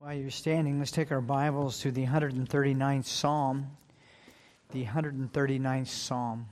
While 0.00 0.14
you're 0.14 0.30
standing, 0.30 0.78
let's 0.78 0.92
take 0.92 1.10
our 1.10 1.20
Bibles 1.20 1.80
to 1.80 1.90
the 1.90 2.06
139th 2.06 3.04
Psalm. 3.04 3.66
The 4.70 4.84
139th 4.84 5.88
Psalm. 5.88 6.46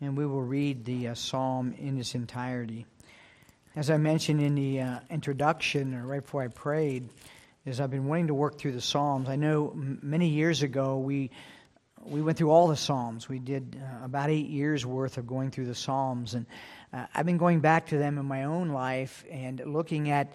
And 0.00 0.16
we 0.16 0.24
will 0.24 0.40
read 0.40 0.86
the 0.86 1.08
uh, 1.08 1.14
psalm 1.14 1.74
in 1.78 1.98
its 1.98 2.14
entirety. 2.14 2.86
As 3.76 3.90
I 3.90 3.98
mentioned 3.98 4.40
in 4.40 4.54
the 4.54 4.80
uh, 4.80 5.00
introduction, 5.10 5.94
or 5.94 6.06
right 6.06 6.22
before 6.22 6.44
I 6.44 6.48
prayed, 6.48 7.10
is 7.66 7.78
I've 7.78 7.90
been 7.90 8.06
wanting 8.06 8.28
to 8.28 8.34
work 8.34 8.56
through 8.56 8.72
the 8.72 8.80
Psalms. 8.80 9.28
I 9.28 9.36
know 9.36 9.72
m- 9.72 9.98
many 10.02 10.28
years 10.28 10.62
ago 10.62 10.96
we 10.96 11.30
we 12.04 12.22
went 12.22 12.38
through 12.38 12.50
all 12.50 12.68
the 12.68 12.76
Psalms. 12.76 13.28
We 13.28 13.38
did 13.38 13.80
uh, 13.80 14.04
about 14.04 14.30
eight 14.30 14.48
years 14.48 14.86
worth 14.86 15.18
of 15.18 15.26
going 15.26 15.50
through 15.50 15.66
the 15.66 15.74
Psalms, 15.74 16.34
and 16.34 16.46
uh, 16.92 17.06
I've 17.14 17.26
been 17.26 17.38
going 17.38 17.60
back 17.60 17.88
to 17.88 17.98
them 17.98 18.18
in 18.18 18.26
my 18.26 18.44
own 18.44 18.70
life 18.70 19.24
and 19.30 19.60
looking 19.66 20.10
at 20.10 20.32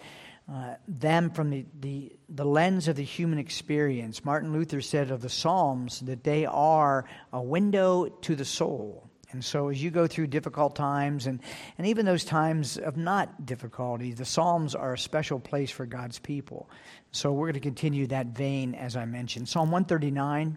uh, 0.52 0.74
them 0.86 1.30
from 1.30 1.50
the, 1.50 1.66
the, 1.80 2.12
the 2.28 2.44
lens 2.44 2.86
of 2.86 2.94
the 2.96 3.02
human 3.02 3.38
experience. 3.38 4.24
Martin 4.24 4.52
Luther 4.52 4.80
said 4.80 5.10
of 5.10 5.20
the 5.20 5.28
Psalms 5.28 6.00
that 6.00 6.22
they 6.22 6.46
are 6.46 7.04
a 7.32 7.42
window 7.42 8.06
to 8.06 8.36
the 8.36 8.44
soul. 8.44 9.10
And 9.32 9.44
so, 9.44 9.68
as 9.68 9.82
you 9.82 9.90
go 9.90 10.06
through 10.06 10.28
difficult 10.28 10.76
times 10.76 11.26
and, 11.26 11.40
and 11.78 11.88
even 11.88 12.06
those 12.06 12.24
times 12.24 12.78
of 12.78 12.96
not 12.96 13.44
difficulty, 13.44 14.12
the 14.12 14.24
Psalms 14.24 14.76
are 14.76 14.94
a 14.94 14.98
special 14.98 15.40
place 15.40 15.70
for 15.70 15.84
God's 15.84 16.20
people. 16.20 16.70
So, 17.10 17.32
we're 17.32 17.46
going 17.46 17.54
to 17.54 17.60
continue 17.60 18.06
that 18.06 18.28
vein 18.28 18.76
as 18.76 18.96
I 18.96 19.04
mentioned. 19.04 19.48
Psalm 19.48 19.72
139 19.72 20.56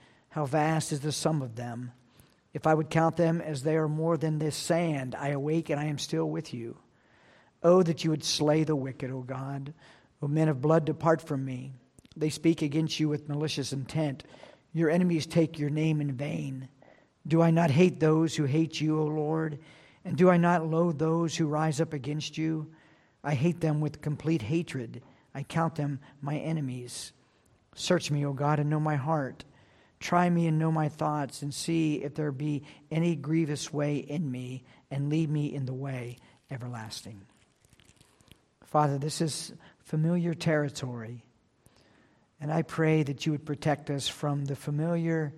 How 0.31 0.45
vast 0.45 0.93
is 0.93 1.01
the 1.01 1.11
sum 1.11 1.41
of 1.41 1.55
them! 1.55 1.91
If 2.53 2.65
I 2.65 2.73
would 2.73 2.89
count 2.89 3.17
them 3.17 3.41
as 3.41 3.63
they 3.63 3.75
are 3.75 3.89
more 3.89 4.15
than 4.17 4.39
this 4.39 4.55
sand, 4.55 5.13
I 5.13 5.29
awake 5.29 5.69
and 5.69 5.79
I 5.79 5.85
am 5.85 5.97
still 5.97 6.29
with 6.29 6.53
you. 6.53 6.77
Oh, 7.61 7.83
that 7.83 8.05
you 8.05 8.11
would 8.11 8.23
slay 8.23 8.63
the 8.63 8.75
wicked, 8.75 9.11
O 9.11 9.21
God. 9.21 9.73
O 10.21 10.29
men 10.29 10.47
of 10.47 10.61
blood, 10.61 10.85
depart 10.85 11.21
from 11.21 11.43
me. 11.43 11.73
They 12.15 12.29
speak 12.29 12.61
against 12.61 12.97
you 12.97 13.09
with 13.09 13.27
malicious 13.27 13.73
intent. 13.73 14.23
Your 14.71 14.89
enemies 14.89 15.25
take 15.25 15.59
your 15.59 15.69
name 15.69 15.99
in 15.99 16.13
vain. 16.13 16.69
Do 17.27 17.41
I 17.41 17.51
not 17.51 17.69
hate 17.69 17.99
those 17.99 18.33
who 18.33 18.45
hate 18.45 18.79
you, 18.79 18.99
O 18.99 19.03
Lord? 19.03 19.59
And 20.05 20.15
do 20.15 20.29
I 20.29 20.37
not 20.37 20.65
loathe 20.65 20.97
those 20.97 21.35
who 21.35 21.45
rise 21.45 21.81
up 21.81 21.91
against 21.91 22.37
you? 22.37 22.71
I 23.21 23.35
hate 23.35 23.59
them 23.59 23.81
with 23.81 24.01
complete 24.01 24.43
hatred. 24.43 25.03
I 25.35 25.43
count 25.43 25.75
them 25.75 25.99
my 26.21 26.37
enemies. 26.37 27.11
Search 27.75 28.09
me, 28.11 28.25
O 28.25 28.31
God, 28.31 28.59
and 28.59 28.69
know 28.69 28.79
my 28.79 28.95
heart. 28.95 29.43
Try 30.01 30.29
me 30.29 30.47
and 30.47 30.59
know 30.59 30.71
my 30.71 30.89
thoughts, 30.89 31.41
and 31.41 31.53
see 31.53 32.03
if 32.03 32.15
there 32.15 32.33
be 32.33 32.63
any 32.89 33.15
grievous 33.15 33.71
way 33.71 33.97
in 33.97 34.29
me, 34.29 34.63
and 34.89 35.09
lead 35.09 35.29
me 35.29 35.53
in 35.53 35.65
the 35.65 35.73
way 35.73 36.17
everlasting. 36.49 37.21
Father, 38.65 38.97
this 38.97 39.21
is 39.21 39.53
familiar 39.79 40.33
territory. 40.33 41.23
And 42.39 42.51
I 42.51 42.63
pray 42.63 43.03
that 43.03 43.25
you 43.25 43.31
would 43.31 43.45
protect 43.45 43.89
us 43.89 44.07
from 44.07 44.45
the 44.45 44.55
familiar, 44.55 45.33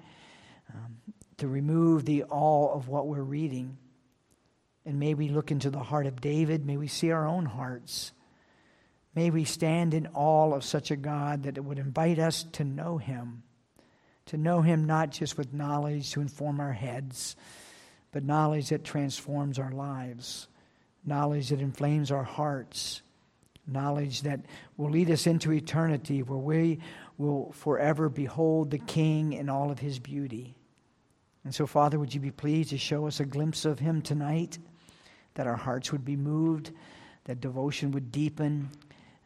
um, 0.74 0.96
to 1.38 1.48
remove 1.48 2.06
the 2.06 2.24
all 2.24 2.74
of 2.74 2.88
what 2.88 3.08
we're 3.08 3.22
reading. 3.22 3.78
And 4.86 5.00
may 5.00 5.14
we 5.14 5.28
look 5.30 5.52
into 5.52 5.70
the 5.70 5.80
heart 5.80 6.06
of 6.06 6.22
David. 6.22 6.66
May 6.66 6.78
we 6.78 6.88
see 6.88 7.12
our 7.12 7.28
own 7.28 7.46
hearts. 7.46 8.14
May 9.16 9.30
we 9.30 9.44
stand 9.44 9.94
in 9.94 10.08
awe 10.14 10.54
of 10.54 10.64
such 10.64 10.90
a 10.90 10.96
God 10.96 11.44
that 11.44 11.58
it 11.58 11.66
would 11.66 11.80
invite 11.80 12.20
us 12.20 12.44
to 12.54 12.64
know 12.64 12.98
him, 12.98 13.44
to 14.28 14.38
know 14.38 14.62
him 14.62 14.86
not 14.86 15.12
just 15.12 15.38
with 15.38 15.54
knowledge 15.54 16.12
to 16.12 16.22
inform 16.22 16.60
our 16.60 16.74
heads, 16.74 17.36
but 18.12 18.24
knowledge 18.24 18.70
that 18.70 18.84
transforms 18.84 19.60
our 19.60 19.72
lives, 19.72 20.48
knowledge 21.06 21.50
that 21.50 21.60
inflames 21.62 22.12
our 22.12 22.24
hearts 22.24 23.02
knowledge 23.68 24.22
that 24.24 24.42
will 24.78 24.90
lead 24.90 25.10
us 25.10 25.28
into 25.28 25.52
eternity 25.52 26.22
where 26.24 26.38
we 26.38 26.80
will 27.18 27.52
forever 27.54 28.10
behold 28.10 28.72
the 28.72 28.78
King 28.78 29.34
in 29.34 29.50
all 29.50 29.72
of 29.72 29.80
his 29.80 30.00
beauty. 30.00 30.56
And 31.44 31.54
so, 31.54 31.66
Father, 31.66 32.00
would 32.00 32.14
you 32.14 32.20
be 32.20 32.32
pleased 32.32 32.70
to 32.72 32.78
show 32.78 33.08
us 33.08 33.20
a 33.20 33.26
glimpse 33.26 33.66
of 33.66 33.80
him 33.80 34.02
tonight, 34.02 34.58
that 35.36 35.48
our 35.48 35.56
hearts 35.56 35.92
would 35.92 36.06
be 36.06 36.16
moved, 36.16 36.72
that 37.26 37.42
devotion 37.42 37.92
would 37.92 38.12
deepen, 38.12 38.70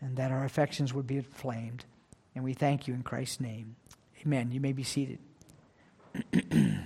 and 0.02 0.18
that 0.18 0.31
our 0.31 0.44
affections 0.44 0.94
would 0.94 1.07
be 1.07 1.18
inflamed. 1.18 1.86
And 2.36 2.44
we 2.44 2.53
thank 2.53 2.88
you 2.88 2.94
in 2.94 3.03
Christ's 3.03 3.40
name. 3.40 3.75
Amen. 4.26 4.52
You 4.52 4.60
may 4.60 4.74
be 4.74 4.84
seated. 4.84 5.20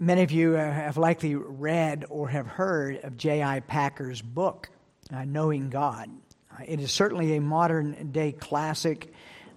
Many 0.00 0.22
of 0.22 0.30
you 0.32 0.56
uh, 0.56 0.72
have 0.72 0.96
likely 0.96 1.36
read 1.36 2.04
or 2.08 2.28
have 2.28 2.46
heard 2.46 2.98
of 3.04 3.16
J.I. 3.16 3.60
Packer's 3.60 4.20
book, 4.20 4.70
uh, 5.12 5.24
Knowing 5.24 5.70
God. 5.70 6.10
Uh, 6.52 6.64
it 6.66 6.80
is 6.80 6.90
certainly 6.90 7.36
a 7.36 7.40
modern 7.40 8.10
day 8.10 8.32
classic, 8.32 9.12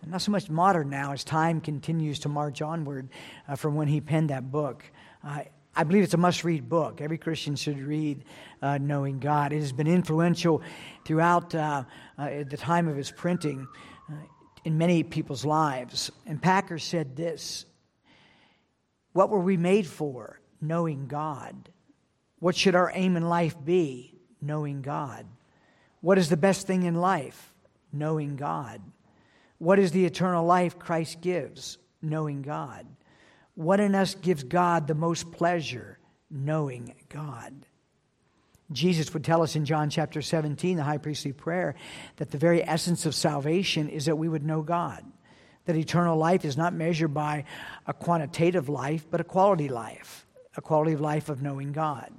not 0.05 0.21
so 0.21 0.31
much 0.31 0.49
modern 0.49 0.89
now 0.89 1.11
as 1.11 1.23
time 1.23 1.59
continues 1.59 2.19
to 2.19 2.29
march 2.29 2.61
onward 2.61 3.09
uh, 3.47 3.55
from 3.55 3.75
when 3.75 3.87
he 3.87 3.99
penned 3.99 4.29
that 4.29 4.51
book. 4.51 4.83
Uh, 5.23 5.41
I 5.75 5.83
believe 5.83 6.03
it's 6.03 6.13
a 6.13 6.17
must 6.17 6.43
read 6.43 6.69
book. 6.69 7.01
Every 7.01 7.17
Christian 7.17 7.55
should 7.55 7.79
read 7.79 8.25
uh, 8.61 8.77
Knowing 8.77 9.19
God. 9.19 9.53
It 9.53 9.59
has 9.59 9.71
been 9.71 9.87
influential 9.87 10.61
throughout 11.05 11.49
the 11.51 11.85
time 12.57 12.87
of 12.87 12.99
its 12.99 13.09
printing 13.09 13.67
in 14.63 14.77
many 14.77 15.03
people's 15.03 15.45
lives. 15.45 16.11
And 16.25 16.41
Packer 16.41 16.79
said 16.79 17.15
this 17.15 17.65
what 19.13 19.29
were 19.29 19.39
we 19.39 19.57
made 19.57 19.87
for? 19.87 20.39
Knowing 20.61 21.07
God. 21.07 21.69
What 22.39 22.55
should 22.55 22.75
our 22.75 22.91
aim 22.93 23.17
in 23.17 23.27
life 23.27 23.55
be? 23.63 24.15
Knowing 24.41 24.81
God. 24.81 25.25
What 26.01 26.17
is 26.17 26.29
the 26.29 26.37
best 26.37 26.65
thing 26.65 26.83
in 26.83 26.95
life? 26.95 27.53
Knowing 27.91 28.35
God. 28.35 28.81
What 29.57 29.79
is 29.79 29.91
the 29.91 30.05
eternal 30.05 30.45
life 30.45 30.79
Christ 30.79 31.21
gives? 31.21 31.77
Knowing 32.01 32.41
God. 32.41 32.87
What 33.53 33.79
in 33.79 33.93
us 33.93 34.15
gives 34.15 34.43
God 34.43 34.87
the 34.87 34.95
most 34.95 35.31
pleasure? 35.31 35.99
Knowing 36.29 36.95
God. 37.09 37.53
Jesus 38.71 39.13
would 39.13 39.23
tell 39.23 39.41
us 39.41 39.55
in 39.55 39.65
John 39.65 39.89
chapter 39.89 40.21
17, 40.21 40.77
the 40.77 40.83
high 40.83 40.97
priestly 40.97 41.33
prayer, 41.33 41.75
that 42.17 42.31
the 42.31 42.37
very 42.37 42.63
essence 42.67 43.05
of 43.05 43.13
salvation 43.13 43.89
is 43.89 44.05
that 44.05 44.17
we 44.17 44.29
would 44.29 44.45
know 44.45 44.61
God 44.61 45.03
that 45.65 45.75
eternal 45.75 46.17
life 46.17 46.43
is 46.43 46.57
not 46.57 46.73
measured 46.73 47.13
by 47.13 47.45
a 47.85 47.93
quantitative 47.93 48.69
life, 48.69 49.05
but 49.09 49.21
a 49.21 49.25
quality 49.25 49.69
life, 49.69 50.25
a 50.57 50.61
quality 50.61 50.93
of 50.93 51.01
life 51.01 51.29
of 51.29 51.41
knowing 51.41 51.71
God. 51.71 52.11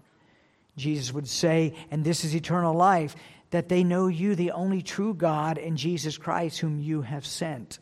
Jesus 0.76 1.12
would 1.12 1.28
say, 1.28 1.74
and 1.90 2.04
this 2.04 2.24
is 2.24 2.34
eternal 2.34 2.74
life, 2.74 3.14
that 3.50 3.68
they 3.68 3.84
know 3.84 4.06
you, 4.06 4.34
the 4.34 4.52
only 4.52 4.80
true 4.80 5.12
God, 5.12 5.58
and 5.58 5.76
Jesus 5.76 6.16
Christ, 6.16 6.60
whom 6.60 6.78
you 6.78 7.02
have 7.02 7.26
sent. 7.26 7.78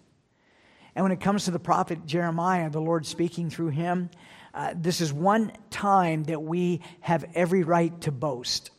And 0.96 1.04
when 1.04 1.12
it 1.12 1.20
comes 1.20 1.44
to 1.44 1.52
the 1.52 1.60
prophet 1.60 2.04
Jeremiah, 2.04 2.68
the 2.68 2.80
Lord 2.80 3.06
speaking 3.06 3.48
through 3.48 3.68
him, 3.68 4.10
uh, 4.54 4.74
this 4.76 5.00
is 5.00 5.12
one 5.12 5.52
time 5.70 6.24
that 6.24 6.42
we 6.42 6.80
have 7.00 7.24
every 7.34 7.62
right 7.62 7.98
to 8.02 8.12
boast. 8.12 8.70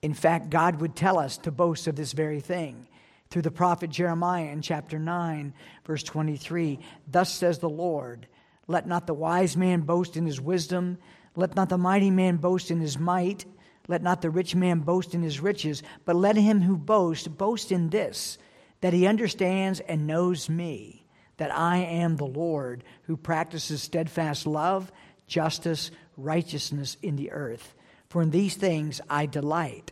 In 0.00 0.14
fact, 0.14 0.50
God 0.50 0.80
would 0.80 0.96
tell 0.96 1.18
us 1.18 1.38
to 1.38 1.50
boast 1.50 1.86
of 1.86 1.96
this 1.96 2.12
very 2.12 2.40
thing 2.40 2.86
through 3.30 3.42
the 3.42 3.50
prophet 3.50 3.88
Jeremiah 3.88 4.46
in 4.46 4.60
chapter 4.60 4.98
9, 4.98 5.54
verse 5.86 6.02
23. 6.02 6.78
Thus 7.10 7.32
says 7.32 7.58
the 7.58 7.68
Lord 7.68 8.26
Let 8.66 8.86
not 8.86 9.06
the 9.06 9.14
wise 9.14 9.56
man 9.56 9.80
boast 9.80 10.16
in 10.16 10.26
his 10.26 10.40
wisdom, 10.40 10.98
let 11.34 11.56
not 11.56 11.68
the 11.68 11.78
mighty 11.78 12.10
man 12.10 12.36
boast 12.36 12.70
in 12.70 12.80
his 12.80 12.98
might, 12.98 13.46
let 13.88 14.02
not 14.02 14.22
the 14.22 14.30
rich 14.30 14.54
man 14.54 14.80
boast 14.80 15.14
in 15.14 15.22
his 15.22 15.40
riches, 15.40 15.82
but 16.04 16.16
let 16.16 16.36
him 16.36 16.60
who 16.60 16.76
boasts 16.76 17.26
boast 17.26 17.72
in 17.72 17.90
this, 17.90 18.38
that 18.80 18.92
he 18.92 19.06
understands 19.06 19.80
and 19.80 20.06
knows 20.06 20.48
me, 20.48 21.01
that 21.42 21.52
I 21.52 21.78
am 21.78 22.14
the 22.14 22.24
Lord 22.24 22.84
who 23.02 23.16
practices 23.16 23.82
steadfast 23.82 24.46
love, 24.46 24.92
justice, 25.26 25.90
righteousness 26.16 26.96
in 27.02 27.16
the 27.16 27.32
earth. 27.32 27.74
For 28.10 28.22
in 28.22 28.30
these 28.30 28.54
things 28.54 29.00
I 29.10 29.26
delight. 29.26 29.90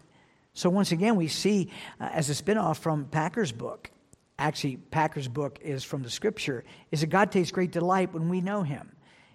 So 0.53 0.71
once 0.71 0.93
again, 0.93 1.17
we 1.17 1.27
see 1.27 1.73
uh, 2.01 2.09
as 2.13 2.31
a 2.31 2.41
spinoff 2.41 2.77
from 2.77 3.07
Packer's 3.07 3.51
book, 3.51 3.91
actually, 4.39 4.77
Packer's 4.77 5.27
book 5.27 5.59
is 5.61 5.83
from 5.83 6.05
the 6.05 6.11
scripture, 6.11 6.63
is 6.93 7.01
that 7.01 7.09
God 7.09 7.33
takes 7.33 7.51
great 7.51 7.73
delight 7.73 8.15
when 8.15 8.29
we 8.29 8.41
know 8.41 8.63
him. 8.63 8.93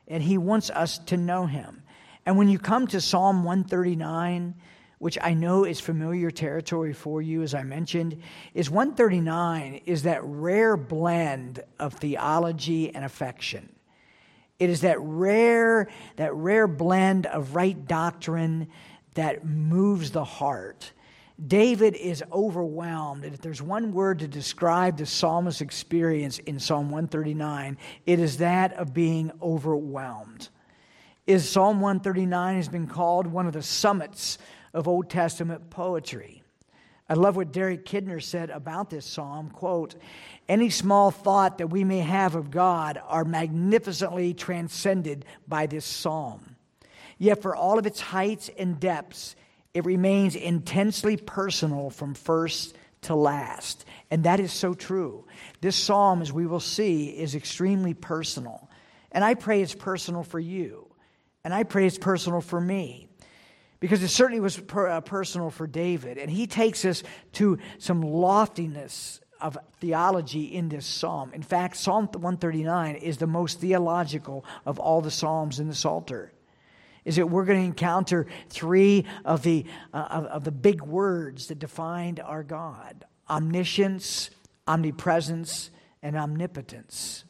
And 0.07 0.23
he 0.23 0.37
wants 0.37 0.69
us 0.69 0.99
to 1.07 1.17
know 1.17 1.47
him. 1.47 1.83
And 2.25 2.37
when 2.37 2.47
you 2.47 2.59
come 2.59 2.87
to 2.87 3.01
Psalm 3.01 3.43
139, 3.43 4.55
which 4.99 5.17
I 5.21 5.33
know 5.33 5.65
is 5.65 5.79
familiar 5.79 6.31
territory 6.31 6.93
for 6.93 7.21
you, 7.21 7.41
as 7.41 7.53
I 7.53 7.63
mentioned, 7.63 8.21
is 8.53 8.69
139 8.69 9.81
is 9.85 10.03
that 10.03 10.21
rare 10.23 10.77
blend 10.77 11.61
of 11.79 11.93
theology 11.93 12.93
and 12.93 13.03
affection. 13.03 13.69
It 14.57 14.69
is 14.69 14.81
that 14.81 14.99
rare, 15.01 15.89
that 16.15 16.33
rare 16.33 16.67
blend 16.67 17.25
of 17.25 17.55
right 17.55 17.87
doctrine 17.87 18.67
that 19.15 19.45
moves 19.45 20.11
the 20.11 20.23
heart. 20.23 20.91
David 21.45 21.95
is 21.95 22.23
overwhelmed. 22.31 23.25
And 23.25 23.33
if 23.33 23.41
there's 23.41 23.61
one 23.61 23.91
word 23.91 24.19
to 24.19 24.27
describe 24.27 24.97
the 24.97 25.05
psalmist's 25.05 25.61
experience 25.61 26.39
in 26.39 26.59
Psalm 26.59 26.85
139, 26.85 27.77
it 28.05 28.19
is 28.19 28.37
that 28.37 28.73
of 28.73 28.93
being 28.93 29.31
overwhelmed. 29.41 30.47
Is 31.27 31.49
Psalm 31.49 31.81
139 31.81 32.55
has 32.55 32.69
been 32.69 32.87
called 32.87 33.27
one 33.27 33.47
of 33.47 33.53
the 33.53 33.63
summits 33.63 34.37
of 34.75 34.87
Old 34.87 35.09
Testament 35.09 35.69
poetry. 35.69 36.43
I 37.07 37.13
love 37.13 37.35
what 37.35 37.51
Derek 37.51 37.85
Kidner 37.85 38.21
said 38.21 38.49
about 38.49 38.89
this 38.89 39.05
psalm, 39.05 39.49
quote, 39.49 39.95
any 40.49 40.69
small 40.69 41.11
thought 41.11 41.59
that 41.59 41.69
we 41.69 41.83
may 41.83 41.99
have 41.99 42.35
of 42.35 42.51
God 42.51 42.99
are 43.07 43.23
magnificently 43.23 44.33
transcended 44.33 45.25
by 45.47 45.65
this 45.65 45.85
psalm. 45.85 46.55
Yet 47.17 47.41
for 47.41 47.55
all 47.55 47.79
of 47.79 47.85
its 47.85 48.01
heights 48.01 48.49
and 48.57 48.79
depths, 48.79 49.35
it 49.73 49.85
remains 49.85 50.35
intensely 50.35 51.15
personal 51.15 51.89
from 51.89 52.13
first 52.13 52.75
to 53.03 53.15
last. 53.15 53.85
And 54.11 54.23
that 54.25 54.39
is 54.39 54.51
so 54.51 54.73
true. 54.73 55.25
This 55.61 55.75
psalm, 55.75 56.21
as 56.21 56.33
we 56.33 56.45
will 56.45 56.59
see, 56.59 57.09
is 57.09 57.35
extremely 57.35 57.93
personal. 57.93 58.69
And 59.11 59.23
I 59.23 59.35
pray 59.35 59.61
it's 59.61 59.75
personal 59.75 60.23
for 60.23 60.39
you. 60.39 60.87
And 61.43 61.53
I 61.53 61.63
pray 61.63 61.87
it's 61.87 61.97
personal 61.97 62.41
for 62.41 62.59
me. 62.59 63.04
Because 63.85 64.01
it 64.01 64.07
certainly 64.07 64.39
was 64.39 64.57
per, 64.57 64.87
uh, 64.87 65.01
personal 65.01 65.51
for 65.51 65.67
David. 65.67 66.17
And 66.17 66.27
he 66.27 66.47
takes 66.47 66.83
us 66.85 67.03
to 67.33 67.59
some 67.77 68.01
loftiness 68.01 69.21
of 69.39 69.59
theology 69.79 70.45
in 70.45 70.69
this 70.69 70.87
psalm. 70.87 71.31
In 71.35 71.43
fact, 71.43 71.77
Psalm 71.77 72.07
139 72.07 72.95
is 72.95 73.17
the 73.17 73.27
most 73.27 73.59
theological 73.59 74.43
of 74.65 74.79
all 74.79 75.01
the 75.01 75.11
psalms 75.11 75.59
in 75.59 75.67
the 75.67 75.75
Psalter 75.75 76.31
is 77.03 77.17
that 77.17 77.27
we're 77.27 77.45
going 77.45 77.59
to 77.59 77.65
encounter 77.65 78.25
three 78.49 79.05
of 79.23 79.43
the, 79.43 79.67
uh, 79.93 80.07
of, 80.09 80.25
of 80.25 80.43
the 80.45 80.51
big 80.51 80.81
words 80.81 81.49
that 81.49 81.59
defined 81.59 82.19
our 82.19 82.41
God 82.41 83.05
omniscience, 83.29 84.31
omnipresence, 84.67 85.69
and 86.01 86.15
omnipotence. 86.15 87.23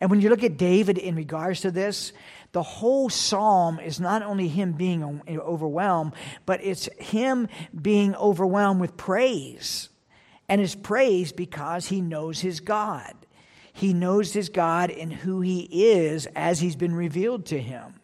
And 0.00 0.10
when 0.10 0.22
you 0.22 0.30
look 0.30 0.42
at 0.42 0.56
David 0.56 0.96
in 0.96 1.16
regards 1.16 1.60
to 1.60 1.70
this, 1.70 2.14
the 2.52 2.62
whole 2.62 3.08
psalm 3.08 3.80
is 3.80 3.98
not 3.98 4.22
only 4.22 4.46
him 4.46 4.72
being 4.72 5.02
um, 5.02 5.22
overwhelmed, 5.28 6.12
but 6.44 6.62
it's 6.62 6.88
him 6.98 7.48
being 7.80 8.14
overwhelmed 8.14 8.80
with 8.80 8.96
praise. 8.96 9.88
And 10.48 10.60
his 10.60 10.74
praise 10.74 11.32
because 11.32 11.86
he 11.86 12.02
knows 12.02 12.40
his 12.40 12.60
God. 12.60 13.14
He 13.72 13.94
knows 13.94 14.34
his 14.34 14.50
God 14.50 14.90
and 14.90 15.10
who 15.10 15.40
he 15.40 15.60
is 15.70 16.26
as 16.36 16.60
he's 16.60 16.76
been 16.76 16.94
revealed 16.94 17.46
to 17.46 17.58
him. 17.58 17.94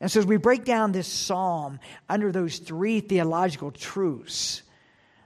And 0.00 0.10
so, 0.10 0.20
as 0.20 0.26
we 0.26 0.38
break 0.38 0.64
down 0.64 0.92
this 0.92 1.06
psalm 1.06 1.78
under 2.08 2.32
those 2.32 2.58
three 2.58 3.00
theological 3.00 3.70
truths, 3.70 4.62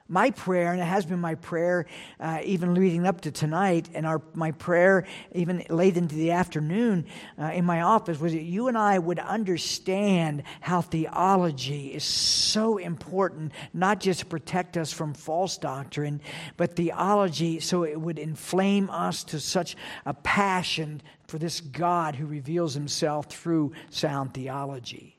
my 0.09 0.31
prayer, 0.31 0.73
and 0.73 0.81
it 0.81 0.85
has 0.85 1.05
been 1.05 1.21
my 1.21 1.35
prayer 1.35 1.87
uh, 2.19 2.41
even 2.43 2.75
leading 2.75 3.07
up 3.07 3.21
to 3.21 3.31
tonight, 3.31 3.91
and 3.95 4.07
our, 4.07 4.23
my 4.33 4.53
prayer 4.53 5.07
even 5.35 5.63
late 5.69 5.97
into 5.97 6.15
the 6.15 6.31
afternoon 6.31 7.05
uh, 7.39 7.45
in 7.53 7.65
my 7.65 7.83
office, 7.83 8.19
was 8.19 8.33
that 8.33 8.43
you 8.43 8.69
and 8.69 8.79
I 8.79 8.99
would 8.99 9.19
understand 9.19 10.45
how 10.61 10.81
theology 10.81 11.89
is 11.89 12.05
so 12.05 12.79
important, 12.79 13.53
not 13.75 14.01
just 14.01 14.21
to 14.21 14.27
protect 14.27 14.79
us 14.79 14.93
from 14.93 15.13
false 15.13 15.59
doctrine, 15.59 16.23
but 16.57 16.75
theology 16.75 17.61
so 17.61 17.85
it 17.85 18.01
would 18.01 18.19
inflame 18.19 18.89
us 18.89 19.25
to 19.25 19.39
such 19.39 19.77
a 20.07 20.15
passion 20.15 21.03
for 21.27 21.39
this 21.39 21.61
God 21.61 22.15
who 22.15 22.25
reveals 22.25 22.73
himself 22.73 23.27
through 23.27 23.73
sound 23.91 24.33
theology. 24.33 25.18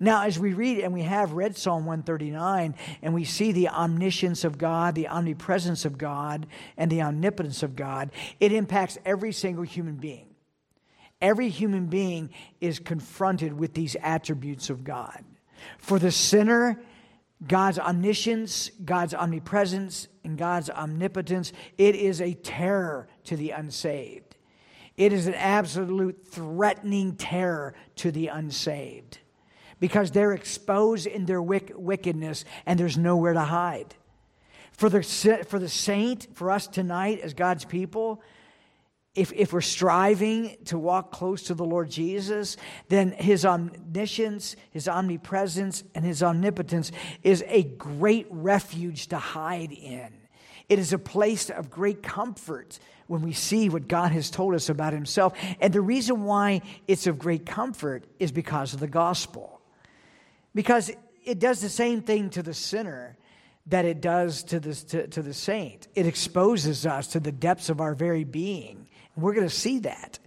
Now, 0.00 0.24
as 0.24 0.38
we 0.38 0.52
read, 0.52 0.78
and 0.80 0.92
we 0.92 1.02
have 1.02 1.32
read 1.32 1.56
Psalm 1.56 1.86
139, 1.86 2.74
and 3.02 3.14
we 3.14 3.24
see 3.24 3.52
the 3.52 3.68
omniscience 3.68 4.44
of 4.44 4.58
God, 4.58 4.94
the 4.94 5.08
omnipresence 5.08 5.84
of 5.84 5.98
God, 5.98 6.46
and 6.76 6.90
the 6.90 7.02
omnipotence 7.02 7.62
of 7.62 7.76
God, 7.76 8.10
it 8.40 8.52
impacts 8.52 8.98
every 9.04 9.32
single 9.32 9.64
human 9.64 9.96
being. 9.96 10.26
Every 11.20 11.48
human 11.48 11.86
being 11.86 12.30
is 12.60 12.78
confronted 12.78 13.52
with 13.52 13.74
these 13.74 13.96
attributes 14.02 14.68
of 14.68 14.84
God. 14.84 15.24
For 15.78 15.98
the 15.98 16.10
sinner, 16.10 16.80
God's 17.46 17.78
omniscience, 17.78 18.70
God's 18.84 19.14
omnipresence, 19.14 20.08
and 20.24 20.36
God's 20.36 20.70
omnipotence, 20.70 21.52
it 21.78 21.94
is 21.94 22.20
a 22.20 22.34
terror 22.34 23.08
to 23.24 23.36
the 23.36 23.50
unsaved. 23.50 24.36
It 24.96 25.12
is 25.12 25.26
an 25.26 25.34
absolute 25.34 26.26
threatening 26.28 27.16
terror 27.16 27.74
to 27.96 28.10
the 28.10 28.28
unsaved 28.28 29.18
because 29.84 30.10
they're 30.12 30.32
exposed 30.32 31.06
in 31.06 31.26
their 31.26 31.42
wickedness 31.42 32.46
and 32.64 32.80
there's 32.80 32.96
nowhere 32.96 33.34
to 33.34 33.40
hide. 33.40 33.94
For 34.72 34.88
the, 34.88 35.02
for 35.02 35.58
the 35.58 35.68
saint, 35.68 36.26
for 36.32 36.50
us 36.50 36.66
tonight 36.66 37.20
as 37.20 37.34
God's 37.34 37.66
people, 37.66 38.22
if, 39.14 39.30
if 39.34 39.52
we're 39.52 39.60
striving 39.60 40.56
to 40.64 40.78
walk 40.78 41.12
close 41.12 41.42
to 41.42 41.54
the 41.54 41.66
Lord 41.66 41.90
Jesus, 41.90 42.56
then 42.88 43.10
his 43.10 43.44
omniscience, 43.44 44.56
his 44.70 44.88
omnipresence, 44.88 45.84
and 45.94 46.02
his 46.02 46.22
omnipotence 46.22 46.90
is 47.22 47.44
a 47.46 47.64
great 47.64 48.26
refuge 48.30 49.08
to 49.08 49.18
hide 49.18 49.70
in. 49.70 50.14
It 50.70 50.78
is 50.78 50.94
a 50.94 50.98
place 50.98 51.50
of 51.50 51.68
great 51.68 52.02
comfort 52.02 52.78
when 53.06 53.20
we 53.20 53.34
see 53.34 53.68
what 53.68 53.86
God 53.86 54.12
has 54.12 54.30
told 54.30 54.54
us 54.54 54.70
about 54.70 54.94
himself. 54.94 55.34
And 55.60 55.74
the 55.74 55.82
reason 55.82 56.24
why 56.24 56.62
it's 56.88 57.06
of 57.06 57.18
great 57.18 57.44
comfort 57.44 58.06
is 58.18 58.32
because 58.32 58.72
of 58.72 58.80
the 58.80 58.88
gospel. 58.88 59.53
Because 60.54 60.90
it 61.24 61.38
does 61.38 61.60
the 61.60 61.68
same 61.68 62.02
thing 62.02 62.30
to 62.30 62.42
the 62.42 62.54
sinner 62.54 63.16
that 63.66 63.84
it 63.84 64.00
does 64.00 64.42
to 64.44 64.60
the, 64.60 64.74
to, 64.74 65.06
to 65.08 65.22
the 65.22 65.34
saint. 65.34 65.88
It 65.94 66.06
exposes 66.06 66.86
us 66.86 67.08
to 67.08 67.20
the 67.20 67.32
depths 67.32 67.70
of 67.70 67.80
our 67.80 67.94
very 67.94 68.24
being. 68.24 68.88
We're 69.16 69.34
going 69.34 69.48
to 69.48 69.54
see 69.54 69.80
that. 69.80 70.18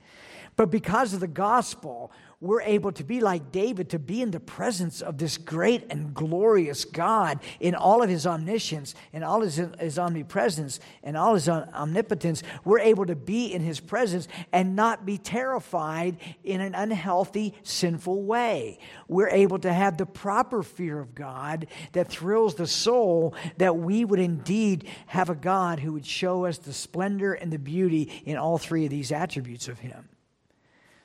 But 0.58 0.72
because 0.72 1.14
of 1.14 1.20
the 1.20 1.28
gospel, 1.28 2.12
we're 2.42 2.62
able 2.62 2.92
to 2.94 3.04
be 3.04 3.20
like 3.20 3.52
David, 3.52 3.92
to 3.92 4.00
be 4.00 4.24
in 4.24 4.32
the 4.32 4.40
presence 4.40 5.02
of 5.02 5.20
this 5.20 5.38
great 5.38 5.86
and 5.92 6.16
glorious 6.16 6.84
God 6.84 7.40
in 7.60 7.76
all 7.76 8.02
of 8.02 8.10
his 8.10 8.26
omniscience, 8.26 8.96
in 9.14 9.22
all 9.22 9.42
his, 9.42 9.62
his 9.80 10.00
omnipresence, 10.00 10.80
and 11.04 11.16
all 11.16 11.36
his 11.36 11.48
omnipotence. 11.48 12.42
We're 12.66 12.80
able 12.80 13.06
to 13.06 13.16
be 13.16 13.54
in 13.54 13.62
his 13.62 13.80
presence 13.80 14.28
and 14.52 14.76
not 14.76 15.06
be 15.06 15.20
terrified 15.20 16.18
in 16.44 16.60
an 16.60 16.74
unhealthy, 16.74 17.54
sinful 17.62 18.24
way. 18.24 18.80
We're 19.08 19.30
able 19.30 19.60
to 19.60 19.72
have 19.72 19.98
the 19.98 20.08
proper 20.08 20.64
fear 20.64 21.00
of 21.00 21.14
God 21.14 21.68
that 21.92 22.10
thrills 22.10 22.56
the 22.56 22.68
soul, 22.68 23.36
that 23.58 23.78
we 23.78 24.06
would 24.06 24.20
indeed 24.20 24.88
have 25.06 25.30
a 25.30 25.36
God 25.36 25.80
who 25.80 25.94
would 25.94 26.06
show 26.06 26.46
us 26.46 26.58
the 26.58 26.74
splendor 26.74 27.34
and 27.34 27.54
the 27.54 27.60
beauty 27.60 28.24
in 28.26 28.38
all 28.38 28.58
three 28.58 28.86
of 28.86 28.90
these 28.90 29.12
attributes 29.12 29.68
of 29.68 29.78
him. 29.78 30.10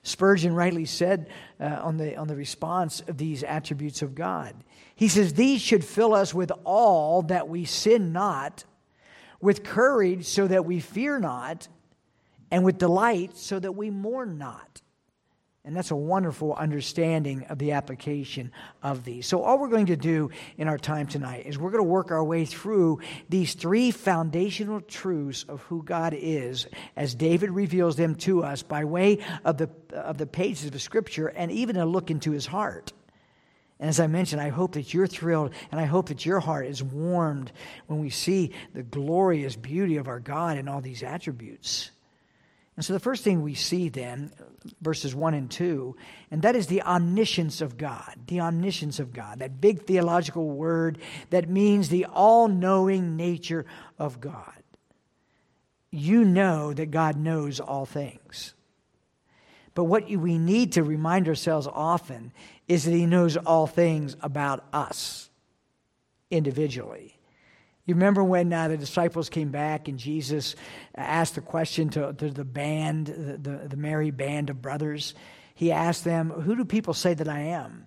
Spurgeon 0.03 0.55
rightly 0.55 0.85
said 0.85 1.31
uh, 1.61 1.65
on, 1.65 1.97
the, 1.97 2.17
on 2.17 2.27
the 2.27 2.35
response 2.35 3.01
of 3.07 3.19
these 3.19 3.45
attributes 3.45 4.03
of 4.03 4.15
God. 4.15 4.55
He 4.97 5.09
says, 5.09 5.35
These 5.35 5.63
should 5.63 5.85
fill 5.85 6.15
us 6.15 6.35
with 6.35 6.51
all 6.65 7.23
that 7.23 7.49
we 7.49 7.65
sin 7.65 8.13
not, 8.13 8.65
with 9.41 9.63
courage 9.63 10.27
so 10.27 10.47
that 10.49 10.65
we 10.65 10.81
fear 10.81 11.19
not, 11.19 11.69
and 12.51 12.65
with 12.65 12.79
delight 12.79 13.37
so 13.37 13.59
that 13.59 13.73
we 13.73 13.91
mourn 13.91 14.39
not. 14.39 14.83
And 15.65 15.77
that's 15.77 15.93
a 15.93 15.97
wonderful 15.97 16.55
understanding 16.55 17.45
of 17.45 17.59
the 17.59 17.71
application 17.73 18.51
of 18.83 19.05
these. 19.05 19.29
So, 19.29 19.45
all 19.45 19.61
we're 19.61 19.69
going 19.69 19.87
to 19.87 19.97
do 19.97 20.31
in 20.59 20.67
our 20.67 20.79
time 20.79 21.07
tonight 21.07 21.47
is 21.47 21.57
we're 21.57 21.71
going 21.71 21.85
to 21.85 21.89
work 21.89 22.11
our 22.11 22.25
way 22.25 22.45
through 22.45 22.99
these 23.29 23.55
three 23.55 23.93
foundational 23.93 24.81
truths 24.81 25.45
of 25.49 25.63
who 25.63 25.85
God 25.85 26.15
is 26.19 26.67
as 26.97 27.15
David 27.15 27.51
reveals 27.51 27.95
them 27.95 28.17
to 28.17 28.43
us 28.43 28.65
by 28.65 28.85
way 28.85 29.25
of 29.45 29.57
the, 29.57 29.71
of 29.93 30.19
the 30.19 30.27
pages 30.27 30.65
of 30.65 30.83
Scripture 30.83 31.29
and 31.29 31.53
even 31.53 31.77
a 31.77 31.87
look 31.87 32.11
into 32.11 32.33
his 32.33 32.47
heart. 32.47 32.93
And 33.79 33.89
as 33.89 34.01
I 34.01 34.09
mentioned, 34.09 34.43
I 34.43 34.49
hope 34.49 34.73
that 34.73 34.93
you're 34.93 35.07
thrilled 35.07 35.53
and 35.71 35.81
I 35.81 35.85
hope 35.85 36.09
that 36.09 36.27
your 36.27 36.41
heart 36.41 36.67
is 36.67 36.83
warmed 36.83 37.53
when 37.87 38.01
we 38.01 38.11
see 38.11 38.51
the 38.75 38.83
glorious 38.83 39.55
beauty 39.55 39.97
of 39.97 40.09
our 40.09 40.21
God 40.21 40.57
and 40.57 40.69
all 40.69 40.81
these 40.81 41.05
attributes. 41.05 41.93
And 42.77 42.85
so 42.85 42.95
the 42.95 43.01
first 43.01 43.23
thing 43.23 43.43
we 43.43 43.55
see 43.55 43.91
then, 43.91 44.33
verses 44.81 45.15
1 45.15 45.35
and 45.35 45.51
2, 45.51 45.95
and 46.31 46.43
that 46.43 46.57
is 46.57 46.69
the 46.69 46.83
omniscience 46.83 47.61
of 47.61 47.77
God. 47.77 48.15
The 48.27 48.41
omniscience 48.41 48.99
of 48.99 49.13
God, 49.13 49.41
that 49.41 49.61
big 49.61 49.85
theological 49.85 50.49
word 50.49 50.99
that 51.31 51.51
means 51.51 51.89
the 51.89 52.07
all 52.07 52.49
knowing 52.49 53.17
nature 53.17 53.67
of 53.99 54.21
God. 54.21 54.55
You 55.91 56.25
know 56.25 56.73
that 56.73 56.91
God 56.91 57.19
knows 57.19 57.61
all 57.61 57.85
things. 57.85 58.55
But 59.75 59.85
what 59.85 60.09
we 60.09 60.39
need 60.39 60.73
to 60.73 60.83
remind 60.83 61.29
ourselves 61.29 61.67
often 61.67 62.33
is 62.69 62.85
that 62.85 62.93
He 62.93 63.05
knows 63.05 63.37
all 63.37 63.67
things 63.67 64.17
about 64.23 64.65
us 64.73 65.29
individually. 66.31 67.17
You 67.85 67.95
remember 67.95 68.23
when 68.23 68.53
uh, 68.53 68.69
the 68.69 68.77
disciples 68.77 69.29
came 69.29 69.51
back 69.51 69.89
and 69.89 69.99
Jesus 69.99 70.55
asked 70.95 71.35
the 71.35 71.41
question 71.41 71.89
to, 71.91 72.13
to 72.13 72.31
the 72.31 72.45
band, 72.45 73.09
the, 73.09 73.39
the, 73.39 73.69
the 73.69 73.77
merry 73.77 74.13
band 74.13 74.51
of 74.51 74.63
brothers? 74.63 75.15
He 75.55 75.73
asked 75.73 76.05
them, 76.05 76.31
Who 76.31 76.55
do 76.55 76.65
people 76.65 76.95
say 76.95 77.15
that 77.15 77.29
I 77.29 77.41
am? 77.41 77.87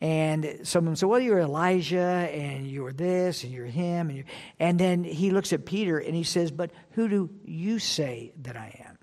And 0.00 0.60
some 0.64 0.80
of 0.80 0.84
them 0.86 0.96
said, 0.96 1.08
Well, 1.08 1.20
you're 1.20 1.38
Elijah, 1.38 1.98
and 1.98 2.66
you're 2.66 2.92
this, 2.92 3.44
and 3.44 3.52
you're 3.52 3.66
him. 3.66 4.08
And, 4.08 4.16
you're... 4.16 4.26
and 4.58 4.80
then 4.80 5.04
he 5.04 5.30
looks 5.30 5.52
at 5.52 5.64
Peter 5.64 5.98
and 5.98 6.14
he 6.14 6.24
says, 6.24 6.50
But 6.50 6.72
who 6.90 7.08
do 7.08 7.30
you 7.44 7.78
say 7.78 8.32
that 8.42 8.56
I 8.56 8.84
am? 8.84 8.98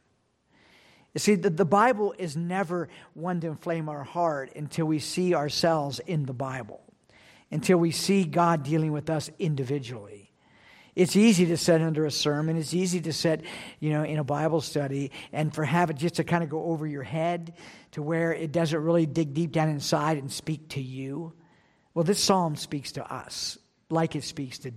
You 1.13 1.19
see, 1.19 1.35
the, 1.35 1.49
the 1.49 1.65
Bible 1.65 2.13
is 2.17 2.35
never 2.35 2.89
one 3.13 3.39
to 3.41 3.47
inflame 3.47 3.87
our 3.87 4.03
heart 4.03 4.51
until 4.57 4.85
we 4.85 4.99
see 4.99 5.33
ourselves 5.33 5.99
in 5.99 6.25
the 6.25 6.33
Bible 6.33 6.81
until 7.51 7.77
we 7.77 7.91
see 7.91 8.23
God 8.23 8.63
dealing 8.63 8.91
with 8.91 9.09
us 9.09 9.29
individually. 9.37 10.31
It's 10.95 11.15
easy 11.15 11.45
to 11.47 11.57
set 11.57 11.81
under 11.81 12.05
a 12.05 12.11
sermon. 12.11 12.57
It's 12.57 12.73
easy 12.73 12.99
to 13.01 13.13
set, 13.13 13.41
you 13.79 13.91
know, 13.91 14.03
in 14.03 14.19
a 14.19 14.23
Bible 14.23 14.59
study 14.59 15.11
and 15.31 15.53
for 15.53 15.63
have 15.63 15.89
it 15.89 15.95
just 15.95 16.15
to 16.15 16.23
kind 16.23 16.43
of 16.43 16.49
go 16.49 16.65
over 16.65 16.85
your 16.85 17.03
head 17.03 17.53
to 17.91 18.01
where 18.01 18.33
it 18.33 18.51
doesn't 18.51 18.81
really 18.81 19.05
dig 19.05 19.33
deep 19.33 19.51
down 19.51 19.69
inside 19.69 20.17
and 20.17 20.31
speak 20.31 20.69
to 20.69 20.81
you. 20.81 21.33
Well, 21.93 22.03
this 22.03 22.21
psalm 22.21 22.55
speaks 22.55 22.91
to 22.93 23.13
us 23.13 23.57
like 23.89 24.15
it 24.15 24.23
speaks 24.23 24.59
to, 24.59 24.71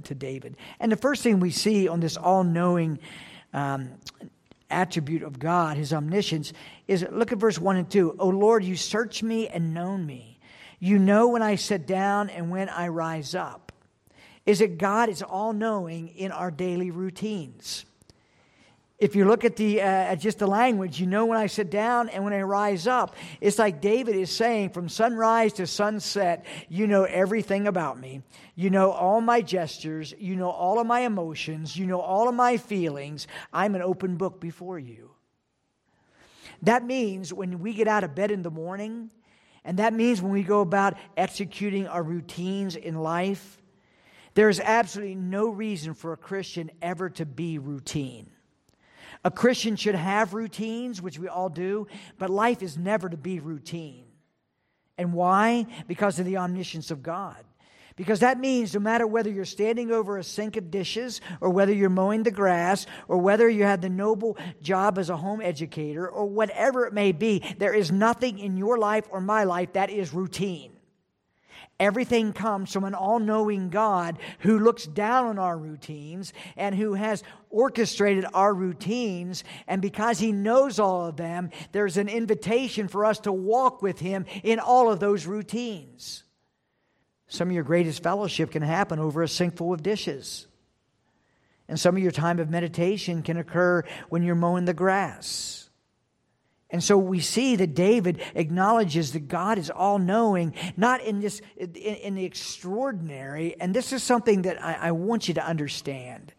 to 0.00 0.14
David. 0.14 0.56
And 0.80 0.92
the 0.92 0.96
first 0.96 1.22
thing 1.22 1.40
we 1.40 1.50
see 1.50 1.88
on 1.88 2.00
this 2.00 2.16
all 2.16 2.44
knowing 2.44 2.98
um, 3.52 3.92
attribute 4.70 5.22
of 5.22 5.38
God, 5.38 5.76
his 5.76 5.92
omniscience, 5.92 6.52
is 6.86 7.06
look 7.10 7.32
at 7.32 7.38
verse 7.38 7.58
1 7.58 7.76
and 7.76 7.90
2. 7.90 8.16
O 8.18 8.28
Lord, 8.28 8.64
you 8.64 8.76
search 8.76 9.22
me 9.22 9.48
and 9.48 9.72
know 9.72 9.96
me. 9.96 10.27
You 10.78 10.98
know 10.98 11.28
when 11.28 11.42
I 11.42 11.56
sit 11.56 11.86
down 11.86 12.30
and 12.30 12.50
when 12.50 12.68
I 12.68 12.88
rise 12.88 13.34
up. 13.34 13.72
Is 14.46 14.60
that 14.60 14.78
God 14.78 15.08
is 15.08 15.22
all 15.22 15.52
knowing 15.52 16.08
in 16.08 16.32
our 16.32 16.50
daily 16.50 16.90
routines. 16.90 17.84
If 18.98 19.14
you 19.14 19.26
look 19.26 19.44
at 19.44 19.54
the 19.54 19.80
uh, 19.80 20.16
just 20.16 20.40
the 20.40 20.46
language, 20.48 20.98
you 20.98 21.06
know 21.06 21.26
when 21.26 21.38
I 21.38 21.46
sit 21.46 21.70
down 21.70 22.08
and 22.08 22.24
when 22.24 22.32
I 22.32 22.42
rise 22.42 22.88
up. 22.88 23.14
It's 23.40 23.58
like 23.58 23.80
David 23.80 24.16
is 24.16 24.30
saying, 24.30 24.70
from 24.70 24.88
sunrise 24.88 25.52
to 25.54 25.68
sunset, 25.68 26.44
you 26.68 26.88
know 26.88 27.04
everything 27.04 27.68
about 27.68 28.00
me. 28.00 28.22
You 28.56 28.70
know 28.70 28.90
all 28.90 29.20
my 29.20 29.40
gestures. 29.40 30.14
You 30.18 30.34
know 30.34 30.50
all 30.50 30.80
of 30.80 30.86
my 30.86 31.00
emotions. 31.00 31.76
You 31.76 31.86
know 31.86 32.00
all 32.00 32.28
of 32.28 32.34
my 32.34 32.56
feelings. 32.56 33.28
I'm 33.52 33.76
an 33.76 33.82
open 33.82 34.16
book 34.16 34.40
before 34.40 34.80
you. 34.80 35.10
That 36.62 36.84
means 36.84 37.32
when 37.32 37.60
we 37.60 37.74
get 37.74 37.86
out 37.86 38.02
of 38.02 38.16
bed 38.16 38.32
in 38.32 38.42
the 38.42 38.50
morning, 38.50 39.10
and 39.68 39.80
that 39.80 39.92
means 39.92 40.22
when 40.22 40.32
we 40.32 40.44
go 40.44 40.62
about 40.62 40.96
executing 41.14 41.86
our 41.86 42.02
routines 42.02 42.74
in 42.74 42.94
life, 42.94 43.60
there 44.32 44.48
is 44.48 44.60
absolutely 44.60 45.14
no 45.14 45.50
reason 45.50 45.92
for 45.92 46.14
a 46.14 46.16
Christian 46.16 46.70
ever 46.80 47.10
to 47.10 47.26
be 47.26 47.58
routine. 47.58 48.30
A 49.26 49.30
Christian 49.30 49.76
should 49.76 49.94
have 49.94 50.32
routines, 50.32 51.02
which 51.02 51.18
we 51.18 51.28
all 51.28 51.50
do, 51.50 51.86
but 52.16 52.30
life 52.30 52.62
is 52.62 52.78
never 52.78 53.10
to 53.10 53.18
be 53.18 53.40
routine. 53.40 54.06
And 54.96 55.12
why? 55.12 55.66
Because 55.86 56.18
of 56.18 56.24
the 56.24 56.38
omniscience 56.38 56.90
of 56.90 57.02
God. 57.02 57.36
Because 57.98 58.20
that 58.20 58.38
means 58.38 58.72
no 58.72 58.80
matter 58.80 59.06
whether 59.06 59.28
you're 59.28 59.44
standing 59.44 59.90
over 59.90 60.16
a 60.16 60.24
sink 60.24 60.56
of 60.56 60.70
dishes, 60.70 61.20
or 61.40 61.50
whether 61.50 61.72
you're 61.72 61.90
mowing 61.90 62.22
the 62.22 62.30
grass, 62.30 62.86
or 63.08 63.18
whether 63.18 63.48
you 63.48 63.64
have 63.64 63.80
the 63.80 63.90
noble 63.90 64.38
job 64.62 64.98
as 64.98 65.10
a 65.10 65.16
home 65.16 65.40
educator, 65.42 66.08
or 66.08 66.24
whatever 66.24 66.86
it 66.86 66.94
may 66.94 67.10
be, 67.10 67.42
there 67.58 67.74
is 67.74 67.90
nothing 67.90 68.38
in 68.38 68.56
your 68.56 68.78
life 68.78 69.04
or 69.10 69.20
my 69.20 69.42
life 69.42 69.72
that 69.72 69.90
is 69.90 70.14
routine. 70.14 70.70
Everything 71.80 72.32
comes 72.32 72.72
from 72.72 72.84
an 72.84 72.94
all 72.94 73.18
knowing 73.18 73.68
God 73.68 74.18
who 74.40 74.60
looks 74.60 74.84
down 74.84 75.26
on 75.26 75.38
our 75.38 75.58
routines 75.58 76.32
and 76.56 76.74
who 76.74 76.94
has 76.94 77.24
orchestrated 77.50 78.26
our 78.32 78.54
routines. 78.54 79.42
And 79.66 79.82
because 79.82 80.18
He 80.18 80.30
knows 80.30 80.78
all 80.78 81.06
of 81.06 81.16
them, 81.16 81.50
there's 81.72 81.96
an 81.96 82.08
invitation 82.08 82.86
for 82.86 83.04
us 83.04 83.20
to 83.20 83.32
walk 83.32 83.82
with 83.82 83.98
Him 83.98 84.24
in 84.44 84.60
all 84.60 84.90
of 84.90 85.00
those 85.00 85.26
routines. 85.26 86.24
Some 87.28 87.48
of 87.48 87.54
your 87.54 87.64
greatest 87.64 88.02
fellowship 88.02 88.50
can 88.50 88.62
happen 88.62 88.98
over 88.98 89.22
a 89.22 89.28
sink 89.28 89.56
full 89.56 89.72
of 89.72 89.82
dishes. 89.82 90.46
And 91.68 91.78
some 91.78 91.96
of 91.96 92.02
your 92.02 92.10
time 92.10 92.38
of 92.38 92.48
meditation 92.48 93.22
can 93.22 93.36
occur 93.36 93.84
when 94.08 94.22
you're 94.22 94.34
mowing 94.34 94.64
the 94.64 94.72
grass. 94.72 95.68
And 96.70 96.82
so 96.82 96.98
we 96.98 97.20
see 97.20 97.56
that 97.56 97.74
David 97.74 98.22
acknowledges 98.34 99.12
that 99.12 99.28
God 99.28 99.58
is 99.58 99.70
all 99.70 99.98
knowing, 99.98 100.54
not 100.76 101.02
in 101.02 101.20
this 101.20 101.40
in, 101.56 101.72
in, 101.74 102.14
the 102.14 102.24
extraordinary. 102.24 103.58
And 103.58 103.72
this 103.72 103.92
is 103.92 104.02
something 104.02 104.42
that 104.42 104.62
I, 104.62 104.74
I 104.74 104.92
want 104.92 105.28
you 105.28 105.34
to 105.34 105.44
understand: 105.44 106.34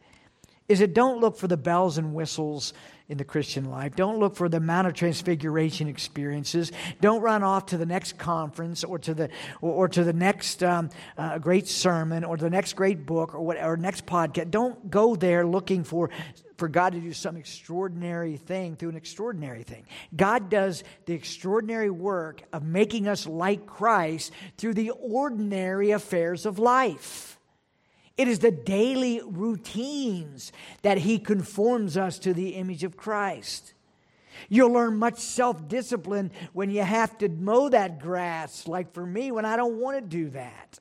is 0.68 0.80
that 0.80 0.94
don't 0.94 1.20
look 1.20 1.38
for 1.38 1.48
the 1.48 1.58
bells 1.58 1.98
and 1.98 2.14
whistles 2.14 2.74
in 3.10 3.18
the 3.18 3.24
Christian 3.24 3.66
life. 3.66 3.96
Don't 3.96 4.20
look 4.20 4.36
for 4.36 4.48
the 4.48 4.60
Mount 4.60 4.88
of 4.88 4.94
Transfiguration 4.94 5.88
experiences. 5.88 6.72
Don't 7.02 7.22
run 7.22 7.44
off 7.44 7.68
to 7.68 7.78
the 7.78 7.86
next 7.86 8.18
conference 8.18 8.84
or 8.84 9.00
to 9.00 9.14
the 9.16 9.30
or, 9.62 9.72
or 9.72 9.88
to 9.90 10.04
the 10.04 10.14
next 10.14 10.64
um, 10.64 10.90
uh, 11.18 11.40
great 11.40 11.68
sermon 11.68 12.24
or 12.24 12.38
the 12.38 12.50
next 12.50 12.74
great 12.74 13.06
book 13.06 13.34
or 13.34 13.42
whatever 13.42 13.76
next 13.76 14.06
podcast. 14.06 14.52
Don't 14.52 14.92
go 14.92 15.16
there 15.16 15.46
looking 15.46 15.84
for 15.84 16.12
for 16.58 16.68
God 16.68 16.94
to 16.94 17.00
do 17.00 17.14
some 17.14 17.38
extraordinary 17.38 18.38
thing 18.38 18.76
through 18.76 18.90
an 18.90 18.98
extraordinary 18.98 19.64
thing. 19.64 19.86
God 20.16 20.50
does 20.50 20.84
the 21.06 21.14
extraordinary 21.14 21.90
work 21.90 22.44
of 22.54 22.64
making 22.64 23.08
us 23.08 23.26
like 23.26 23.66
Christ 23.66 24.32
through 24.58 24.76
the 24.76 24.92
ordinary 24.92 25.92
affairs 25.92 26.46
of 26.46 26.60
life. 26.60 27.39
It 28.20 28.28
is 28.28 28.40
the 28.40 28.52
daily 28.52 29.22
routines 29.24 30.52
that 30.82 30.98
He 30.98 31.20
conforms 31.20 31.96
us 31.96 32.20
to 32.20 32.34
the 32.34 32.50
image 32.50 32.84
of 32.84 32.98
Christ. 32.98 33.74
You'll 34.50 34.74
learn 34.74 34.98
much 34.98 35.20
self 35.20 35.70
discipline 35.70 36.32
when 36.52 36.70
you 36.70 36.82
have 36.82 37.18
to 37.20 37.30
mow 37.30 37.70
that 37.70 38.02
grass, 38.02 38.68
like 38.68 38.94
for 38.94 39.06
me, 39.06 39.32
when 39.32 39.46
I 39.46 39.56
don't 39.56 39.78
want 39.80 40.00
to 40.00 40.02
do 40.02 40.32
that. 40.32 40.80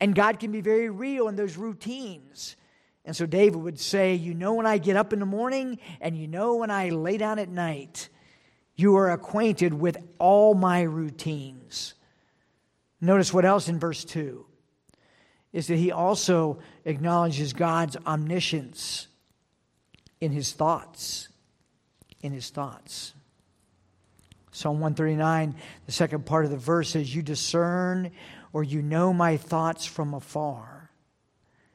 And 0.00 0.16
God 0.16 0.40
can 0.40 0.50
be 0.50 0.62
very 0.62 0.90
real 0.90 1.28
in 1.28 1.36
those 1.36 1.56
routines. 1.56 2.56
And 3.04 3.14
so 3.14 3.24
David 3.24 3.62
would 3.62 3.78
say, 3.78 4.16
You 4.16 4.34
know 4.34 4.54
when 4.54 4.66
I 4.66 4.78
get 4.78 4.96
up 4.96 5.12
in 5.12 5.20
the 5.20 5.26
morning, 5.26 5.78
and 6.00 6.18
you 6.18 6.26
know 6.26 6.56
when 6.56 6.72
I 6.72 6.88
lay 6.88 7.18
down 7.18 7.38
at 7.38 7.48
night. 7.48 8.08
You 8.74 8.96
are 8.96 9.12
acquainted 9.12 9.74
with 9.74 9.96
all 10.18 10.54
my 10.54 10.82
routines. 10.82 11.94
Notice 13.00 13.32
what 13.32 13.44
else 13.44 13.68
in 13.68 13.78
verse 13.78 14.04
2 14.04 14.44
is 15.52 15.66
that 15.66 15.76
he 15.76 15.90
also 15.90 16.58
acknowledges 16.84 17.52
God's 17.52 17.96
omniscience 18.06 19.06
in 20.20 20.32
his 20.32 20.52
thoughts. 20.52 21.28
In 22.22 22.32
his 22.32 22.50
thoughts. 22.50 23.14
Psalm 24.52 24.80
139, 24.80 25.54
the 25.86 25.92
second 25.92 26.26
part 26.26 26.44
of 26.44 26.50
the 26.50 26.56
verse 26.56 26.90
says, 26.90 27.14
You 27.14 27.22
discern 27.22 28.10
or 28.52 28.64
you 28.64 28.82
know 28.82 29.12
my 29.12 29.36
thoughts 29.36 29.86
from 29.86 30.12
afar. 30.12 30.90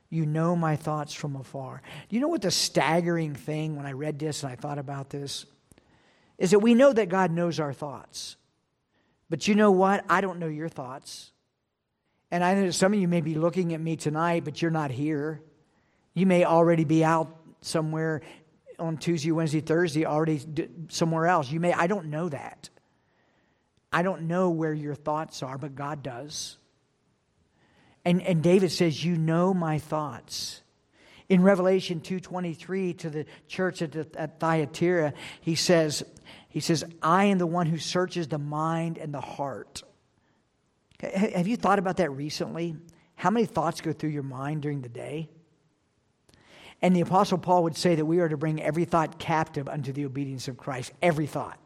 You 0.10 0.26
know 0.26 0.56
my 0.56 0.76
thoughts 0.76 1.14
from 1.14 1.36
afar. 1.36 1.82
Do 2.10 2.16
you 2.16 2.22
know 2.22 2.28
what 2.28 2.42
the 2.42 2.52
staggering 2.52 3.34
thing 3.34 3.76
when 3.76 3.86
I 3.86 3.94
read 3.94 4.20
this 4.20 4.44
and 4.44 4.52
I 4.52 4.56
thought 4.56 4.78
about 4.78 5.10
this? 5.10 5.46
is 6.38 6.52
that 6.52 6.60
we 6.60 6.74
know 6.74 6.92
that 6.92 7.10
God 7.10 7.32
knows 7.32 7.60
our 7.60 7.74
thoughts. 7.74 8.36
But 9.30 9.48
you 9.48 9.56
know 9.56 9.72
what? 9.72 10.04
I 10.10 10.22
don't 10.22 10.40
know 10.40 10.48
your 10.48 10.70
thoughts. 10.70 11.32
And 12.36 12.44
I 12.44 12.54
know 12.54 12.70
some 12.70 12.94
of 12.94 13.00
you 13.00 13.08
may 13.08 13.22
be 13.22 13.36
looking 13.36 13.74
at 13.74 13.80
me 13.80 13.96
tonight, 13.96 14.44
but 14.44 14.62
you're 14.62 14.70
not 14.70 14.92
here. 14.92 15.40
You 16.14 16.26
may 16.26 16.44
already 16.44 16.84
be 16.84 17.02
out 17.02 17.34
somewhere 17.62 18.24
on 18.78 18.98
Tuesday, 18.98 19.32
Wednesday, 19.32 19.62
Thursday, 19.62 20.06
already 20.06 20.42
somewhere 20.90 21.28
else. 21.28 21.50
You 21.50 21.62
may, 21.62 21.72
I 21.72 21.88
don't 21.88 22.08
know 22.08 22.28
that. 22.28 22.70
I 23.90 24.02
don't 24.02 24.24
know 24.24 24.50
where 24.50 24.74
your 24.74 24.96
thoughts 24.96 25.44
are, 25.44 25.58
but 25.58 25.76
God 25.76 26.04
does. 26.04 26.58
And, 28.04 28.22
and 28.22 28.44
David 28.44 28.74
says, 28.74 29.02
You 29.02 29.16
know 29.16 29.54
my 29.54 29.80
thoughts. 29.80 30.62
In 31.30 31.42
Revelation 31.42 32.02
2.23 32.02 32.98
to 32.98 33.10
the 33.10 33.26
church 33.48 33.82
at, 33.82 33.96
at 34.18 34.42
Thyatira, 34.42 35.14
he 35.40 35.56
says, 35.56 36.04
he 36.50 36.60
says, 36.60 36.84
I 37.02 37.26
am 37.26 37.38
the 37.38 37.48
one 37.48 37.68
who 37.68 37.78
searches 37.78 38.28
the 38.28 38.38
mind 38.40 38.98
and 38.98 39.14
the 39.14 39.22
heart. 39.22 39.84
Have 41.14 41.48
you 41.48 41.58
thought 41.58 41.80
about 41.80 41.98
that 41.98 42.12
recently? 42.12 42.76
How 43.16 43.30
many 43.30 43.46
thoughts 43.46 43.82
go 43.82 43.94
through 43.94 44.10
your 44.10 44.24
mind 44.24 44.62
during 44.62 44.82
the 44.82 44.90
day? 44.90 45.30
And 46.82 46.96
the 46.96 47.02
Apostle 47.02 47.38
Paul 47.38 47.64
would 47.64 47.78
say 47.78 47.96
that 47.96 48.06
we 48.06 48.20
are 48.20 48.30
to 48.30 48.38
bring 48.38 48.62
every 48.62 48.86
thought 48.86 49.18
captive 49.18 49.68
unto 49.68 49.92
the 49.92 50.06
obedience 50.06 50.48
of 50.48 50.58
Christ. 50.58 50.92
Every 51.02 51.26
thought. 51.26 51.58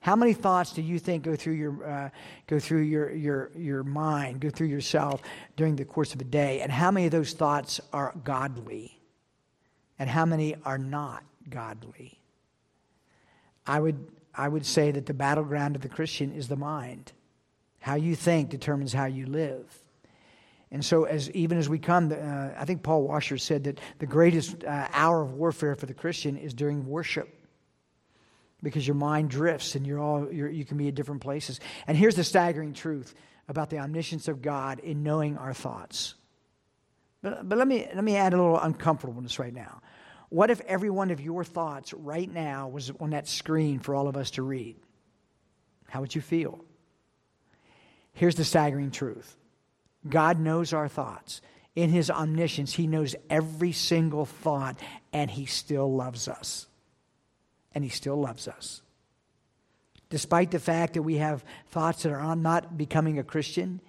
How 0.00 0.14
many 0.14 0.34
thoughts 0.34 0.72
do 0.72 0.82
you 0.82 0.98
think 0.98 1.24
go 1.24 1.34
through 1.34 1.54
your 1.54 1.84
uh, 1.84 2.10
go 2.46 2.60
through 2.60 2.82
your, 2.82 3.12
your 3.12 3.50
your 3.56 3.82
mind, 3.82 4.40
go 4.40 4.50
through 4.50 4.68
yourself 4.68 5.20
during 5.56 5.74
the 5.76 5.84
course 5.84 6.14
of 6.14 6.20
a 6.20 6.24
day? 6.24 6.60
And 6.60 6.70
how 6.70 6.90
many 6.90 7.06
of 7.06 7.12
those 7.12 7.32
thoughts 7.32 7.80
are 7.92 8.14
godly? 8.22 9.00
And 9.98 10.08
how 10.08 10.24
many 10.24 10.54
are 10.64 10.78
not 10.78 11.24
godly? 11.48 12.20
I 13.66 13.80
would 13.80 14.06
I 14.34 14.48
would 14.48 14.66
say 14.66 14.90
that 14.90 15.06
the 15.06 15.14
battleground 15.14 15.74
of 15.74 15.82
the 15.82 15.88
Christian 15.88 16.32
is 16.32 16.48
the 16.48 16.56
mind. 16.56 17.12
How 17.80 17.94
you 17.94 18.14
think 18.16 18.50
determines 18.50 18.92
how 18.92 19.06
you 19.06 19.26
live. 19.26 19.64
And 20.70 20.84
so, 20.84 21.04
as 21.04 21.30
even 21.30 21.58
as 21.58 21.68
we 21.68 21.78
come, 21.78 22.12
uh, 22.12 22.50
I 22.56 22.64
think 22.64 22.82
Paul 22.82 23.02
Washer 23.02 23.38
said 23.38 23.64
that 23.64 23.80
the 23.98 24.06
greatest 24.06 24.64
uh, 24.64 24.88
hour 24.92 25.22
of 25.22 25.34
warfare 25.34 25.76
for 25.76 25.86
the 25.86 25.94
Christian 25.94 26.36
is 26.36 26.52
during 26.54 26.86
worship 26.86 27.28
because 28.62 28.86
your 28.86 28.96
mind 28.96 29.30
drifts 29.30 29.76
and 29.76 29.86
you're 29.86 30.00
all 30.00 30.30
you're, 30.32 30.50
you 30.50 30.64
can 30.64 30.76
be 30.76 30.88
at 30.88 30.94
different 30.94 31.20
places. 31.20 31.60
And 31.86 31.96
here's 31.96 32.16
the 32.16 32.24
staggering 32.24 32.72
truth 32.72 33.14
about 33.48 33.70
the 33.70 33.78
omniscience 33.78 34.26
of 34.26 34.42
God 34.42 34.80
in 34.80 35.04
knowing 35.04 35.38
our 35.38 35.54
thoughts. 35.54 36.14
But, 37.22 37.48
but 37.48 37.58
let 37.58 37.68
me 37.68 37.88
let 37.94 38.02
me 38.02 38.16
add 38.16 38.32
a 38.32 38.36
little 38.36 38.58
uncomfortableness 38.58 39.38
right 39.38 39.54
now. 39.54 39.80
What 40.30 40.50
if 40.50 40.60
every 40.62 40.90
one 40.90 41.12
of 41.12 41.20
your 41.20 41.44
thoughts 41.44 41.94
right 41.94 42.30
now 42.30 42.66
was 42.68 42.90
on 42.98 43.10
that 43.10 43.28
screen 43.28 43.78
for 43.78 43.94
all 43.94 44.08
of 44.08 44.16
us 44.16 44.32
to 44.32 44.42
read? 44.42 44.76
How 45.88 46.00
would 46.00 46.14
you 46.14 46.20
feel? 46.20 46.65
Here's 48.16 48.34
the 48.34 48.44
staggering 48.44 48.90
truth 48.90 49.36
God 50.08 50.40
knows 50.40 50.72
our 50.72 50.88
thoughts. 50.88 51.40
In 51.74 51.90
his 51.90 52.10
omniscience, 52.10 52.72
he 52.72 52.86
knows 52.86 53.14
every 53.28 53.72
single 53.72 54.24
thought, 54.24 54.80
and 55.12 55.30
he 55.30 55.44
still 55.44 55.94
loves 55.94 56.26
us 56.26 56.66
and 57.76 57.84
He 57.84 57.90
still 57.90 58.16
loves 58.16 58.48
us. 58.48 58.80
Despite 60.08 60.50
the 60.50 60.58
fact 60.58 60.94
that 60.94 61.02
we 61.02 61.16
have 61.16 61.44
thoughts 61.68 62.02
that 62.02 62.10
are 62.10 62.18
on 62.18 62.40
not 62.40 62.78
becoming 62.78 63.18
a 63.18 63.22
Christian, 63.22 63.82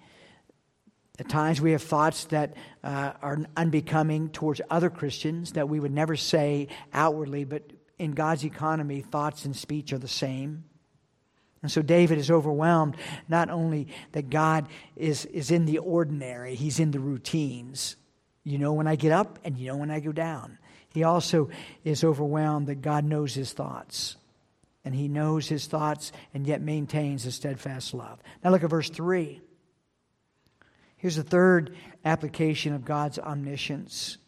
at 1.18 1.30
times 1.30 1.58
we 1.58 1.72
have 1.72 1.82
thoughts 1.82 2.26
that 2.26 2.54
uh, 2.84 3.12
are 3.22 3.38
unbecoming 3.56 4.28
towards 4.28 4.60
other 4.68 4.90
Christians 4.90 5.52
that 5.52 5.70
we 5.70 5.80
would 5.80 5.90
never 5.90 6.16
say 6.16 6.68
outwardly, 6.92 7.44
but 7.44 7.62
in 7.98 8.12
God's 8.12 8.44
economy, 8.44 9.00
thoughts 9.00 9.46
and 9.46 9.56
speech 9.56 9.94
are 9.94 9.98
the 9.98 10.06
same. 10.06 10.64
And 11.62 11.70
so 11.70 11.82
David 11.82 12.18
is 12.18 12.30
overwhelmed 12.30 12.96
not 13.28 13.50
only 13.50 13.88
that 14.12 14.30
God 14.30 14.68
is, 14.96 15.24
is 15.26 15.50
in 15.50 15.66
the 15.66 15.78
ordinary, 15.78 16.54
he's 16.54 16.78
in 16.78 16.92
the 16.92 17.00
routines. 17.00 17.96
You 18.44 18.58
know 18.58 18.72
when 18.72 18.86
I 18.86 18.96
get 18.96 19.12
up 19.12 19.38
and 19.44 19.58
you 19.58 19.68
know 19.68 19.76
when 19.76 19.90
I 19.90 20.00
go 20.00 20.12
down. 20.12 20.58
He 20.94 21.02
also 21.02 21.50
is 21.84 22.04
overwhelmed 22.04 22.68
that 22.68 22.80
God 22.80 23.04
knows 23.04 23.34
his 23.34 23.52
thoughts. 23.52 24.16
And 24.84 24.94
he 24.94 25.08
knows 25.08 25.48
his 25.48 25.66
thoughts 25.66 26.12
and 26.32 26.46
yet 26.46 26.62
maintains 26.62 27.26
a 27.26 27.32
steadfast 27.32 27.92
love. 27.92 28.20
Now 28.42 28.50
look 28.50 28.62
at 28.62 28.70
verse 28.70 28.88
3. 28.88 29.40
Here's 30.96 31.16
the 31.16 31.22
third 31.22 31.76
application 32.04 32.72
of 32.72 32.84
God's 32.84 33.18
omniscience 33.18 34.18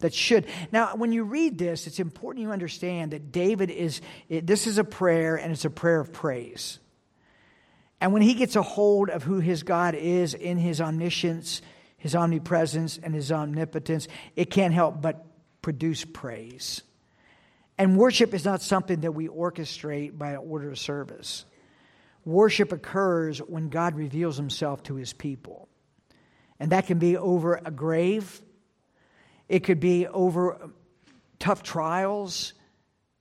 that 0.00 0.14
should. 0.14 0.46
Now, 0.70 0.94
when 0.96 1.12
you 1.12 1.24
read 1.24 1.58
this, 1.58 1.86
it's 1.86 1.98
important 1.98 2.42
you 2.42 2.52
understand 2.52 3.12
that 3.12 3.32
David 3.32 3.70
is, 3.70 4.00
this 4.28 4.66
is 4.66 4.78
a 4.78 4.84
prayer 4.84 5.36
and 5.36 5.52
it's 5.52 5.64
a 5.64 5.70
prayer 5.70 6.00
of 6.00 6.12
praise. 6.12 6.78
And 8.00 8.12
when 8.12 8.22
he 8.22 8.34
gets 8.34 8.54
a 8.54 8.62
hold 8.62 9.10
of 9.10 9.24
who 9.24 9.40
his 9.40 9.64
God 9.64 9.94
is 9.94 10.34
in 10.34 10.56
his 10.56 10.80
omniscience, 10.80 11.62
his 11.96 12.14
omnipresence, 12.14 12.96
and 12.96 13.12
his 13.12 13.32
omnipotence, 13.32 14.06
it 14.36 14.50
can't 14.50 14.72
help 14.72 15.02
but 15.02 15.26
produce 15.62 16.04
praise. 16.04 16.82
And 17.76 17.96
worship 17.96 18.34
is 18.34 18.44
not 18.44 18.62
something 18.62 19.00
that 19.00 19.12
we 19.12 19.28
orchestrate 19.28 20.16
by 20.16 20.36
order 20.36 20.70
of 20.70 20.78
service. 20.78 21.44
Worship 22.24 22.72
occurs 22.72 23.38
when 23.38 23.68
God 23.68 23.96
reveals 23.96 24.36
himself 24.36 24.82
to 24.84 24.94
his 24.94 25.12
people. 25.12 25.68
And 26.60 26.72
that 26.72 26.86
can 26.86 26.98
be 26.98 27.16
over 27.16 27.60
a 27.64 27.70
grave, 27.70 28.40
it 29.48 29.60
could 29.60 29.80
be 29.80 30.06
over 30.06 30.70
tough 31.38 31.62
trials, 31.62 32.52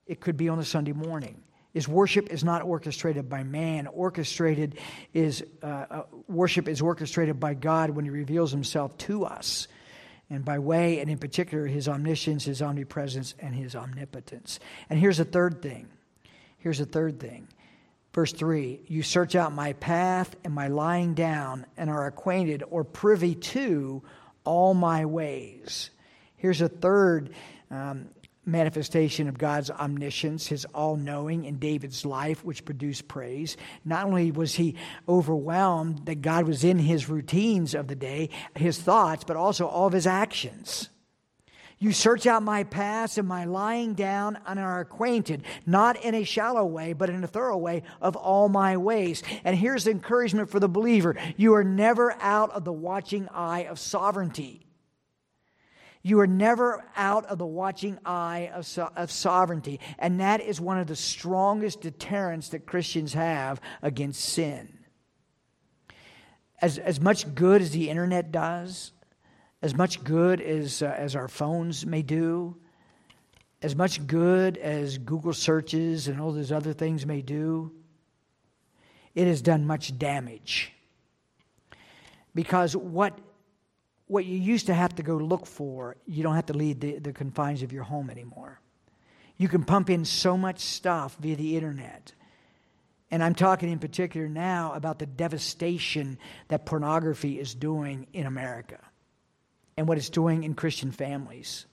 it 0.06 0.20
could 0.20 0.38
be 0.38 0.50
on 0.50 0.60
a 0.60 0.66
Sunday 0.66 0.94
morning. 0.94 1.44
Is 1.74 1.88
worship 1.88 2.32
is 2.32 2.44
not 2.44 2.64
orchestrated 2.64 3.30
by 3.30 3.44
man. 3.44 3.86
Orchestrated 3.86 4.80
is 5.14 5.44
uh, 5.62 5.66
uh, 5.66 6.04
worship 6.28 6.68
is 6.68 6.82
orchestrated 6.82 7.40
by 7.40 7.54
God 7.54 7.92
when 7.92 8.04
He 8.04 8.10
reveals 8.10 8.52
Himself 8.52 8.98
to 9.00 9.26
us 9.26 9.68
and 10.30 10.44
by 10.44 10.60
way, 10.60 11.00
and 11.00 11.10
in 11.10 11.18
particular, 11.18 11.66
his 11.68 11.88
omniscience, 11.88 12.46
his 12.46 12.62
omnipresence, 12.62 13.34
and 13.40 13.56
his 13.56 13.76
omnipotence. 13.76 14.60
And 14.90 15.00
here's 15.00 15.20
a 15.20 15.26
third 15.26 15.62
thing. 15.62 15.88
Here's 16.58 16.82
a 16.82 16.86
third 16.86 17.20
thing. 17.20 17.48
Verse 18.14 18.34
3 18.34 18.82
You 18.88 19.04
search 19.04 19.36
out 19.36 19.54
my 19.54 19.74
path 19.74 20.36
and 20.44 20.54
my 20.54 20.68
lying 20.68 21.14
down, 21.14 21.66
and 21.78 21.90
are 21.90 22.08
acquainted 22.08 22.64
or 22.70 22.84
privy 22.84 23.36
to 23.36 24.04
all 24.44 24.74
my 24.74 25.06
ways. 25.06 25.92
Here's 26.38 26.62
a 26.62 26.70
third 26.70 27.32
um, 27.72 28.10
manifestation 28.46 29.28
of 29.28 29.38
God's 29.38 29.70
omniscience, 29.70 30.48
his 30.48 30.66
all 30.66 30.96
knowing 30.96 31.46
in 31.46 31.60
David's 31.60 32.06
life, 32.06 32.46
which 32.46 32.64
produced 32.64 33.08
praise. 33.08 33.58
Not 33.84 34.06
only 34.06 34.32
was 34.32 34.56
he 34.56 34.76
overwhelmed 35.08 36.06
that 36.06 36.22
God 36.22 36.48
was 36.48 36.64
in 36.64 36.80
his 36.80 37.10
routines 37.10 37.76
of 37.76 37.88
the 37.88 37.96
day, 37.96 38.30
his 38.56 38.80
thoughts, 38.80 39.24
but 39.26 39.36
also 39.36 39.68
all 39.68 39.88
of 39.88 39.94
his 39.94 40.08
actions. 40.08 40.90
You 41.80 41.92
search 41.92 42.26
out 42.26 42.42
my 42.42 42.64
past 42.64 43.20
and 43.20 43.28
my 43.28 43.46
lying 43.46 43.94
down 43.94 44.40
and 44.48 44.60
are 44.60 44.80
acquainted, 44.80 45.44
not 45.66 46.04
in 46.04 46.16
a 46.16 46.24
shallow 46.24 46.66
way, 46.66 46.94
but 46.94 47.10
in 47.10 47.24
a 47.24 47.28
thorough 47.28 47.58
way 47.58 47.84
of 48.02 48.16
all 48.16 48.50
my 48.50 48.78
ways. 48.78 49.22
And 49.44 49.56
here's 49.56 49.86
encouragement 49.86 50.50
for 50.50 50.60
the 50.60 50.70
believer 50.70 51.16
you 51.36 51.54
are 51.54 51.64
never 51.64 52.14
out 52.14 52.50
of 52.52 52.64
the 52.64 52.74
watching 52.74 53.28
eye 53.30 53.66
of 53.66 53.78
sovereignty. 53.78 54.67
You 56.08 56.22
are 56.22 56.28
never 56.28 56.86
out 56.96 57.26
of 57.26 57.38
the 57.38 57.46
watching 57.46 58.00
eye 58.06 58.50
of, 58.54 58.66
so- 58.66 58.90
of 58.96 59.12
sovereignty. 59.12 59.82
And 60.00 60.22
that 60.22 60.40
is 60.40 60.62
one 60.62 60.78
of 60.78 60.88
the 60.88 60.96
strongest 60.96 61.82
deterrents 61.82 62.48
that 62.50 62.66
Christians 62.66 63.12
have 63.12 63.60
against 63.82 64.22
sin. 64.22 64.80
As, 66.62 66.78
as 66.78 67.02
much 67.02 67.36
good 67.36 67.62
as 67.62 67.72
the 67.72 67.90
internet 67.90 68.32
does, 68.32 68.94
as 69.62 69.76
much 69.76 70.02
good 70.02 70.40
as, 70.40 70.82
uh, 70.82 70.96
as 70.98 71.14
our 71.14 71.28
phones 71.28 71.86
may 71.86 72.04
do, 72.04 72.56
as 73.62 73.76
much 73.76 74.08
good 74.08 74.58
as 74.60 74.98
Google 74.98 75.34
searches 75.34 76.08
and 76.08 76.22
all 76.22 76.32
those 76.32 76.54
other 76.54 76.72
things 76.72 77.06
may 77.06 77.22
do, 77.22 77.74
it 79.14 79.28
has 79.28 79.42
done 79.42 79.68
much 79.68 80.00
damage. 80.00 80.72
Because 82.34 82.78
what 82.78 83.20
what 84.08 84.26
you 84.26 84.38
used 84.38 84.68
to 84.68 84.74
have 84.74 84.96
to 84.96 85.04
go 85.04 85.18
look 85.18 85.46
for, 85.46 85.98
you 86.06 86.24
don't 86.24 86.36
have 86.36 86.48
to 86.48 86.54
leave 86.54 86.80
the, 86.80 87.00
the 87.00 87.14
confines 87.14 87.62
of 87.62 87.74
your 87.74 87.84
home 87.84 88.10
anymore. 88.10 88.60
You 89.38 89.48
can 89.48 89.64
pump 89.64 89.90
in 89.90 90.06
so 90.06 90.38
much 90.38 90.60
stuff 90.60 91.16
via 91.20 91.36
the 91.36 91.56
internet. 91.56 92.14
And 93.12 93.24
I'm 93.24 93.36
talking 93.36 93.70
in 93.70 93.80
particular 93.80 94.28
now 94.28 94.74
about 94.74 95.00
the 95.00 95.06
devastation 95.06 96.18
that 96.48 96.66
pornography 96.66 97.40
is 97.40 97.54
doing 97.54 98.08
in 98.14 98.26
America 98.26 98.80
and 99.78 99.88
what 99.88 99.98
it's 99.98 100.10
doing 100.10 100.44
in 100.44 100.56
Christian 100.56 100.92
families. 100.92 101.66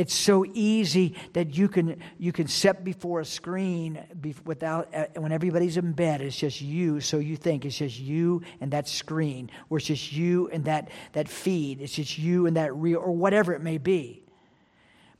It's 0.00 0.14
so 0.14 0.46
easy 0.54 1.14
that 1.34 1.58
you 1.58 1.68
can 1.68 2.00
you 2.16 2.32
can 2.32 2.48
sit 2.48 2.84
before 2.84 3.20
a 3.20 3.24
screen 3.26 4.02
without 4.46 4.94
uh, 4.94 5.08
when 5.16 5.30
everybody's 5.30 5.76
in 5.76 5.92
bed. 5.92 6.22
It's 6.22 6.38
just 6.38 6.62
you, 6.62 7.00
so 7.00 7.18
you 7.18 7.36
think 7.36 7.66
it's 7.66 7.76
just 7.76 8.00
you 8.00 8.40
and 8.62 8.70
that 8.70 8.88
screen, 8.88 9.50
or 9.68 9.76
it's 9.76 9.88
just 9.88 10.10
you 10.10 10.48
and 10.54 10.64
that 10.64 10.88
that 11.12 11.28
feed. 11.28 11.82
It's 11.82 11.92
just 11.92 12.16
you 12.16 12.46
and 12.46 12.56
that 12.56 12.74
reel, 12.74 12.98
or 12.98 13.12
whatever 13.12 13.52
it 13.52 13.60
may 13.60 13.76
be. 13.76 14.22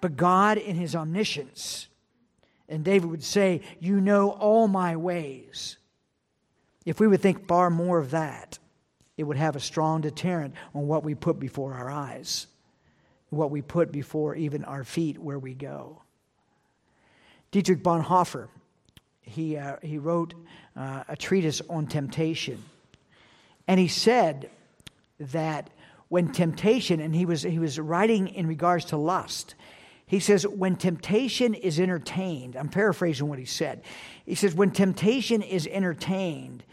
But 0.01 0.16
God, 0.16 0.57
in 0.57 0.77
His 0.77 0.97
omniscience, 0.97 1.88
And 2.71 2.83
David 2.83 3.11
would 3.11 3.25
say, 3.25 3.61
You 3.81 4.01
know 4.01 4.31
all 4.31 4.66
my 4.66 4.97
ways. 4.97 5.77
If 6.87 7.01
we 7.01 7.07
would 7.07 7.21
think 7.21 7.47
far 7.47 7.69
more 7.69 7.99
of 7.99 8.12
that, 8.12 8.59
it 9.19 9.25
would 9.25 9.37
have 9.37 9.57
a 9.57 9.61
strong 9.61 10.01
deterrent 10.01 10.55
on 10.75 10.87
what 10.87 11.05
we 11.05 11.14
put 11.14 11.38
before 11.38 11.75
our 11.75 11.90
eyes, 11.90 12.47
what 13.31 13.51
we 13.51 13.62
put 13.62 13.90
before 13.90 14.35
even 14.35 14.64
our 14.64 14.85
feet 14.85 15.19
where 15.19 15.38
we 15.38 15.55
go. 15.55 16.03
Dietrich 17.51 17.83
Bonhoeffer, 17.83 18.49
he, 19.23 19.57
uh, 19.57 19.77
he 19.83 19.99
wrote 19.99 20.35
uh, 20.77 21.05
a 21.09 21.16
treatise 21.16 21.61
on 21.69 21.87
temptation. 21.87 22.62
And 23.66 23.81
he 23.81 23.88
said 23.88 24.51
that 25.19 25.71
when 26.09 26.33
temptation, 26.33 27.01
and 27.01 27.14
he 27.14 27.25
was, 27.25 27.43
he 27.43 27.59
was 27.59 27.79
writing 27.79 28.29
in 28.29 28.47
regards 28.47 28.87
to 28.87 28.97
lust, 28.97 29.55
he 30.07 30.19
says, 30.19 30.45
when 30.45 30.75
temptation 30.75 31.55
is 31.55 31.79
entertained, 31.79 32.57
I'm 32.57 32.69
paraphrasing 32.69 33.29
what 33.29 33.38
he 33.38 33.45
said. 33.45 33.83
He 34.27 34.35
says, 34.35 34.57
when 34.57 34.73
temptation 34.73 35.40
is 35.40 35.69
entertained, 35.69 36.64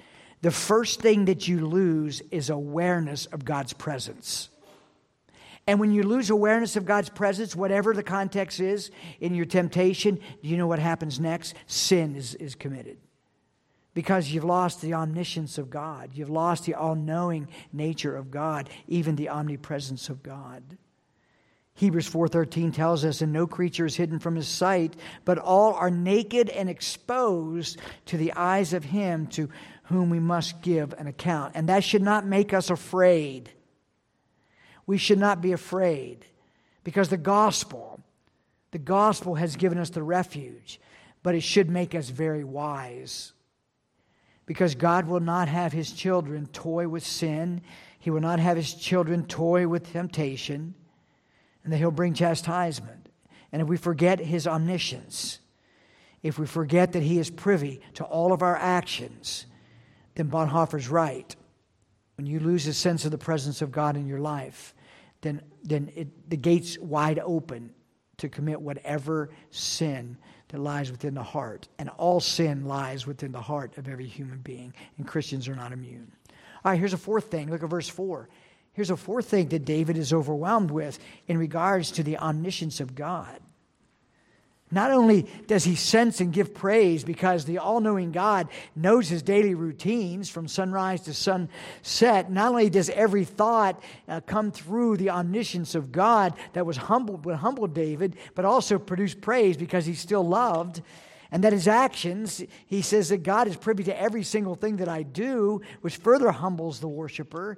the 0.42 0.50
first 0.50 1.02
thing 1.02 1.26
that 1.26 1.48
you 1.48 1.68
lose 1.68 2.22
is 2.32 2.50
awareness 2.50 3.28
of 3.28 3.46
God's 3.46 3.74
presence. 3.74 4.50
And 5.68 5.82
when 5.82 5.92
you 5.92 6.04
lose 6.04 6.30
awareness 6.30 6.78
of 6.78 6.86
God's 6.86 7.10
presence, 7.10 7.56
whatever 7.56 7.94
the 7.94 8.02
context 8.02 8.62
is 8.62 8.90
in 9.20 9.36
your 9.36 9.46
temptation, 9.46 10.16
do 10.16 10.48
you 10.48 10.56
know 10.56 10.66
what 10.66 10.80
happens 10.80 11.20
next? 11.20 11.56
Sin 11.68 12.16
is, 12.16 12.36
is 12.36 12.56
committed. 12.56 12.98
Because 13.94 14.32
you've 14.32 14.46
lost 14.46 14.82
the 14.82 14.94
omniscience 14.94 15.58
of 15.58 15.70
God. 15.70 16.12
You've 16.14 16.30
lost 16.30 16.66
the 16.66 16.76
all 16.76 16.96
knowing 16.96 17.50
nature 17.74 18.16
of 18.16 18.32
God, 18.32 18.70
even 18.88 19.18
the 19.18 19.28
omnipresence 19.28 20.08
of 20.08 20.24
God. 20.24 20.64
Hebrews 21.74 22.10
4:13 22.10 22.74
tells 22.74 23.06
us 23.06 23.22
and 23.22 23.32
no 23.32 23.46
creature 23.46 23.86
is 23.86 23.96
hidden 23.96 24.18
from 24.18 24.36
his 24.36 24.48
sight 24.48 24.96
but 25.26 25.38
all 25.38 25.74
are 25.74 25.92
naked 25.92 26.50
and 26.50 26.68
exposed 26.70 27.80
to 28.08 28.18
the 28.18 28.34
eyes 28.34 28.74
of 28.74 28.84
him 28.84 29.28
to 29.28 29.48
whom 29.84 30.10
we 30.10 30.20
must 30.20 30.62
give 30.64 30.94
an 30.94 31.06
account. 31.06 31.54
And 31.56 31.70
that 31.70 31.84
should 31.84 32.02
not 32.02 32.26
make 32.26 32.52
us 32.52 32.72
afraid. 32.72 33.52
We 34.88 34.98
should 34.98 35.20
not 35.20 35.42
be 35.42 35.52
afraid 35.52 36.26
because 36.84 37.10
the 37.10 37.18
gospel, 37.18 38.00
the 38.72 38.80
gospel 38.80 39.36
has 39.36 39.58
given 39.58 39.78
us 39.78 39.92
the 39.92 40.02
refuge, 40.02 40.80
but 41.22 41.36
it 41.36 41.42
should 41.42 41.70
make 41.70 41.94
us 41.94 42.10
very 42.10 42.44
wise. 42.46 43.34
Because 44.46 44.76
God 44.76 45.08
will 45.08 45.20
not 45.20 45.50
have 45.50 45.74
his 45.74 45.92
children 45.92 46.48
toy 46.48 46.88
with 46.88 47.06
sin, 47.06 47.62
he 48.00 48.10
will 48.10 48.22
not 48.22 48.40
have 48.40 48.56
his 48.56 48.74
children 48.74 49.26
toy 49.26 49.68
with 49.68 49.92
temptation, 49.92 50.74
and 51.64 51.74
that 51.74 51.78
he'll 51.78 51.92
bring 51.92 52.14
chastisement. 52.14 53.10
And 53.52 53.62
if 53.62 53.68
we 53.68 53.76
forget 53.76 54.20
his 54.20 54.48
omniscience, 54.48 55.40
if 56.24 56.40
we 56.40 56.46
forget 56.46 56.94
that 56.94 57.04
he 57.04 57.20
is 57.20 57.30
privy 57.30 57.82
to 57.96 58.06
all 58.06 58.32
of 58.32 58.42
our 58.42 58.56
actions, 58.56 59.46
then 60.16 60.30
Bonhoeffer's 60.30 60.88
right. 60.88 61.36
When 62.16 62.26
you 62.26 62.40
lose 62.40 62.66
a 62.68 62.74
sense 62.74 63.06
of 63.06 63.12
the 63.12 63.18
presence 63.18 63.62
of 63.62 63.72
God 63.72 63.98
in 63.98 64.08
your 64.08 64.20
life, 64.20 64.74
then, 65.22 65.42
then 65.64 65.92
it, 65.96 66.30
the 66.30 66.38
gate's 66.38 66.78
wide 66.80 67.20
open 67.20 67.72
to 68.18 68.30
commit 68.30 68.62
whatever 68.62 69.30
sin 69.52 70.18
that 70.50 70.60
lies 70.60 70.92
within 70.92 71.14
the 71.14 71.24
heart. 71.24 71.68
And 71.78 71.90
all 71.98 72.20
sin 72.20 72.66
lies 72.66 73.06
within 73.06 73.32
the 73.32 73.42
heart 73.42 73.78
of 73.78 73.88
every 73.88 74.08
human 74.08 74.40
being, 74.40 74.74
and 74.98 75.08
Christians 75.08 75.48
are 75.48 75.56
not 75.56 75.72
immune. 75.72 76.12
All 76.64 76.72
right, 76.72 76.80
here's 76.80 76.94
a 76.94 76.98
fourth 76.98 77.26
thing. 77.26 77.50
Look 77.50 77.64
at 77.64 77.70
verse 77.70 77.90
4. 77.90 78.28
Here's 78.74 78.90
a 78.90 78.98
fourth 78.98 79.28
thing 79.28 79.50
that 79.50 79.66
David 79.66 79.98
is 79.98 80.14
overwhelmed 80.14 80.70
with 80.72 81.00
in 81.28 81.38
regards 81.38 81.92
to 81.92 82.04
the 82.04 82.18
omniscience 82.18 82.80
of 82.80 82.96
God. 82.96 83.40
Not 84.70 84.92
only 84.92 85.28
does 85.48 85.64
he 85.64 85.76
sense 85.76 86.20
and 86.20 86.34
give 86.34 86.54
praise 86.54 87.06
because 87.06 87.46
the 87.46 87.60
all 87.60 87.80
knowing 87.80 88.12
God 88.12 88.50
knows 88.76 89.08
his 89.08 89.22
daily 89.22 89.56
routines 89.56 90.30
from 90.30 90.50
sunrise 90.50 91.02
to 91.04 91.14
sunset, 91.14 92.30
not 92.30 92.50
only 92.50 92.70
does 92.70 92.90
every 92.90 93.24
thought 93.24 93.82
uh, 94.10 94.20
come 94.22 94.52
through 94.52 94.98
the 94.98 95.12
omniscience 95.12 95.74
of 95.74 95.94
God 95.94 96.34
that 96.52 96.66
was 96.66 96.76
humbled, 96.76 97.26
would 97.26 97.38
humble 97.38 97.68
David, 97.68 98.18
but 98.36 98.44
also 98.44 98.78
produce 98.78 99.14
praise 99.14 99.56
because 99.56 99.86
he's 99.86 100.02
still 100.02 100.28
loved. 100.28 100.82
And 101.32 101.44
that 101.44 101.54
his 101.54 101.68
actions, 101.68 102.44
he 102.66 102.82
says 102.82 103.10
that 103.10 103.24
God 103.24 103.48
is 103.48 103.56
privy 103.56 103.84
to 103.86 104.02
every 104.02 104.24
single 104.24 104.56
thing 104.56 104.78
that 104.78 104.88
I 104.90 105.04
do, 105.04 105.62
which 105.82 105.98
further 105.98 106.32
humbles 106.32 106.80
the 106.80 106.88
worshiper. 106.88 107.58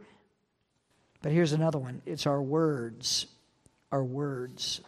But 1.22 1.32
here's 1.32 1.54
another 1.54 1.80
one 1.80 2.04
it's 2.06 2.28
our 2.28 2.42
words. 2.42 3.26
Our 3.92 4.04
words. 4.04 4.82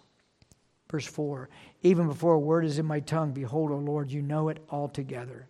Verse 0.90 1.06
4 1.06 1.50
Even 1.84 2.08
before 2.08 2.34
a 2.34 2.40
word 2.40 2.66
is 2.66 2.78
in 2.78 2.86
my 2.86 3.00
tongue, 3.00 3.32
behold, 3.32 3.72
O 3.72 3.78
Lord, 3.78 4.12
you 4.12 4.22
know 4.22 4.50
it 4.50 4.64
altogether. 4.70 5.48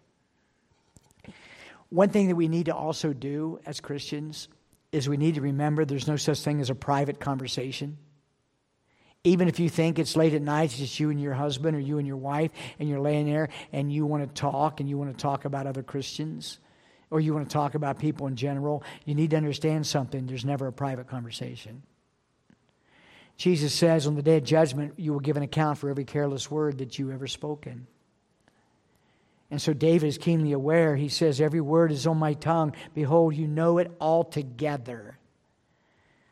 One 1.90 2.10
thing 2.10 2.30
that 2.30 2.36
we 2.36 2.48
need 2.48 2.68
to 2.68 2.76
also 2.76 3.12
do 3.12 3.60
as 3.66 3.82
Christians 3.82 4.48
is 4.92 5.10
we 5.10 5.18
need 5.18 5.36
to 5.36 5.42
remember 5.42 5.84
there's 5.84 6.08
no 6.08 6.16
such 6.16 6.40
thing 6.42 6.62
as 6.62 6.70
a 6.70 6.76
private 6.76 7.20
conversation. 7.20 7.98
Even 9.24 9.48
if 9.48 9.60
you 9.60 9.70
think 9.70 10.00
it's 10.00 10.16
late 10.16 10.34
at 10.34 10.42
night, 10.42 10.66
it's 10.66 10.78
just 10.78 11.00
you 11.00 11.10
and 11.10 11.22
your 11.22 11.34
husband 11.34 11.76
or 11.76 11.80
you 11.80 11.98
and 11.98 12.08
your 12.08 12.18
wife, 12.18 12.50
and 12.80 12.90
you're 12.90 13.00
laying 13.00 13.26
there 13.26 13.50
and 13.72 13.92
you 13.92 14.06
want 14.06 14.24
to 14.24 14.42
talk 14.42 14.80
and 14.80 14.90
you 14.90 14.98
want 14.98 15.16
to 15.16 15.22
talk 15.22 15.46
about 15.46 15.68
other 15.68 15.84
Christians 15.84 16.60
or 17.12 17.20
you 17.20 17.34
want 17.34 17.48
to 17.48 17.54
talk 17.54 17.76
about 17.76 18.00
people 18.00 18.26
in 18.28 18.38
general, 18.38 18.84
you 19.06 19.14
need 19.14 19.32
to 19.32 19.38
understand 19.38 19.86
something. 19.86 20.26
There's 20.26 20.46
never 20.46 20.68
a 20.68 20.74
private 20.74 21.08
conversation. 21.08 21.84
Jesus 23.42 23.74
says 23.74 24.06
on 24.06 24.14
the 24.14 24.22
day 24.22 24.38
of 24.38 24.44
judgment, 24.44 24.94
you 24.98 25.12
will 25.14 25.20
give 25.20 25.36
an 25.36 25.42
account 25.42 25.80
for 25.80 25.90
every 25.90 26.06
careless 26.06 26.52
word 26.52 26.78
that 26.78 27.00
you 27.00 27.12
ever 27.12 27.26
spoken. 27.26 27.88
And 29.50 29.60
so 29.60 29.74
David 29.74 30.06
is 30.06 30.20
keenly 30.20 30.52
aware. 30.52 30.96
He 30.96 31.10
says, 31.10 31.42
Every 31.42 31.60
word 31.60 31.92
is 31.92 32.06
on 32.06 32.20
my 32.20 32.36
tongue. 32.36 32.76
Behold, 32.94 33.36
you 33.36 33.48
know 33.48 33.80
it 33.80 33.92
altogether. 34.00 35.18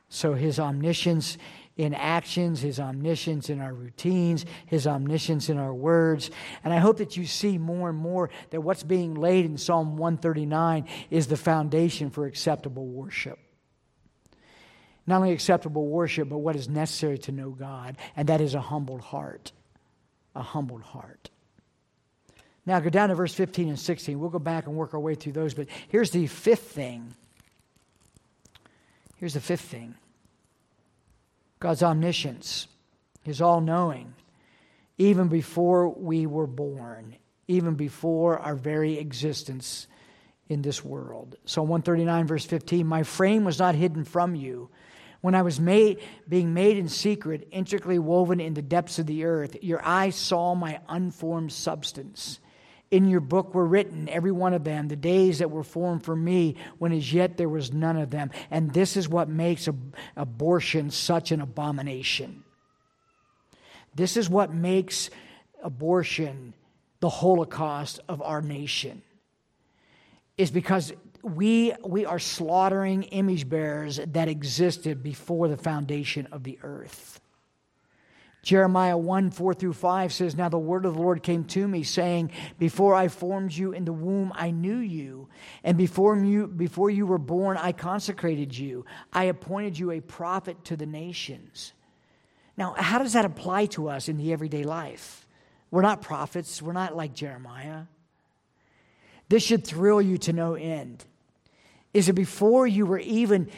So 0.08 0.36
his 0.36 0.60
omniscience 0.60 1.40
in 1.78 1.96
actions, 1.96 2.62
his 2.62 2.80
omniscience 2.80 3.50
in 3.50 3.60
our 3.60 3.74
routines, 3.74 4.46
his 4.68 4.86
omniscience 4.86 5.50
in 5.50 5.58
our 5.58 5.74
words. 5.74 6.30
And 6.64 6.72
I 6.72 6.78
hope 6.78 6.98
that 6.98 7.18
you 7.18 7.26
see 7.26 7.58
more 7.58 7.90
and 7.90 7.98
more 7.98 8.30
that 8.52 8.62
what's 8.62 8.84
being 8.84 9.16
laid 9.16 9.46
in 9.46 9.58
Psalm 9.58 9.98
139 9.98 10.88
is 11.10 11.26
the 11.26 11.38
foundation 11.38 12.12
for 12.12 12.28
acceptable 12.28 12.86
worship 12.86 13.40
not 15.10 15.18
only 15.18 15.32
acceptable 15.32 15.88
worship, 15.88 16.30
but 16.30 16.38
what 16.38 16.56
is 16.56 16.70
necessary 16.70 17.18
to 17.18 17.32
know 17.32 17.50
God, 17.50 17.98
and 18.16 18.30
that 18.30 18.42
is 18.42 18.54
a 18.54 18.62
humbled 18.62 19.02
heart. 19.02 19.52
A 20.36 20.44
humbled 20.44 20.84
heart. 20.84 21.32
Now 22.66 22.80
go 22.80 22.92
down 22.92 23.10
to 23.10 23.16
verse 23.16 23.34
15 23.34 23.70
and 23.70 23.80
16. 23.80 24.20
We'll 24.20 24.30
go 24.30 24.38
back 24.38 24.68
and 24.68 24.76
work 24.76 24.94
our 24.94 25.00
way 25.00 25.16
through 25.16 25.32
those, 25.32 25.56
but 25.56 25.68
here's 25.88 26.12
the 26.12 26.28
fifth 26.28 26.72
thing. 26.72 27.16
Here's 29.18 29.34
the 29.34 29.42
fifth 29.42 29.62
thing 29.62 29.96
God's 31.60 31.82
omniscience, 31.82 32.68
His 33.24 33.42
all 33.42 33.62
knowing, 33.62 34.14
even 35.00 35.28
before 35.28 35.90
we 35.90 36.28
were 36.28 36.48
born, 36.48 37.16
even 37.48 37.74
before 37.74 38.38
our 38.38 38.56
very 38.56 39.00
existence 39.00 39.88
in 40.48 40.62
this 40.62 40.86
world. 40.86 41.36
Psalm 41.46 41.68
139, 41.68 42.28
verse 42.28 42.46
15 42.46 42.86
My 42.86 43.02
frame 43.02 43.44
was 43.44 43.58
not 43.58 43.74
hidden 43.74 44.06
from 44.06 44.36
you 44.36 44.70
when 45.22 45.36
I 45.36 45.42
was 45.42 45.60
made, 45.60 46.00
being 46.28 46.54
made 46.54 46.78
in 46.78 46.88
secret, 46.88 47.48
intricately 47.52 48.00
woven 48.00 48.40
in 48.40 48.54
the 48.54 48.62
depths 48.62 49.00
of 49.00 49.06
the 49.06 49.26
earth, 49.26 49.58
your 49.62 49.84
eyes 49.84 50.16
saw 50.16 50.56
my 50.56 50.80
unformed 50.88 51.52
substance. 51.52 52.40
In 52.90 53.08
your 53.08 53.20
book 53.20 53.54
were 53.54 53.66
written, 53.66 54.10
every 54.10 54.32
one 54.32 54.54
of 54.54 54.64
them, 54.64 54.88
the 54.88 54.96
days 54.96 55.40
that 55.40 55.52
were 55.52 55.64
formed 55.64 56.04
for 56.04 56.16
me, 56.16 56.56
when 56.80 56.92
as 56.92 57.14
yet 57.14 57.38
there 57.38 57.50
was 57.50 57.72
none 57.72 57.98
of 57.98 58.10
them. 58.10 58.32
And 58.50 58.74
this 58.74 58.98
is 58.98 59.08
what 59.08 59.30
makes 59.30 59.68
ab- 59.68 59.96
abortion 60.16 60.90
such 60.90 61.32
an 61.32 61.42
abomination. 61.42 62.44
This 63.94 64.18
is 64.18 64.30
what 64.30 64.54
makes 64.54 65.10
abortion 65.62 66.54
the 67.00 67.10
Holocaust 67.10 68.00
of 68.08 68.22
our 68.22 68.42
nation. 68.42 69.02
Is 70.38 70.50
because 70.50 70.94
we, 71.24 71.74
we 71.86 72.06
are 72.06 72.20
slaughtering 72.20 73.04
image 73.04 73.50
bearers 73.50 74.00
that 74.08 74.28
existed 74.28 75.04
before 75.04 75.48
the 75.48 75.58
foundation 75.58 76.28
of 76.32 76.44
the 76.44 76.60
earth. 76.64 77.20
Jeremiah 78.42 78.98
1 78.98 79.32
4 79.32 79.54
through 79.54 79.74
5 79.74 80.14
says, 80.14 80.36
Now 80.36 80.48
the 80.48 80.58
word 80.58 80.86
of 80.86 80.94
the 80.94 81.02
Lord 81.02 81.24
came 81.24 81.44
to 81.46 81.68
me, 81.68 81.84
saying, 81.84 82.32
Before 82.58 82.96
I 82.96 83.10
formed 83.10 83.52
you 83.52 83.74
in 83.74 83.84
the 83.84 83.94
womb, 83.94 84.32
I 84.34 84.52
knew 84.52 84.78
you. 84.78 85.28
And 85.64 85.78
before 85.78 86.18
you, 86.18 86.48
before 86.48 86.90
you 86.90 87.06
were 87.06 87.18
born, 87.18 87.58
I 87.58 87.74
consecrated 87.74 88.58
you. 88.58 88.86
I 89.12 89.26
appointed 89.26 89.78
you 89.78 89.92
a 89.92 90.00
prophet 90.00 90.64
to 90.66 90.78
the 90.78 90.86
nations. 90.86 91.74
Now, 92.56 92.76
how 92.78 93.00
does 93.00 93.14
that 93.14 93.26
apply 93.26 93.68
to 93.68 93.90
us 93.90 94.08
in 94.08 94.18
the 94.18 94.32
everyday 94.32 94.64
life? 94.64 95.26
We're 95.72 95.82
not 95.82 96.02
prophets, 96.02 96.62
we're 96.62 96.74
not 96.74 96.96
like 96.96 97.14
Jeremiah. 97.14 97.84
This 99.28 99.44
should 99.44 99.66
thrill 99.66 100.02
you 100.02 100.18
to 100.20 100.34
no 100.34 100.56
end. 100.56 101.06
Is 101.94 102.08
that 102.08 102.14
before 102.14 102.68
you 102.68 102.86
were 102.86 103.00
even 103.00 103.50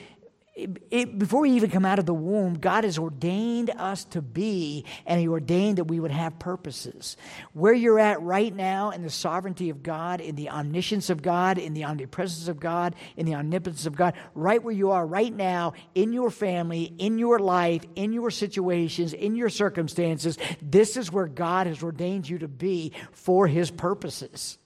it, 0.54 1.18
before 1.18 1.42
we 1.42 1.52
even 1.52 1.72
come 1.72 1.86
out 1.86 1.98
of 1.98 2.06
the 2.06 2.14
womb, 2.14 2.56
God 2.56 2.84
has 2.84 2.98
ordained 2.98 3.70
us 3.70 4.04
to 4.06 4.22
be, 4.22 4.86
and 5.06 5.20
He 5.20 5.28
ordained 5.28 5.78
that 5.78 5.86
we 5.86 6.00
would 6.00 6.12
have 6.12 6.38
purposes. 6.40 7.16
Where 7.54 7.74
you're 7.74 8.00
at 8.00 8.22
right 8.22 8.54
now 8.54 8.92
in 8.92 9.02
the 9.02 9.10
sovereignty 9.10 9.70
of 9.70 9.82
God, 9.82 10.20
in 10.20 10.36
the 10.36 10.50
omniscience 10.50 11.10
of 11.10 11.22
God, 11.22 11.58
in 11.58 11.74
the 11.74 11.86
omnipresence 11.86 12.48
of 12.50 12.60
God, 12.60 12.96
in 13.16 13.26
the 13.26 13.36
omnipotence 13.36 13.86
of 13.86 13.96
God, 13.96 14.14
right 14.36 14.62
where 14.62 14.74
you 14.74 14.92
are 14.92 15.06
right 15.06 15.34
now 15.34 15.74
in 15.96 16.12
your 16.12 16.30
family, 16.30 16.94
in 16.98 17.18
your 17.18 17.40
life, 17.40 17.84
in 17.96 18.12
your 18.12 18.30
situations, 18.30 19.14
in 19.14 19.36
your 19.36 19.50
circumstances, 19.50 20.38
this 20.62 20.98
is 20.98 21.12
where 21.12 21.28
God 21.28 21.68
has 21.68 21.82
ordained 21.82 22.28
you 22.28 22.40
to 22.40 22.50
be 22.50 22.92
for 23.14 23.48
His 23.48 23.72
purposes. 23.72 24.58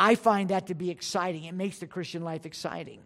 I 0.00 0.14
find 0.14 0.48
that 0.48 0.68
to 0.68 0.74
be 0.74 0.88
exciting. 0.88 1.44
It 1.44 1.54
makes 1.54 1.78
the 1.78 1.86
Christian 1.86 2.24
life 2.24 2.46
exciting. 2.46 3.00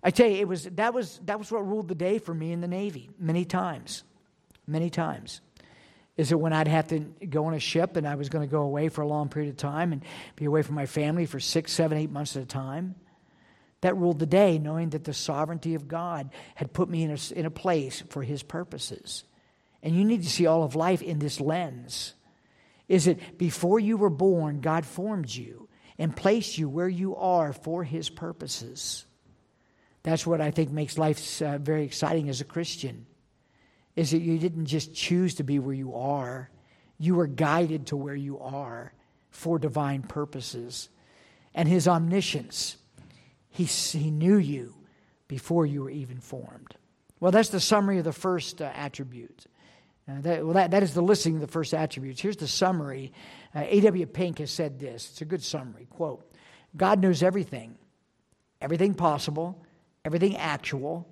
I 0.00 0.12
tell 0.12 0.28
you, 0.28 0.36
it 0.36 0.46
was, 0.46 0.64
that, 0.64 0.94
was, 0.94 1.20
that 1.24 1.40
was 1.40 1.50
what 1.50 1.66
ruled 1.66 1.88
the 1.88 1.96
day 1.96 2.20
for 2.20 2.32
me 2.32 2.52
in 2.52 2.60
the 2.60 2.68
Navy 2.68 3.10
many 3.18 3.44
times. 3.44 4.04
Many 4.68 4.88
times. 4.88 5.40
Is 6.16 6.28
that 6.28 6.38
when 6.38 6.52
I'd 6.52 6.68
have 6.68 6.86
to 6.88 7.00
go 7.00 7.46
on 7.46 7.54
a 7.54 7.58
ship 7.58 7.96
and 7.96 8.06
I 8.06 8.14
was 8.14 8.28
going 8.28 8.46
to 8.46 8.50
go 8.50 8.62
away 8.62 8.88
for 8.88 9.02
a 9.02 9.06
long 9.06 9.28
period 9.28 9.50
of 9.50 9.56
time 9.56 9.92
and 9.92 10.04
be 10.36 10.44
away 10.44 10.62
from 10.62 10.76
my 10.76 10.86
family 10.86 11.26
for 11.26 11.40
six, 11.40 11.72
seven, 11.72 11.98
eight 11.98 12.10
months 12.10 12.36
at 12.36 12.44
a 12.44 12.46
time? 12.46 12.94
That 13.80 13.96
ruled 13.96 14.20
the 14.20 14.26
day, 14.26 14.58
knowing 14.58 14.90
that 14.90 15.02
the 15.02 15.12
sovereignty 15.12 15.74
of 15.74 15.88
God 15.88 16.30
had 16.54 16.72
put 16.72 16.88
me 16.88 17.02
in 17.02 17.10
a, 17.10 17.18
in 17.34 17.46
a 17.46 17.50
place 17.50 18.04
for 18.10 18.22
His 18.22 18.44
purposes. 18.44 19.24
And 19.82 19.96
you 19.96 20.04
need 20.04 20.22
to 20.22 20.30
see 20.30 20.46
all 20.46 20.62
of 20.62 20.76
life 20.76 21.02
in 21.02 21.18
this 21.18 21.40
lens. 21.40 22.14
Is 22.88 23.06
it 23.06 23.38
before 23.38 23.80
you 23.80 23.96
were 23.96 24.10
born, 24.10 24.60
God 24.60 24.84
formed 24.84 25.32
you 25.34 25.68
and 25.98 26.14
placed 26.14 26.58
you 26.58 26.68
where 26.68 26.88
you 26.88 27.16
are 27.16 27.52
for 27.52 27.84
His 27.84 28.10
purposes? 28.10 29.06
That's 30.02 30.26
what 30.26 30.40
I 30.40 30.50
think 30.50 30.70
makes 30.70 30.98
life 30.98 31.40
uh, 31.40 31.58
very 31.58 31.84
exciting 31.84 32.28
as 32.28 32.40
a 32.40 32.44
Christian. 32.44 33.06
Is 33.94 34.10
that 34.10 34.20
you 34.20 34.38
didn't 34.38 34.66
just 34.66 34.94
choose 34.94 35.34
to 35.36 35.44
be 35.44 35.58
where 35.58 35.74
you 35.74 35.94
are, 35.94 36.50
you 36.98 37.14
were 37.14 37.26
guided 37.26 37.88
to 37.88 37.96
where 37.96 38.14
you 38.14 38.38
are 38.38 38.92
for 39.30 39.58
divine 39.58 40.02
purposes. 40.02 40.88
And 41.54 41.68
his 41.68 41.86
omniscience, 41.86 42.76
he, 43.50 43.64
he 43.64 44.10
knew 44.10 44.38
you 44.38 44.74
before 45.28 45.66
you 45.66 45.82
were 45.82 45.90
even 45.90 46.20
formed. 46.20 46.74
Well, 47.20 47.32
that's 47.32 47.50
the 47.50 47.60
summary 47.60 47.98
of 47.98 48.04
the 48.04 48.12
first 48.12 48.60
uh, 48.60 48.70
attribute. 48.74 49.46
Uh, 50.08 50.20
that, 50.20 50.44
well, 50.44 50.54
that, 50.54 50.72
that 50.72 50.82
is 50.82 50.94
the 50.94 51.02
listing 51.02 51.36
of 51.36 51.40
the 51.40 51.46
first 51.46 51.72
attributes. 51.74 52.20
Here's 52.20 52.36
the 52.36 52.48
summary. 52.48 53.12
Uh, 53.54 53.64
A.W. 53.66 54.06
Pink 54.06 54.38
has 54.38 54.50
said 54.50 54.80
this. 54.80 55.10
It's 55.10 55.20
a 55.20 55.24
good 55.24 55.42
summary. 55.42 55.86
Quote 55.90 56.24
God 56.76 57.00
knows 57.00 57.22
everything, 57.22 57.76
everything 58.60 58.94
possible, 58.94 59.64
everything 60.04 60.36
actual, 60.36 61.08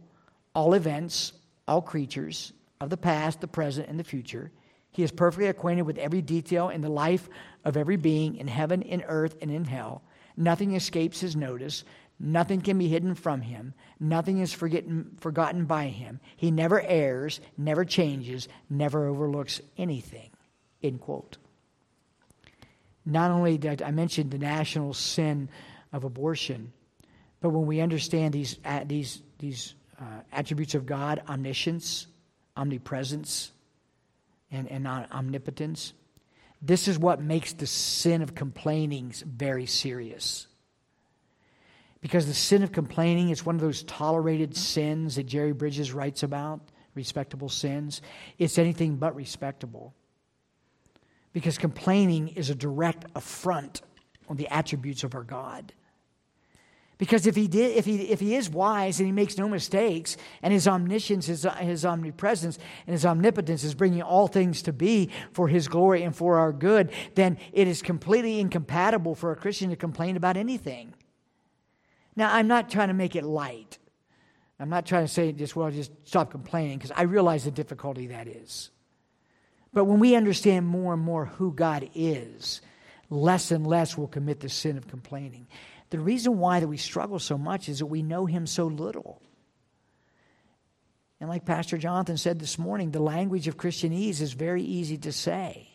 all 0.54 0.74
events, 0.74 1.32
all 1.68 1.82
creatures 1.82 2.52
of 2.80 2.90
the 2.90 2.96
past, 2.96 3.40
the 3.40 3.46
present, 3.46 3.88
and 3.88 3.98
the 3.98 4.04
future. 4.04 4.50
He 4.90 5.04
is 5.04 5.12
perfectly 5.12 5.46
acquainted 5.46 5.82
with 5.82 5.98
every 5.98 6.20
detail 6.20 6.68
in 6.68 6.80
the 6.80 6.88
life 6.88 7.28
of 7.64 7.76
every 7.76 7.96
being 7.96 8.36
in 8.36 8.48
heaven, 8.48 8.82
in 8.82 9.02
earth, 9.06 9.36
and 9.40 9.50
in 9.50 9.64
hell. 9.64 10.02
Nothing 10.36 10.74
escapes 10.74 11.20
his 11.20 11.36
notice. 11.36 11.84
Nothing 12.22 12.60
can 12.60 12.78
be 12.78 12.88
hidden 12.88 13.14
from 13.14 13.40
him. 13.40 13.72
Nothing 13.98 14.38
is 14.38 14.52
forgotten 14.52 15.64
by 15.64 15.86
him. 15.86 16.20
He 16.36 16.50
never 16.50 16.80
errs, 16.80 17.40
never 17.56 17.84
changes, 17.84 18.46
never 18.68 19.06
overlooks 19.06 19.60
anything. 19.78 20.30
End 20.82 21.00
quote. 21.00 21.38
Not 23.06 23.30
only 23.30 23.56
did 23.56 23.80
I 23.82 23.90
mention 23.90 24.28
the 24.28 24.38
national 24.38 24.92
sin 24.92 25.48
of 25.92 26.04
abortion, 26.04 26.72
but 27.40 27.50
when 27.50 27.66
we 27.66 27.80
understand 27.80 28.34
these, 28.34 28.58
these, 28.84 29.22
these 29.38 29.74
uh, 29.98 30.20
attributes 30.30 30.74
of 30.74 30.84
God 30.84 31.22
omniscience, 31.26 32.06
omnipresence, 32.56 33.50
and, 34.50 34.70
and 34.70 34.86
omnipotence 34.86 35.94
this 36.62 36.88
is 36.88 36.98
what 36.98 37.22
makes 37.22 37.54
the 37.54 37.66
sin 37.66 38.22
of 38.22 38.34
complaining 38.34 39.14
very 39.24 39.66
serious. 39.66 40.46
Because 42.00 42.26
the 42.26 42.34
sin 42.34 42.62
of 42.62 42.72
complaining 42.72 43.30
is 43.30 43.44
one 43.44 43.54
of 43.54 43.60
those 43.60 43.82
tolerated 43.82 44.56
sins 44.56 45.16
that 45.16 45.24
Jerry 45.24 45.52
Bridges 45.52 45.92
writes 45.92 46.22
about, 46.22 46.60
respectable 46.94 47.48
sins. 47.48 48.00
It's 48.38 48.58
anything 48.58 48.96
but 48.96 49.14
respectable. 49.14 49.94
Because 51.32 51.58
complaining 51.58 52.28
is 52.28 52.50
a 52.50 52.54
direct 52.54 53.04
affront 53.14 53.82
on 54.28 54.36
the 54.36 54.48
attributes 54.48 55.04
of 55.04 55.14
our 55.14 55.22
God. 55.22 55.72
Because 57.00 57.26
if 57.26 57.34
he, 57.34 57.48
did, 57.48 57.76
if, 57.78 57.86
he, 57.86 58.10
if 58.10 58.20
he 58.20 58.34
is 58.34 58.50
wise 58.50 59.00
and 59.00 59.06
he 59.06 59.12
makes 59.12 59.38
no 59.38 59.48
mistakes, 59.48 60.18
and 60.42 60.52
his 60.52 60.68
omniscience, 60.68 61.26
his, 61.26 61.46
his 61.58 61.86
omnipresence, 61.86 62.58
and 62.86 62.92
his 62.92 63.06
omnipotence 63.06 63.64
is 63.64 63.74
bringing 63.74 64.02
all 64.02 64.26
things 64.26 64.60
to 64.62 64.72
be 64.72 65.08
for 65.32 65.48
his 65.48 65.66
glory 65.66 66.02
and 66.02 66.14
for 66.14 66.38
our 66.38 66.52
good, 66.52 66.92
then 67.14 67.38
it 67.54 67.66
is 67.66 67.80
completely 67.80 68.38
incompatible 68.38 69.14
for 69.14 69.32
a 69.32 69.36
Christian 69.36 69.70
to 69.70 69.76
complain 69.76 70.16
about 70.18 70.36
anything. 70.36 70.92
Now, 72.16 72.34
I'm 72.34 72.48
not 72.48 72.70
trying 72.70 72.88
to 72.88 72.94
make 72.94 73.16
it 73.16 73.24
light. 73.24 73.78
I'm 74.58 74.68
not 74.68 74.84
trying 74.84 75.06
to 75.06 75.12
say 75.12 75.32
just, 75.32 75.56
well, 75.56 75.70
just 75.70 75.92
stop 76.04 76.30
complaining, 76.30 76.78
because 76.78 76.92
I 76.94 77.02
realize 77.02 77.44
the 77.44 77.50
difficulty 77.50 78.08
that 78.08 78.28
is. 78.28 78.70
But 79.72 79.84
when 79.84 80.00
we 80.00 80.16
understand 80.16 80.66
more 80.66 80.92
and 80.92 81.02
more 81.02 81.26
who 81.26 81.52
God 81.52 81.88
is, 81.94 82.60
less 83.08 83.50
and 83.50 83.66
less 83.66 83.96
will 83.96 84.08
commit 84.08 84.40
the 84.40 84.48
sin 84.48 84.76
of 84.76 84.88
complaining. 84.88 85.46
The 85.90 85.98
reason 85.98 86.38
why 86.38 86.60
that 86.60 86.68
we 86.68 86.76
struggle 86.76 87.18
so 87.18 87.38
much 87.38 87.68
is 87.68 87.80
that 87.80 87.86
we 87.86 88.02
know 88.02 88.26
him 88.26 88.46
so 88.46 88.66
little. 88.66 89.22
And 91.20 91.28
like 91.28 91.44
Pastor 91.44 91.76
Jonathan 91.76 92.16
said 92.16 92.38
this 92.38 92.58
morning, 92.58 92.90
the 92.90 93.02
language 93.02 93.48
of 93.48 93.56
Christianese 93.56 94.20
is 94.20 94.32
very 94.32 94.62
easy 94.62 94.96
to 94.98 95.12
say. 95.12 95.68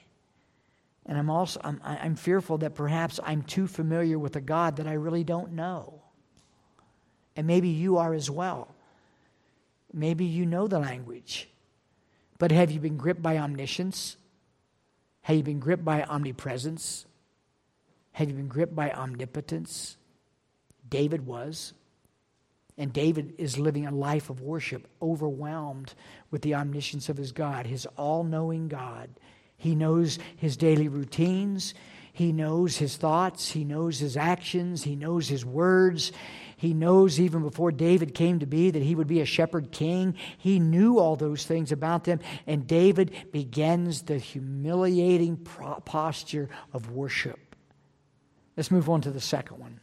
And 1.06 1.18
I'm 1.18 1.30
also 1.30 1.60
I'm, 1.64 1.80
I'm 1.84 2.16
fearful 2.16 2.58
that 2.60 2.74
perhaps 2.74 3.20
I'm 3.24 3.44
too 3.44 3.68
familiar 3.68 4.18
with 4.18 4.36
a 4.36 4.42
God 4.42 4.78
that 4.78 4.88
I 4.88 4.94
really 4.94 5.24
don't 5.24 5.52
know. 5.52 6.02
And 7.36 7.48
maybe 7.48 7.70
you 7.70 7.98
are 7.98 8.14
as 8.14 8.30
well. 8.30 8.74
Maybe 9.94 10.26
you 10.26 10.46
know 10.46 10.68
the 10.68 10.80
language. 10.80 11.50
But 12.38 12.52
have 12.52 12.72
you 12.72 12.80
been 12.80 12.98
gripped 12.98 13.22
by 13.22 13.38
omniscience? 13.38 14.18
Have 15.22 15.38
you 15.38 15.44
been 15.44 15.60
gripped 15.60 15.86
by 15.86 16.04
omnipresence? 16.04 17.06
Have 18.14 18.30
you 18.30 18.36
been 18.36 18.48
gripped 18.48 18.76
by 18.76 18.92
omnipotence? 18.92 19.98
David 20.90 21.26
was. 21.26 21.74
And 22.78 22.92
David 22.92 23.34
is 23.38 23.58
living 23.58 23.86
a 23.86 23.92
life 23.92 24.30
of 24.30 24.42
worship, 24.42 24.88
overwhelmed 25.02 25.94
with 26.30 26.42
the 26.42 26.56
omniscience 26.56 27.08
of 27.08 27.18
his 27.18 27.32
God, 27.32 27.66
his 27.66 27.86
all 27.98 28.24
knowing 28.24 28.68
God. 28.68 29.10
He 29.58 29.76
knows 29.76 30.20
his 30.36 30.58
daily 30.58 30.90
routines, 30.90 31.74
he 32.16 32.32
knows 32.32 32.78
his 32.78 32.98
thoughts, 32.98 33.52
he 33.52 33.64
knows 33.64 34.00
his 34.00 34.18
actions, 34.18 34.84
he 34.84 34.96
knows 34.96 35.28
his 35.28 35.46
words. 35.46 36.12
He 36.58 36.74
knows 36.74 37.20
even 37.20 37.42
before 37.42 37.72
David 37.74 38.16
came 38.16 38.40
to 38.40 38.46
be 38.46 38.72
that 38.72 38.82
he 38.82 38.96
would 38.96 39.08
be 39.08 39.20
a 39.20 39.26
shepherd 39.26 39.74
king. 39.74 40.16
He 40.38 40.58
knew 40.58 40.98
all 40.98 41.18
those 41.18 41.46
things 41.46 41.74
about 41.74 42.06
them. 42.06 42.22
And 42.48 42.66
David 42.66 43.14
begins 43.34 44.04
the 44.04 44.18
humiliating 44.18 45.36
posture 45.36 46.50
of 46.72 46.90
worship. 46.92 47.58
Let's 48.56 48.72
move 48.72 48.90
on 48.90 49.02
to 49.02 49.12
the 49.12 49.20
second 49.20 49.60
one 49.60 49.82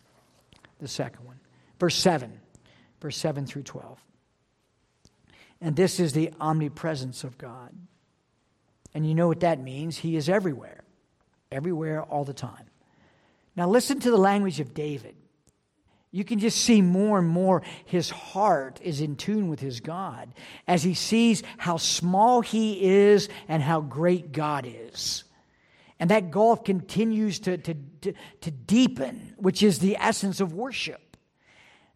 the 0.83 0.89
second 0.89 1.25
one. 1.25 1.39
Verse 1.79 1.95
7, 1.97 2.41
verse 3.01 3.17
7 3.17 3.47
through 3.47 3.63
12. 3.63 3.99
And 5.61 5.77
this 5.77 6.01
is 6.01 6.13
the 6.13 6.33
omnipresence 6.41 7.25
of 7.25 7.39
God. 7.39 7.73
And 8.93 9.07
you 9.07 9.15
know 9.15 9.29
what 9.29 9.41
that 9.41 9.61
means? 9.61 9.99
He 9.99 10.17
is 10.17 10.29
everywhere, 10.29 10.82
everywhere, 11.53 12.03
all 12.03 12.25
the 12.25 12.33
time. 12.33 12.67
Now, 13.55 13.69
listen 13.69 14.01
to 14.01 14.11
the 14.11 14.17
language 14.17 14.61
of 14.61 14.75
David. 14.75 15.15
You 16.11 16.25
can 16.25 16.39
just 16.39 16.59
see 16.59 16.83
more 16.83 17.19
and 17.19 17.29
more 17.29 17.63
his 17.87 18.11
heart 18.11 18.81
is 18.83 19.01
in 19.01 19.17
tune 19.17 19.49
with 19.49 19.61
his 19.61 19.81
God 19.81 20.33
as 20.69 20.83
he 20.83 20.93
sees 20.93 21.43
how 21.57 21.79
small 21.79 22.43
he 22.43 22.85
is 22.85 23.31
and 23.49 23.63
how 23.63 23.81
great 23.81 24.33
God 24.33 24.67
is. 24.69 25.25
And 25.99 26.11
that 26.11 26.31
gulf 26.31 26.65
continues 26.65 27.39
to, 27.41 27.57
to, 27.57 27.75
to, 28.03 28.13
to, 28.43 28.51
deepen, 28.51 29.35
which 29.39 29.63
is 29.63 29.79
the 29.79 29.97
essence 29.97 30.41
of 30.41 30.53
worship. 30.53 31.17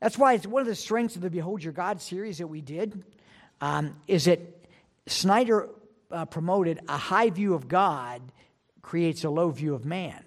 That's 0.01 0.17
why 0.17 0.35
it's 0.35 0.47
one 0.47 0.63
of 0.63 0.69
the 0.69 0.75
strengths 0.75 1.17
of 1.17 1.23
the 1.23 1.31
Behold 1.31 1.63
Your 1.63 1.73
God 1.73 2.01
series 2.01 2.39
that 2.39 2.47
we 2.47 2.61
did, 2.61 3.05
um, 3.61 3.97
is 4.07 4.27
that 4.27 4.41
Snyder 5.07 5.69
uh, 6.11 6.25
promoted 6.25 6.81
a 6.89 6.97
high 6.97 7.31
view 7.31 7.55
of 7.55 7.69
God 7.69 8.23
creates 8.87 9.25
a 9.25 9.31
low 9.31 9.51
view 9.51 9.75
of 9.75 9.85
man. 9.85 10.25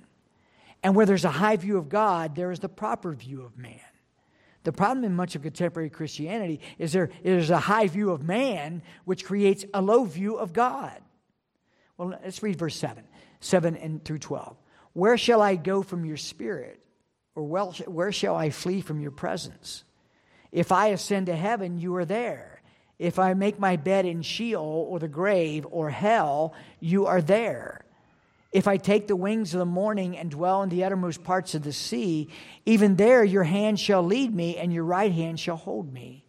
And 0.84 0.94
where 0.94 1.06
there's 1.06 1.24
a 1.24 1.32
high 1.32 1.56
view 1.56 1.78
of 1.78 1.88
God, 1.88 2.36
there 2.36 2.52
is 2.52 2.60
the 2.60 2.68
proper 2.68 3.14
view 3.14 3.42
of 3.42 3.58
man. 3.58 3.80
The 4.66 4.74
problem 4.74 5.06
in 5.06 5.16
much 5.16 5.36
of 5.36 5.44
contemporary 5.44 5.90
Christianity 5.90 6.60
is 6.78 6.92
there 6.92 7.10
is 7.24 7.50
a 7.50 7.58
high 7.58 7.88
view 7.88 8.12
of 8.12 8.22
man, 8.22 8.82
which 9.06 9.24
creates 9.24 9.64
a 9.74 9.82
low 9.82 10.04
view 10.04 10.36
of 10.36 10.52
God. 10.52 11.00
Well, 11.98 12.10
let's 12.22 12.44
read 12.44 12.60
verse 12.60 12.76
7. 12.76 13.04
7 13.40 13.78
and 13.78 14.04
through 14.04 14.20
12. 14.20 14.58
Where 14.92 15.18
shall 15.18 15.42
I 15.42 15.56
go 15.56 15.82
from 15.82 16.04
your 16.04 16.18
spirit? 16.18 16.82
Or 17.36 17.44
where 17.44 18.12
shall 18.12 18.36
I 18.36 18.50
flee 18.50 18.82
from 18.82 19.00
your 19.00 19.12
presence? 19.12 19.86
If 20.52 20.74
I 20.74 20.88
ascend 20.88 21.28
to 21.28 21.36
heaven, 21.36 21.80
you 21.80 21.96
are 21.96 22.06
there. 22.06 22.62
If 22.98 23.20
I 23.20 23.34
make 23.36 23.58
my 23.58 23.78
bed 23.78 24.06
in 24.06 24.22
Sheol 24.22 24.86
or 24.90 25.00
the 25.00 25.08
grave 25.08 25.66
or 25.72 25.90
hell, 25.90 26.54
you 26.82 27.06
are 27.06 27.22
there. 27.22 27.86
If 28.52 28.68
I 28.68 28.78
take 28.78 29.08
the 29.08 29.16
wings 29.16 29.54
of 29.54 29.60
the 29.60 29.66
morning 29.66 30.18
and 30.18 30.32
dwell 30.32 30.64
in 30.64 30.70
the 30.70 30.84
uttermost 30.84 31.24
parts 31.24 31.54
of 31.54 31.64
the 31.64 31.74
sea, 31.74 32.30
even 32.66 32.96
there 32.96 33.24
your 33.24 33.44
hand 33.44 33.80
shall 33.80 34.04
lead 34.04 34.34
me, 34.34 34.58
and 34.58 34.74
your 34.74 34.84
right 34.84 35.12
hand 35.12 35.40
shall 35.40 35.56
hold 35.56 35.94
me. 35.94 36.26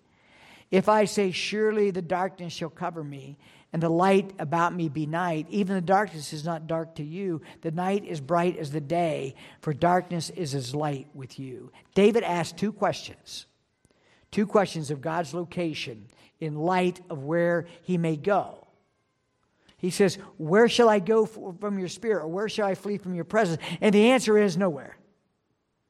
If 0.71 0.89
I 0.89 1.07
say, 1.07 1.31
Surely 1.31 1.91
the 1.91 2.03
darkness 2.03 2.53
shall 2.53 2.69
cover 2.69 3.03
me, 3.03 3.39
and 3.73 3.83
the 3.83 3.89
light 3.89 4.33
about 4.39 4.75
me 4.75 4.89
be 4.89 5.07
night, 5.07 5.47
even 5.49 5.77
the 5.77 5.81
darkness 5.81 6.33
is 6.33 6.45
not 6.45 6.67
dark 6.67 6.97
to 6.97 7.05
you. 7.05 7.41
The 7.63 7.71
night 7.71 8.05
is 8.05 8.21
bright 8.21 8.57
as 8.59 8.71
the 8.71 8.81
day, 8.81 9.35
for 9.61 9.73
darkness 9.73 10.29
is 10.31 10.55
as 10.55 10.75
light 10.75 11.07
with 11.15 11.39
you. 11.39 11.73
David 11.95 12.23
asked 12.23 12.57
two 12.57 12.73
questions 12.73 13.47
two 14.31 14.47
questions 14.47 14.93
of 14.93 15.01
God's 15.01 15.35
location 15.35 16.07
in 16.39 16.55
light 16.55 17.01
of 17.11 17.25
where 17.25 17.67
he 17.83 17.99
may 17.99 18.17
go. 18.17 18.60
He 19.81 19.91
says, 19.91 20.17
Where 20.37 20.69
shall 20.69 20.91
I 20.91 20.99
go 20.99 21.25
from 21.25 21.79
your 21.79 21.89
spirit, 21.89 22.23
or 22.23 22.29
where 22.29 22.51
shall 22.51 22.67
I 22.67 22.75
flee 22.75 22.99
from 22.99 23.15
your 23.15 23.25
presence? 23.25 23.63
And 23.81 23.95
the 23.95 24.11
answer 24.11 24.37
is 24.37 24.59
nowhere. 24.59 24.97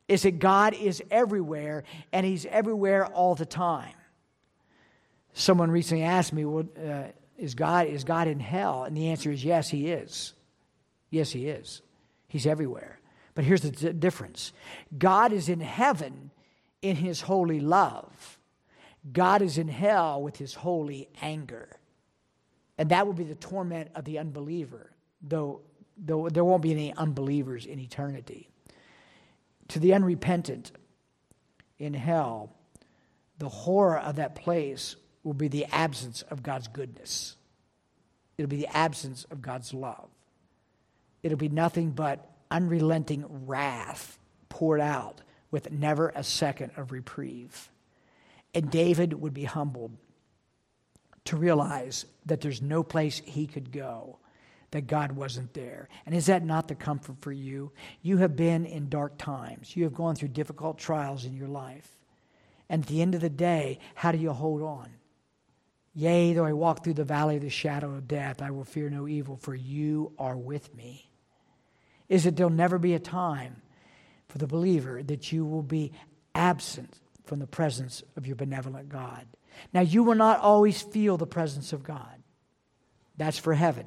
Is 0.07 0.23
that 0.23 0.39
God 0.39 0.75
is 0.75 1.03
everywhere, 1.11 1.83
and 2.13 2.25
He's 2.25 2.47
everywhere 2.47 3.07
all 3.07 3.35
the 3.35 3.47
time. 3.47 3.95
Someone 5.33 5.73
recently 5.73 6.05
asked 6.05 6.33
me, 6.33 6.45
Well, 6.45 6.67
uh, 6.81 7.05
is, 7.37 7.55
God, 7.55 7.89
is 7.89 8.05
God 8.05 8.29
in 8.29 8.39
hell? 8.39 8.85
And 8.85 8.97
the 8.97 9.09
answer 9.09 9.33
is 9.33 9.45
yes, 9.45 9.69
He 9.69 9.91
is. 9.91 10.35
Yes, 11.11 11.33
He 11.33 11.49
is. 11.49 11.83
He's 12.29 12.47
everywhere. 12.47 13.01
But 13.35 13.45
here's 13.45 13.63
the 13.63 13.73
d- 13.73 13.93
difference 13.93 14.53
God 14.97 15.33
is 15.33 15.49
in 15.49 15.61
heaven 15.61 16.31
in 16.81 16.95
His 16.95 17.23
holy 17.23 17.59
love, 17.59 18.39
God 19.13 19.43
is 19.43 19.59
in 19.59 19.67
hell 19.67 20.23
with 20.23 20.37
His 20.37 20.55
holy 20.55 21.09
anger. 21.21 21.80
And 22.81 22.89
that 22.89 23.07
will 23.07 23.13
be 23.13 23.25
the 23.25 23.35
torment 23.35 23.91
of 23.95 24.07
the 24.07 24.19
unbeliever, 24.19 24.91
though, 25.21 25.61
though 25.99 26.31
there 26.31 26.43
won't 26.43 26.63
be 26.63 26.71
any 26.71 26.95
unbelievers 26.95 27.67
in 27.67 27.79
eternity. 27.79 28.49
To 29.69 29.79
the 29.79 29.93
unrepentant 29.93 30.73
in 31.79 31.93
hell, 31.93 32.57
the 33.37 33.51
horror 33.51 33.99
of 33.99 34.17
that 34.17 34.35
place 34.35 34.97
will 35.25 35.35
be 35.35 35.49
the 35.49 35.67
absence 35.67 36.23
of 36.23 36.43
God's 36.43 36.69
goodness. 36.69 37.37
It'll 38.39 38.49
be 38.49 38.57
the 38.57 38.75
absence 38.75 39.27
of 39.31 39.43
God's 39.43 39.75
love. 39.75 40.09
It'll 41.23 41.37
be 41.37 41.51
nothing 41.51 41.91
but 41.91 42.31
unrelenting 42.51 43.27
wrath 43.47 44.19
poured 44.49 44.81
out 44.81 45.21
with 45.51 45.71
never 45.71 46.15
a 46.15 46.25
second 46.25 46.73
of 46.79 46.93
reprieve. 46.93 47.71
And 48.55 48.71
David 48.71 49.21
would 49.21 49.35
be 49.35 49.45
humbled 49.45 49.99
to 51.27 51.37
realize 51.37 52.07
that 52.27 52.41
there's 52.41 52.63
no 52.63 52.83
place 52.83 53.23
he 53.25 53.47
could 53.47 53.73
go 53.73 54.19
that 54.71 54.87
God 54.87 55.13
wasn't 55.13 55.53
there. 55.53 55.89
And 56.07 56.15
is 56.15 56.27
that 56.27 56.45
not 56.45 56.69
the 56.69 56.75
comfort 56.75 57.17
for 57.21 57.33
you? 57.33 57.73
You 58.03 58.19
have 58.19 58.37
been 58.37 58.67
in 58.67 58.89
dark 58.89 59.19
times, 59.19 59.77
you 59.77 59.85
have 59.85 59.95
gone 59.95 60.15
through 60.15 60.29
difficult 60.29 60.79
trials 60.79 61.25
in 61.25 61.35
your 61.35 61.49
life. 61.49 61.89
And 62.69 62.83
at 62.83 62.89
the 62.89 63.03
end 63.03 63.15
of 63.17 63.21
the 63.21 63.31
day, 63.31 63.81
how 63.97 64.13
do 64.13 64.19
you 64.19 64.33
hold 64.33 64.63
on? 64.63 64.91
Yea, 65.93 66.35
though 66.35 66.45
I 66.45 66.53
walk 66.53 66.85
through 66.85 66.95
the 66.95 67.05
valley 67.05 67.37
of 67.37 67.43
the 67.43 67.51
shadow 67.51 67.91
of 67.91 68.07
death, 68.07 68.41
I 68.41 68.53
will 68.53 68.65
fear 68.65 68.89
no 68.89 69.09
evil, 69.09 69.37
for 69.37 69.57
you 69.57 70.13
are 70.19 70.37
with 70.37 70.73
me. 70.77 71.11
Is 72.09 72.25
that 72.25 72.37
there'll 72.37 72.51
never 72.51 72.79
be 72.79 72.95
a 72.95 73.01
time 73.01 73.63
for 74.29 74.39
the 74.39 74.47
believer 74.47 75.03
that 75.03 75.33
you 75.33 75.45
will 75.45 75.63
be 75.63 75.93
absent 76.35 77.01
from 77.25 77.41
the 77.41 77.47
presence 77.47 78.05
of 78.17 78.27
your 78.27 78.37
benevolent 78.37 78.89
God. 78.89 79.27
Now, 79.73 79.81
you 79.81 80.03
will 80.03 80.15
not 80.15 80.41
always 80.41 80.81
feel 80.81 81.17
the 81.17 81.27
presence 81.27 81.73
of 81.73 81.83
God. 81.83 82.23
That's 83.17 83.39
for 83.39 83.55
heaven. 83.55 83.87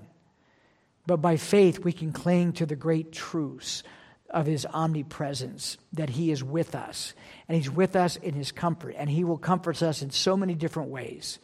But 1.05 1.17
by 1.17 1.37
faith, 1.37 1.79
we 1.79 1.91
can 1.91 2.11
cling 2.11 2.53
to 2.53 2.65
the 2.65 2.75
great 2.75 3.11
truths 3.11 3.83
of 4.29 4.45
his 4.45 4.65
omnipresence, 4.65 5.77
that 5.93 6.09
he 6.09 6.31
is 6.31 6.43
with 6.43 6.75
us. 6.75 7.13
And 7.47 7.55
he's 7.55 7.69
with 7.69 7.95
us 7.95 8.15
in 8.15 8.33
his 8.33 8.51
comfort. 8.51 8.95
And 8.97 9.09
he 9.09 9.23
will 9.23 9.37
comfort 9.37 9.81
us 9.83 10.01
in 10.01 10.11
so 10.11 10.35
many 10.35 10.55
different 10.55 10.89
ways. 10.89 11.39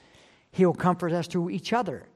He 0.52 0.66
will 0.66 0.74
comfort 0.74 1.14
us 1.14 1.28
through 1.28 1.52
each 1.52 1.74
other, 1.74 2.08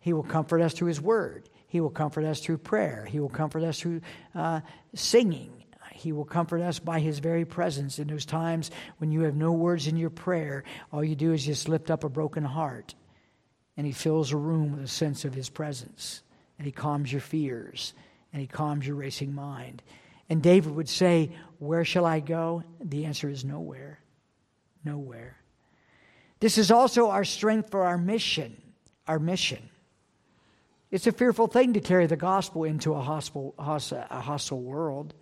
he 0.00 0.12
will 0.12 0.22
comfort 0.22 0.62
us 0.62 0.72
through 0.72 0.88
his 0.88 1.00
word, 1.00 1.48
he 1.66 1.80
will 1.80 1.90
comfort 1.90 2.24
us 2.24 2.40
through 2.40 2.58
prayer, 2.58 3.06
he 3.08 3.20
will 3.20 3.28
comfort 3.28 3.62
us 3.62 3.78
through 3.78 4.00
uh, 4.34 4.60
singing. 4.94 5.57
He 5.98 6.12
will 6.12 6.24
comfort 6.24 6.62
us 6.62 6.78
by 6.78 7.00
His 7.00 7.18
very 7.18 7.44
presence 7.44 7.98
in 7.98 8.06
those 8.06 8.24
times 8.24 8.70
when 8.98 9.10
you 9.10 9.22
have 9.22 9.34
no 9.34 9.50
words 9.50 9.88
in 9.88 9.96
your 9.96 10.10
prayer. 10.10 10.62
All 10.92 11.02
you 11.02 11.16
do 11.16 11.32
is 11.32 11.44
just 11.44 11.68
lift 11.68 11.90
up 11.90 12.04
a 12.04 12.08
broken 12.08 12.44
heart, 12.44 12.94
and 13.76 13.84
He 13.84 13.92
fills 13.92 14.32
a 14.32 14.36
room 14.36 14.72
with 14.72 14.84
a 14.84 14.88
sense 14.88 15.24
of 15.24 15.34
His 15.34 15.50
presence, 15.50 16.22
and 16.56 16.66
He 16.66 16.72
calms 16.72 17.10
your 17.10 17.20
fears, 17.20 17.94
and 18.32 18.40
He 18.40 18.46
calms 18.46 18.86
your 18.86 18.94
racing 18.94 19.34
mind. 19.34 19.82
And 20.30 20.40
David 20.40 20.72
would 20.76 20.88
say, 20.88 21.32
Where 21.58 21.84
shall 21.84 22.06
I 22.06 22.20
go? 22.20 22.62
The 22.80 23.06
answer 23.06 23.28
is 23.28 23.44
nowhere. 23.44 23.98
Nowhere. 24.84 25.36
This 26.38 26.58
is 26.58 26.70
also 26.70 27.10
our 27.10 27.24
strength 27.24 27.72
for 27.72 27.84
our 27.84 27.98
mission. 27.98 28.56
Our 29.08 29.18
mission. 29.18 29.68
It's 30.92 31.08
a 31.08 31.12
fearful 31.12 31.48
thing 31.48 31.72
to 31.72 31.80
carry 31.80 32.06
the 32.06 32.16
gospel 32.16 32.62
into 32.62 32.94
a 32.94 33.00
hostile, 33.00 33.54
a 33.58 34.20
hostile 34.20 34.62
world. 34.62 35.12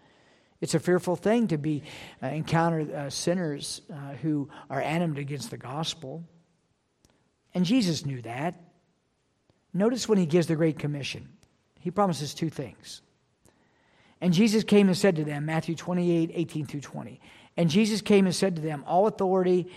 It's 0.61 0.75
a 0.75 0.81
fearful 0.81 1.17
thing 1.17 1.49
to 1.49 1.59
be 1.59 1.83
uh, 2.23 2.29
encounter 2.29 2.81
uh, 2.95 3.11
sinners 3.11 3.83
uh, 3.93 4.15
who 4.15 4.49
are 4.71 4.81
animated 4.81 5.23
against 5.23 5.51
the 5.51 5.59
gospel. 5.59 6.25
And 7.55 7.65
Jesus 7.65 8.07
knew 8.07 8.23
that. 8.23 8.55
Notice 9.75 10.09
when 10.09 10.19
he 10.19 10.27
gives 10.27 10.47
the 10.47 10.57
Great 10.57 10.79
Commission, 10.79 11.29
he 11.81 11.91
promises 11.91 12.33
two 12.33 12.49
things. 12.49 13.03
And 14.21 14.33
Jesus 14.33 14.65
came 14.65 14.89
and 14.89 14.97
said 14.97 15.17
to 15.17 15.25
them, 15.25 15.45
Matthew 15.45 15.75
28, 15.75 16.31
18 16.33 16.67
through 16.67 16.81
20. 16.81 17.21
And 17.57 17.69
Jesus 17.69 18.01
came 18.01 18.27
and 18.27 18.35
said 18.35 18.57
to 18.57 18.63
them, 18.63 18.85
All 18.87 19.07
authority 19.07 19.69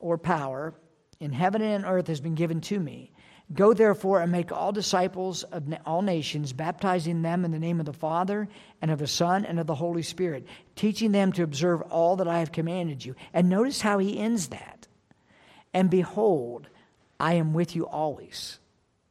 or 0.00 0.18
power 0.18 0.74
in 1.20 1.32
heaven 1.32 1.62
and 1.62 1.84
earth 1.84 2.08
has 2.08 2.20
been 2.20 2.34
given 2.34 2.60
to 2.62 2.78
me. 2.78 3.12
Go 3.54 3.72
therefore 3.72 4.20
and 4.20 4.32
make 4.32 4.50
all 4.50 4.72
disciples 4.72 5.44
of 5.44 5.72
all 5.84 6.02
nations, 6.02 6.52
baptizing 6.52 7.22
them 7.22 7.44
in 7.44 7.52
the 7.52 7.60
name 7.60 7.78
of 7.78 7.86
the 7.86 7.92
Father 7.92 8.48
and 8.82 8.90
of 8.90 8.98
the 8.98 9.06
Son 9.06 9.44
and 9.44 9.60
of 9.60 9.68
the 9.68 9.74
Holy 9.74 10.02
Spirit, 10.02 10.46
teaching 10.74 11.12
them 11.12 11.32
to 11.32 11.44
observe 11.44 11.80
all 11.82 12.16
that 12.16 12.26
I 12.26 12.40
have 12.40 12.50
commanded 12.50 13.04
you. 13.04 13.14
And 13.32 13.48
notice 13.48 13.80
how 13.80 13.98
he 13.98 14.18
ends 14.18 14.48
that. 14.48 14.88
And 15.72 15.88
behold, 15.90 16.68
I 17.20 17.34
am 17.34 17.52
with 17.52 17.76
you 17.76 17.86
always 17.86 18.58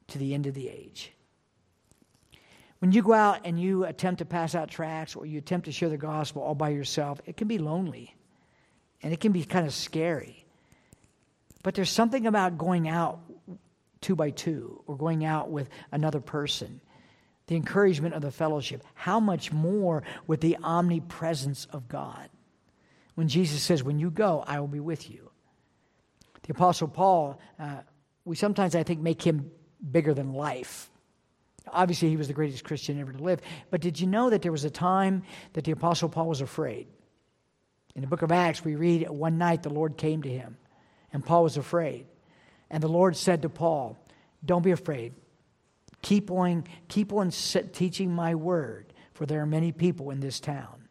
to 0.08 0.18
the 0.18 0.34
end 0.34 0.48
of 0.48 0.54
the 0.54 0.68
age. 0.68 1.14
When 2.80 2.92
you 2.92 3.02
go 3.02 3.14
out 3.14 3.42
and 3.46 3.60
you 3.60 3.86
attempt 3.86 4.20
to 4.20 4.26
pass 4.26 4.54
out 4.54 4.70
tracts 4.70 5.16
or 5.16 5.26
you 5.26 5.38
attempt 5.38 5.66
to 5.66 5.72
share 5.72 5.90
the 5.90 5.98
gospel 5.98 6.42
all 6.42 6.56
by 6.56 6.70
yourself, 6.70 7.22
it 7.26 7.38
can 7.38 7.48
be 7.48 7.58
lonely 7.58 8.16
and 9.02 9.14
it 9.14 9.22
can 9.22 9.32
be 9.32 9.46
kind 9.46 9.66
of 9.66 9.74
scary. 9.74 10.46
But 11.64 11.74
there's 11.74 11.90
something 11.90 12.28
about 12.28 12.58
going 12.58 12.88
out 12.88 13.22
two 14.06 14.16
by 14.16 14.30
two 14.30 14.84
or 14.86 14.96
going 14.96 15.26
out 15.26 15.50
with 15.50 15.68
another 15.92 16.20
person. 16.20 16.80
The 17.48 17.56
encouragement 17.56 18.14
of 18.14 18.22
the 18.22 18.32
fellowship. 18.32 18.84
How 18.94 19.20
much 19.20 19.52
more 19.52 20.04
with 20.28 20.42
the 20.42 20.58
omnipresence 20.62 21.66
of 21.72 21.88
God? 21.88 22.30
When 23.16 23.28
Jesus 23.28 23.64
says, 23.64 23.84
When 23.84 23.98
you 23.98 24.12
go, 24.12 24.44
I 24.46 24.60
will 24.60 24.68
be 24.68 24.80
with 24.80 25.10
you. 25.10 25.32
The 26.44 26.54
Apostle 26.54 26.88
Paul, 26.88 27.40
uh, 27.60 27.80
we 28.26 28.36
sometimes, 28.36 28.76
I 28.76 28.84
think, 28.84 29.00
make 29.00 29.24
him 29.24 29.50
bigger 29.92 30.14
than 30.14 30.34
life. 30.34 30.92
Obviously, 31.68 32.10
he 32.10 32.18
was 32.18 32.28
the 32.28 32.34
greatest 32.34 32.64
Christian 32.64 33.00
ever 33.00 33.12
to 33.12 33.24
live. 33.24 33.42
But 33.72 33.82
did 33.82 34.00
you 34.00 34.06
know 34.06 34.30
that 34.30 34.44
there 34.44 34.52
was 34.52 34.66
a 34.66 34.70
time 34.70 35.24
that 35.54 35.64
the 35.64 35.72
Apostle 35.72 36.10
Paul 36.10 36.28
was 36.28 36.42
afraid? 36.42 36.88
In 37.96 38.02
the 38.02 38.08
book 38.08 38.22
of 38.22 38.32
Acts, 38.32 38.64
we 38.64 38.76
read 38.76 39.10
one 39.10 39.40
night 39.40 39.64
the 39.64 39.70
Lord 39.70 39.98
came 39.98 40.22
to 40.22 40.30
him, 40.30 40.58
and 41.12 41.26
Paul 41.26 41.42
was 41.42 41.58
afraid. 41.58 42.06
And 42.76 42.84
the 42.84 42.90
Lord 42.90 43.16
said 43.16 43.44
to 43.44 43.50
Paul, 43.50 43.98
Don't 44.44 44.62
be 44.62 44.72
afraid. 44.72 45.14
Keep 46.02 46.30
on, 46.30 46.66
keep 46.90 47.14
on 47.14 47.32
teaching 47.32 48.12
my 48.12 48.36
word, 48.36 48.92
for 49.14 49.26
there 49.26 49.42
are 49.42 49.46
many 49.46 49.72
people 49.72 50.12
in 50.12 50.20
this 50.20 50.42
town. 50.42 50.90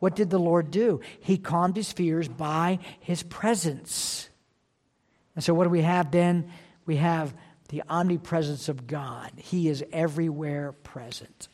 What 0.00 0.16
did 0.16 0.30
the 0.30 0.40
Lord 0.40 0.72
do? 0.72 1.00
He 1.20 1.38
calmed 1.38 1.76
his 1.76 1.92
fears 1.92 2.26
by 2.26 2.80
his 2.98 3.22
presence. 3.22 4.28
And 5.36 5.44
so, 5.44 5.54
what 5.54 5.62
do 5.62 5.70
we 5.70 5.82
have 5.82 6.10
then? 6.10 6.50
We 6.86 6.96
have 6.96 7.32
the 7.68 7.84
omnipresence 7.88 8.68
of 8.68 8.88
God. 8.88 9.30
He 9.36 9.68
is 9.68 9.84
everywhere 9.92 10.72
present. 10.72 11.46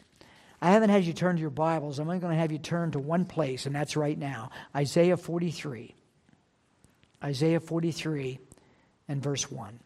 I 0.62 0.70
haven't 0.70 0.88
had 0.88 1.04
you 1.04 1.12
turn 1.12 1.36
to 1.36 1.42
your 1.42 1.50
Bibles. 1.50 1.98
I'm 1.98 2.08
only 2.08 2.20
going 2.20 2.32
to 2.32 2.40
have 2.40 2.52
you 2.52 2.58
turn 2.58 2.92
to 2.92 2.98
one 2.98 3.26
place, 3.26 3.66
and 3.66 3.74
that's 3.74 3.98
right 3.98 4.16
now 4.16 4.50
Isaiah 4.74 5.18
43. 5.18 5.94
Isaiah 7.22 7.60
43 7.60 8.38
and 9.12 9.22
verse 9.22 9.50
1. 9.50 9.78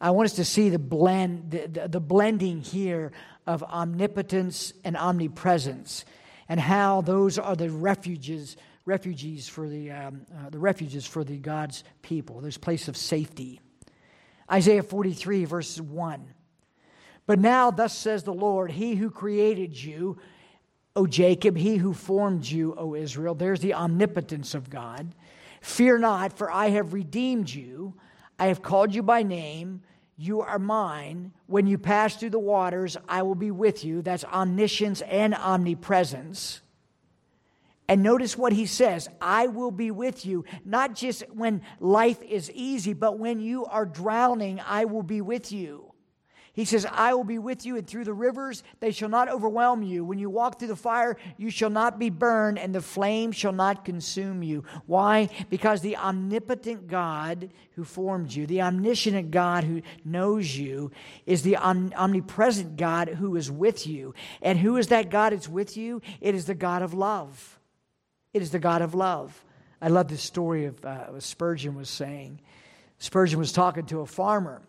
I 0.00 0.10
want 0.10 0.26
us 0.26 0.36
to 0.36 0.44
see 0.44 0.68
the 0.68 0.78
blend, 0.78 1.50
the, 1.50 1.66
the, 1.66 1.88
the, 1.88 2.00
blending 2.00 2.62
here 2.62 3.12
of 3.46 3.62
omnipotence 3.62 4.72
and 4.84 4.96
omnipresence, 4.96 6.04
and 6.48 6.58
how 6.58 7.02
those 7.02 7.38
are 7.38 7.54
the 7.54 7.70
refuges 7.70 8.56
refugees 8.86 9.46
for 9.46 9.68
the, 9.68 9.90
um, 9.90 10.22
uh, 10.34 10.50
the 10.50 10.58
refuges 10.58 11.06
for 11.06 11.22
the 11.22 11.36
God's 11.36 11.84
people, 12.02 12.40
this 12.40 12.56
place 12.56 12.88
of 12.88 12.96
safety. 12.96 13.60
Isaiah 14.50 14.82
43, 14.82 15.44
verse 15.44 15.78
1. 15.78 16.34
But 17.26 17.38
now, 17.38 17.70
thus 17.70 17.96
says 17.96 18.24
the 18.24 18.34
Lord, 18.34 18.72
He 18.72 18.96
who 18.96 19.10
created 19.10 19.80
you, 19.80 20.18
O 20.96 21.06
Jacob, 21.06 21.56
He 21.56 21.76
who 21.76 21.92
formed 21.92 22.46
you, 22.46 22.74
O 22.76 22.94
Israel, 22.94 23.34
there's 23.34 23.60
the 23.60 23.74
omnipotence 23.74 24.54
of 24.54 24.70
God. 24.70 25.14
Fear 25.60 25.98
not, 25.98 26.36
for 26.36 26.50
I 26.50 26.70
have 26.70 26.92
redeemed 26.92 27.50
you. 27.52 27.94
I 28.38 28.46
have 28.46 28.62
called 28.62 28.94
you 28.94 29.02
by 29.02 29.22
name. 29.22 29.82
You 30.16 30.40
are 30.40 30.58
mine. 30.58 31.32
When 31.46 31.66
you 31.66 31.78
pass 31.78 32.16
through 32.16 32.30
the 32.30 32.38
waters, 32.38 32.96
I 33.08 33.22
will 33.22 33.34
be 33.34 33.50
with 33.50 33.84
you. 33.84 34.02
That's 34.02 34.24
omniscience 34.24 35.02
and 35.02 35.34
omnipresence. 35.34 36.60
And 37.88 38.02
notice 38.02 38.38
what 38.38 38.52
he 38.52 38.66
says 38.66 39.08
I 39.20 39.48
will 39.48 39.70
be 39.70 39.90
with 39.90 40.24
you, 40.24 40.44
not 40.64 40.94
just 40.94 41.24
when 41.32 41.62
life 41.80 42.22
is 42.22 42.50
easy, 42.52 42.92
but 42.92 43.18
when 43.18 43.40
you 43.40 43.64
are 43.66 43.84
drowning, 43.84 44.60
I 44.64 44.84
will 44.84 45.02
be 45.02 45.20
with 45.20 45.50
you. 45.50 45.89
He 46.52 46.64
says, 46.64 46.84
I 46.90 47.14
will 47.14 47.24
be 47.24 47.38
with 47.38 47.64
you, 47.64 47.76
and 47.76 47.86
through 47.86 48.04
the 48.04 48.12
rivers 48.12 48.64
they 48.80 48.90
shall 48.90 49.08
not 49.08 49.28
overwhelm 49.28 49.82
you. 49.82 50.04
When 50.04 50.18
you 50.18 50.28
walk 50.28 50.58
through 50.58 50.68
the 50.68 50.76
fire, 50.76 51.16
you 51.36 51.48
shall 51.48 51.70
not 51.70 51.98
be 51.98 52.10
burned, 52.10 52.58
and 52.58 52.74
the 52.74 52.80
flame 52.80 53.30
shall 53.30 53.52
not 53.52 53.84
consume 53.84 54.42
you. 54.42 54.64
Why? 54.86 55.28
Because 55.48 55.80
the 55.80 55.96
omnipotent 55.96 56.88
God 56.88 57.50
who 57.76 57.84
formed 57.84 58.32
you, 58.32 58.46
the 58.46 58.62
omniscient 58.62 59.30
God 59.30 59.62
who 59.62 59.82
knows 60.04 60.56
you, 60.56 60.90
is 61.24 61.42
the 61.42 61.56
omnipresent 61.56 62.76
God 62.76 63.08
who 63.08 63.36
is 63.36 63.50
with 63.50 63.86
you. 63.86 64.12
And 64.42 64.58
who 64.58 64.76
is 64.76 64.88
that 64.88 65.08
God 65.08 65.32
that's 65.32 65.48
with 65.48 65.76
you? 65.76 66.02
It 66.20 66.34
is 66.34 66.46
the 66.46 66.54
God 66.54 66.82
of 66.82 66.94
love. 66.94 67.60
It 68.34 68.42
is 68.42 68.50
the 68.50 68.58
God 68.58 68.82
of 68.82 68.94
love. 68.94 69.44
I 69.80 69.88
love 69.88 70.08
this 70.08 70.22
story 70.22 70.66
of 70.66 70.84
uh, 70.84 71.20
Spurgeon 71.20 71.76
was 71.76 71.88
saying. 71.88 72.40
Spurgeon 72.98 73.38
was 73.38 73.52
talking 73.52 73.86
to 73.86 74.00
a 74.00 74.06
farmer 74.06 74.62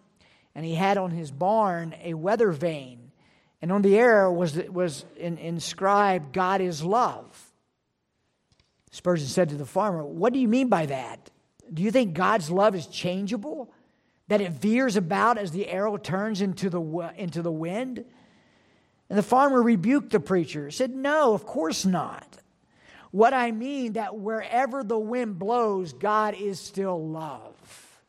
and 0.56 0.66
he 0.66 0.76
had 0.76 0.98
on 0.98 1.12
his 1.12 1.32
barn 1.32 1.96
a 2.04 2.14
weather 2.14 2.52
vane, 2.52 3.12
and 3.62 3.72
on 3.72 3.82
the 3.82 3.98
air 3.98 4.32
was, 4.32 4.56
was 4.70 5.06
in, 5.18 5.38
inscribed, 5.38 6.34
God 6.34 6.62
is 6.62 6.84
love. 6.84 7.52
Spurgeon 8.92 9.28
said 9.28 9.50
to 9.50 9.56
the 9.56 9.66
farmer, 9.66 10.04
What 10.04 10.34
do 10.34 10.40
you 10.40 10.48
mean 10.48 10.68
by 10.68 10.88
that? 10.88 11.30
Do 11.74 11.84
you 11.84 11.92
think 11.92 12.14
God's 12.14 12.50
love 12.50 12.76
is 12.76 12.88
changeable? 12.88 13.72
That 14.28 14.42
it 14.42 14.52
veers 14.52 14.96
about 14.96 15.38
as 15.38 15.52
the 15.52 15.68
arrow 15.68 15.98
turns 15.98 16.42
into 16.42 16.70
the, 16.70 16.82
into 17.18 17.42
the 17.42 17.52
wind? 17.52 18.04
And 19.10 19.18
the 19.18 19.24
farmer 19.24 19.62
rebuked 19.62 20.12
the 20.12 20.20
preacher, 20.20 20.72
said, 20.72 20.96
No, 20.96 21.34
of 21.34 21.46
course 21.46 21.86
not. 21.86 22.38
What 23.12 23.34
I 23.34 23.52
mean 23.52 23.94
that 23.94 24.18
wherever 24.18 24.84
the 24.84 24.98
wind 24.98 25.38
blows, 25.38 25.92
God 25.94 26.34
is 26.34 26.60
still 26.60 27.08
love. 27.10 28.02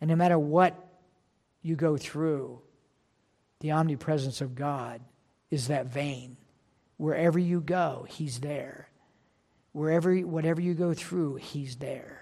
And 0.00 0.08
no 0.08 0.16
matter 0.16 0.38
what 0.38 0.83
you 1.64 1.74
go 1.74 1.96
through, 1.96 2.60
the 3.60 3.72
omnipresence 3.72 4.40
of 4.40 4.54
God 4.54 5.00
is 5.50 5.68
that 5.68 5.86
vane. 5.86 6.36
Wherever 6.98 7.38
you 7.38 7.60
go, 7.60 8.06
He's 8.08 8.38
there. 8.38 8.88
Wherever, 9.72 10.14
whatever 10.14 10.60
you 10.60 10.74
go 10.74 10.92
through, 10.92 11.36
He's 11.36 11.76
there. 11.76 12.20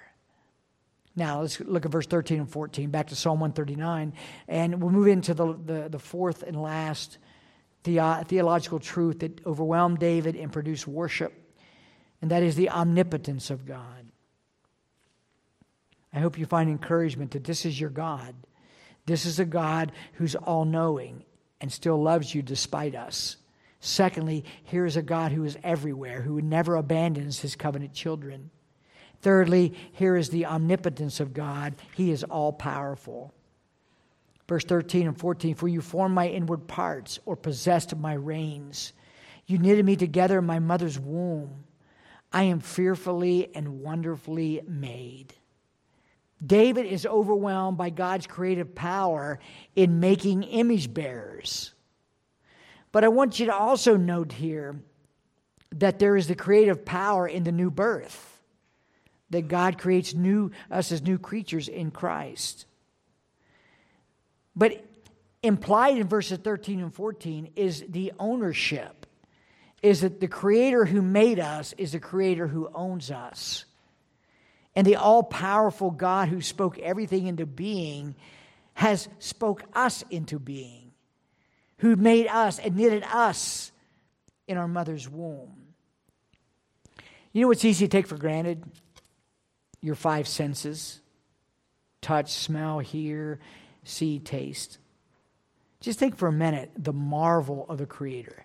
Now, 1.14 1.42
let's 1.42 1.60
look 1.60 1.84
at 1.84 1.90
verse 1.90 2.06
13 2.06 2.38
and 2.38 2.50
14, 2.50 2.90
back 2.90 3.08
to 3.08 3.16
Psalm 3.16 3.40
139, 3.40 4.14
and 4.48 4.80
we'll 4.80 4.92
move 4.92 5.08
into 5.08 5.34
the, 5.34 5.52
the, 5.52 5.88
the 5.90 5.98
fourth 5.98 6.42
and 6.42 6.56
last 6.62 7.18
the, 7.82 8.24
theological 8.28 8.78
truth 8.78 9.18
that 9.18 9.44
overwhelmed 9.44 9.98
David 9.98 10.36
and 10.36 10.52
produced 10.52 10.86
worship, 10.86 11.32
and 12.22 12.30
that 12.30 12.42
is 12.42 12.54
the 12.54 12.70
omnipotence 12.70 13.50
of 13.50 13.66
God. 13.66 14.06
I 16.14 16.20
hope 16.20 16.38
you 16.38 16.46
find 16.46 16.70
encouragement 16.70 17.32
that 17.32 17.44
this 17.44 17.66
is 17.66 17.78
your 17.78 17.90
God. 17.90 18.34
This 19.06 19.26
is 19.26 19.40
a 19.40 19.44
God 19.44 19.92
who's 20.14 20.34
all 20.34 20.64
knowing 20.64 21.24
and 21.60 21.72
still 21.72 22.00
loves 22.00 22.34
you 22.34 22.42
despite 22.42 22.94
us. 22.94 23.36
Secondly, 23.80 24.44
here 24.62 24.86
is 24.86 24.96
a 24.96 25.02
God 25.02 25.32
who 25.32 25.44
is 25.44 25.58
everywhere, 25.64 26.22
who 26.22 26.40
never 26.40 26.76
abandons 26.76 27.40
his 27.40 27.56
covenant 27.56 27.92
children. 27.92 28.50
Thirdly, 29.22 29.74
here 29.92 30.16
is 30.16 30.30
the 30.30 30.46
omnipotence 30.46 31.20
of 31.20 31.34
God. 31.34 31.74
He 31.94 32.10
is 32.10 32.24
all 32.24 32.52
powerful. 32.52 33.34
Verse 34.48 34.64
13 34.64 35.08
and 35.08 35.18
14 35.18 35.54
For 35.54 35.68
you 35.68 35.80
formed 35.80 36.14
my 36.14 36.28
inward 36.28 36.68
parts, 36.68 37.18
or 37.24 37.36
possessed 37.36 37.96
my 37.96 38.14
reins. 38.14 38.92
You 39.46 39.58
knitted 39.58 39.84
me 39.84 39.96
together 39.96 40.38
in 40.38 40.46
my 40.46 40.58
mother's 40.58 40.98
womb. 40.98 41.64
I 42.32 42.44
am 42.44 42.60
fearfully 42.60 43.54
and 43.54 43.80
wonderfully 43.80 44.62
made. 44.66 45.34
David 46.44 46.86
is 46.86 47.06
overwhelmed 47.06 47.78
by 47.78 47.90
God's 47.90 48.26
creative 48.26 48.74
power 48.74 49.38
in 49.76 50.00
making 50.00 50.42
image 50.42 50.92
bearers. 50.92 51.72
But 52.90 53.04
I 53.04 53.08
want 53.08 53.38
you 53.38 53.46
to 53.46 53.54
also 53.54 53.96
note 53.96 54.32
here 54.32 54.80
that 55.76 55.98
there 55.98 56.16
is 56.16 56.26
the 56.26 56.34
creative 56.34 56.84
power 56.84 57.26
in 57.26 57.44
the 57.44 57.52
new 57.52 57.70
birth, 57.70 58.40
that 59.30 59.48
God 59.48 59.78
creates 59.78 60.14
new, 60.14 60.50
us 60.70 60.92
as 60.92 61.02
new 61.02 61.18
creatures 61.18 61.68
in 61.68 61.90
Christ. 61.90 62.66
But 64.54 64.84
implied 65.42 65.96
in 65.96 66.08
verses 66.08 66.38
13 66.38 66.80
and 66.80 66.94
14 66.94 67.52
is 67.56 67.84
the 67.88 68.12
ownership, 68.18 69.06
is 69.80 70.02
that 70.02 70.20
the 70.20 70.28
creator 70.28 70.84
who 70.84 71.00
made 71.02 71.40
us 71.40 71.72
is 71.78 71.92
the 71.92 72.00
creator 72.00 72.46
who 72.46 72.70
owns 72.74 73.10
us. 73.10 73.64
And 74.74 74.86
the 74.86 74.96
all 74.96 75.22
powerful 75.22 75.90
God 75.90 76.28
who 76.28 76.40
spoke 76.40 76.78
everything 76.78 77.26
into 77.26 77.46
being 77.46 78.14
has 78.74 79.08
spoke 79.18 79.62
us 79.74 80.02
into 80.10 80.38
being, 80.38 80.92
who 81.78 81.96
made 81.96 82.26
us 82.26 82.58
and 82.58 82.76
knitted 82.76 83.04
us 83.04 83.70
in 84.48 84.56
our 84.56 84.68
mother's 84.68 85.08
womb. 85.08 85.62
You 87.32 87.42
know 87.42 87.48
what's 87.48 87.64
easy 87.64 87.86
to 87.86 87.90
take 87.90 88.06
for 88.06 88.16
granted? 88.16 88.64
Your 89.80 89.94
five 89.94 90.28
senses 90.28 91.00
touch, 92.00 92.32
smell, 92.32 92.80
hear, 92.80 93.38
see, 93.84 94.18
taste. 94.18 94.78
Just 95.80 95.98
think 95.98 96.16
for 96.16 96.28
a 96.28 96.32
minute 96.32 96.70
the 96.76 96.92
marvel 96.92 97.64
of 97.68 97.78
the 97.78 97.86
Creator. 97.86 98.44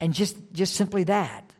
And 0.00 0.14
just, 0.14 0.36
just 0.52 0.74
simply 0.74 1.04
that 1.04 1.52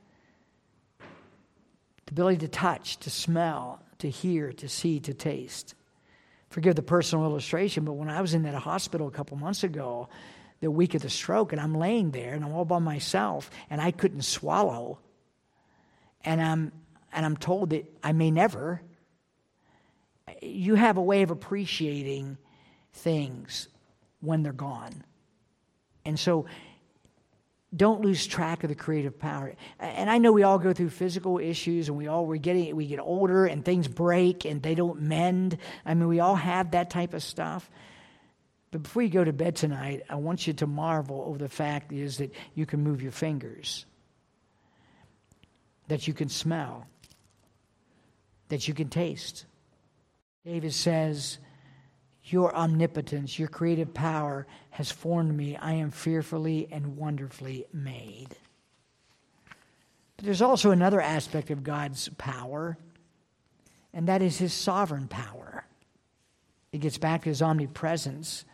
the 2.11 2.15
ability 2.15 2.39
to 2.39 2.49
touch, 2.49 2.97
to 2.99 3.11
smell, 3.11 3.81
to 3.99 4.11
hear, 4.11 4.53
to 4.53 4.69
see, 4.69 4.99
to 4.99 5.15
taste. 5.15 5.77
Forgive 6.49 6.75
the 6.75 6.83
personal 6.83 7.25
illustration, 7.25 7.85
but 7.85 7.93
when 7.93 8.11
I 8.11 8.21
was 8.21 8.35
in 8.35 8.43
that 8.43 8.55
hospital 8.55 9.07
a 9.07 9.13
couple 9.13 9.37
months 9.37 9.63
ago, 9.63 10.09
the 10.59 10.73
week 10.73 10.95
of 10.95 11.03
the 11.03 11.09
stroke, 11.09 11.53
and 11.53 11.61
I'm 11.61 11.77
laying 11.77 12.11
there 12.11 12.35
and 12.35 12.45
I'm 12.45 12.53
all 12.53 12.65
by 12.65 12.81
myself 12.81 13.49
and 13.71 13.81
I 13.81 13.93
couldn't 13.93 14.23
swallow, 14.23 14.99
and 16.25 16.43
I'm 16.43 16.73
and 17.13 17.25
I'm 17.25 17.37
told 17.37 17.71
that 17.71 17.87
I 18.03 18.13
may 18.13 18.33
never. 18.33 18.83
You 20.43 20.75
have 20.75 20.97
a 20.97 21.03
way 21.03 21.23
of 21.23 21.31
appreciating 21.31 22.39
things 22.93 23.69
when 24.21 24.43
they're 24.43 24.53
gone. 24.53 25.05
And 26.05 26.19
so 26.19 26.47
don't 27.75 28.01
lose 28.01 28.27
track 28.27 28.65
of 28.65 28.69
the 28.69 28.75
creative 28.75 29.19
power. 29.19 29.55
And 29.79 30.11
I 30.11 30.19
know 30.19 30.33
we 30.33 30.43
all 30.43 30.59
go 30.59 30.73
through 30.73 30.91
physical 30.91 31.39
issues 31.39 31.89
and 31.89 31.97
we 31.97 32.09
all 32.09 32.27
we're 32.27 32.37
getting 32.37 32.75
we 32.75 32.87
get 32.87 32.99
older 32.99 33.47
and 33.47 33.65
things 33.65 33.87
break 33.87 34.45
and 34.45 34.63
they 34.63 34.75
don't 34.75 35.03
mend. 35.03 35.57
I 35.87 35.95
mean, 35.95 36.09
we 36.09 36.21
all 36.21 36.35
have 36.35 36.73
that 36.73 36.91
type 36.91 37.15
of 37.15 37.23
stuff. 37.23 37.71
But 38.73 38.83
before 38.85 39.03
you 39.03 39.09
go 39.09 39.25
to 39.25 39.33
bed 39.33 39.57
tonight, 39.57 40.03
I 40.09 40.17
want 40.17 40.47
you 40.47 40.53
to 40.55 40.67
marvel 40.67 41.25
over 41.27 41.39
the 41.39 41.49
fact 41.49 41.93
is 41.93 42.19
that 42.19 42.33
you 42.55 42.67
can 42.67 42.83
move 42.83 43.03
your 43.03 43.13
fingers. 43.13 43.85
That 45.89 46.07
you 46.07 46.15
can 46.15 46.29
smell. 46.29 46.87
That 48.49 48.69
you 48.69 48.75
can 48.75 48.89
taste. 48.89 49.45
David 50.45 50.73
says, 50.73 51.39
your 52.33 52.55
omnipotence, 52.55 53.39
your 53.39 53.49
creative 53.49 53.93
power 53.95 54.47
has 54.71 54.91
formed 54.91 55.37
me. 55.37 55.57
I 55.57 55.75
am 55.75 55.91
fearfully 55.91 56.69
and 56.71 56.97
wonderfully 56.97 57.67
made. 57.73 58.29
But 60.17 60.25
there's 60.25 60.43
also 60.43 60.71
another 60.71 61.01
aspect 61.01 61.51
of 61.51 61.65
God's 61.65 62.09
power, 62.11 62.77
and 63.93 64.09
that 64.09 64.23
is 64.23 64.39
his 64.39 64.53
sovereign 64.53 65.09
power. 65.09 65.65
It 66.73 66.81
gets 66.81 66.99
back 66.99 67.23
to 67.23 67.29
his 67.29 67.43
omnipresence, 67.43 68.45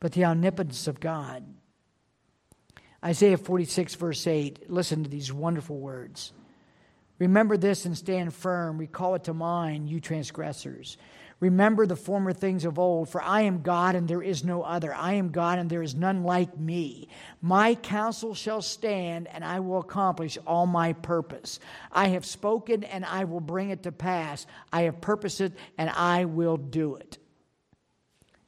but 0.00 0.12
the 0.12 0.24
omnipotence 0.24 0.86
of 0.86 1.00
God. 1.00 1.44
Isaiah 3.04 3.36
46, 3.36 3.94
verse 3.94 4.26
8, 4.26 4.70
listen 4.70 5.04
to 5.04 5.10
these 5.10 5.32
wonderful 5.32 5.78
words. 5.78 6.32
Remember 7.18 7.56
this 7.56 7.84
and 7.84 7.96
stand 7.96 8.34
firm. 8.34 8.78
Recall 8.78 9.14
it 9.14 9.24
to 9.24 9.34
mind, 9.34 9.88
you 9.88 10.00
transgressors. 10.00 10.96
Remember 11.40 11.84
the 11.84 11.96
former 11.96 12.32
things 12.32 12.64
of 12.64 12.78
old, 12.78 13.08
for 13.08 13.20
I 13.22 13.42
am 13.42 13.62
God 13.62 13.96
and 13.96 14.06
there 14.06 14.22
is 14.22 14.44
no 14.44 14.62
other. 14.62 14.94
I 14.94 15.14
am 15.14 15.30
God 15.30 15.58
and 15.58 15.68
there 15.68 15.82
is 15.82 15.94
none 15.94 16.22
like 16.22 16.58
me. 16.58 17.08
My 17.42 17.74
counsel 17.74 18.34
shall 18.34 18.62
stand, 18.62 19.28
and 19.28 19.44
I 19.44 19.60
will 19.60 19.80
accomplish 19.80 20.38
all 20.46 20.66
my 20.66 20.92
purpose. 20.92 21.60
I 21.90 22.08
have 22.08 22.24
spoken, 22.24 22.84
and 22.84 23.04
I 23.04 23.24
will 23.24 23.40
bring 23.40 23.70
it 23.70 23.82
to 23.82 23.92
pass. 23.92 24.46
I 24.72 24.82
have 24.82 25.00
purposed 25.00 25.40
it, 25.40 25.52
and 25.76 25.90
I 25.90 26.24
will 26.24 26.56
do 26.56 26.96
it. 26.96 27.18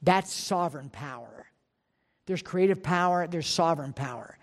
That's 0.03 0.33
sovereign 0.33 0.89
power. 0.89 1.47
There's 2.27 2.43
creative 2.43 2.83
power, 2.83 3.27
there's 3.27 3.47
sovereign 3.47 3.93
power. 3.93 4.39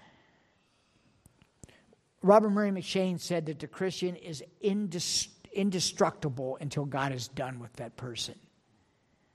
Robert 2.22 2.52
Murray 2.52 2.72
M'Cheyne 2.72 3.20
said 3.20 3.46
that 3.48 3.60
the 3.60 3.68
Christian 3.68 4.16
is 4.16 4.44
indestructible 4.62 5.33
until 5.56 6.86
God 6.86 7.12
is 7.12 7.28
done 7.28 7.60
with 7.60 7.74
that 7.74 7.96
person. 7.98 8.36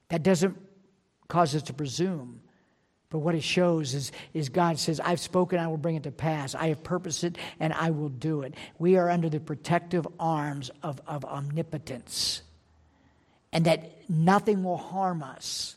That 0.09 0.23
doesn't 0.23 0.57
cause 1.29 1.55
us 1.55 1.63
to 1.65 1.73
presume. 1.73 2.41
But 3.11 3.21
what 3.21 3.35
it 3.35 3.43
shows 3.43 3.95
is, 3.95 4.13
is 4.35 4.51
God 4.51 4.79
says, 4.79 5.01
I've 5.01 5.21
spoken, 5.21 5.59
I 5.59 5.67
will 5.69 5.79
bring 5.79 5.97
it 5.97 6.03
to 6.03 6.11
pass. 6.11 6.55
I 6.55 6.69
have 6.69 6.85
purposed 6.85 7.25
it, 7.25 7.39
and 7.59 7.73
I 7.73 7.91
will 7.91 8.11
do 8.11 8.43
it. 8.43 8.55
We 8.79 8.97
are 8.97 9.09
under 9.09 9.31
the 9.31 9.41
protective 9.41 10.07
arms 10.21 10.71
of, 10.83 11.01
of 11.07 11.25
omnipotence, 11.25 12.43
and 13.51 13.65
that 13.65 14.11
nothing 14.11 14.63
will 14.63 14.77
harm 14.77 15.23
us 15.23 15.77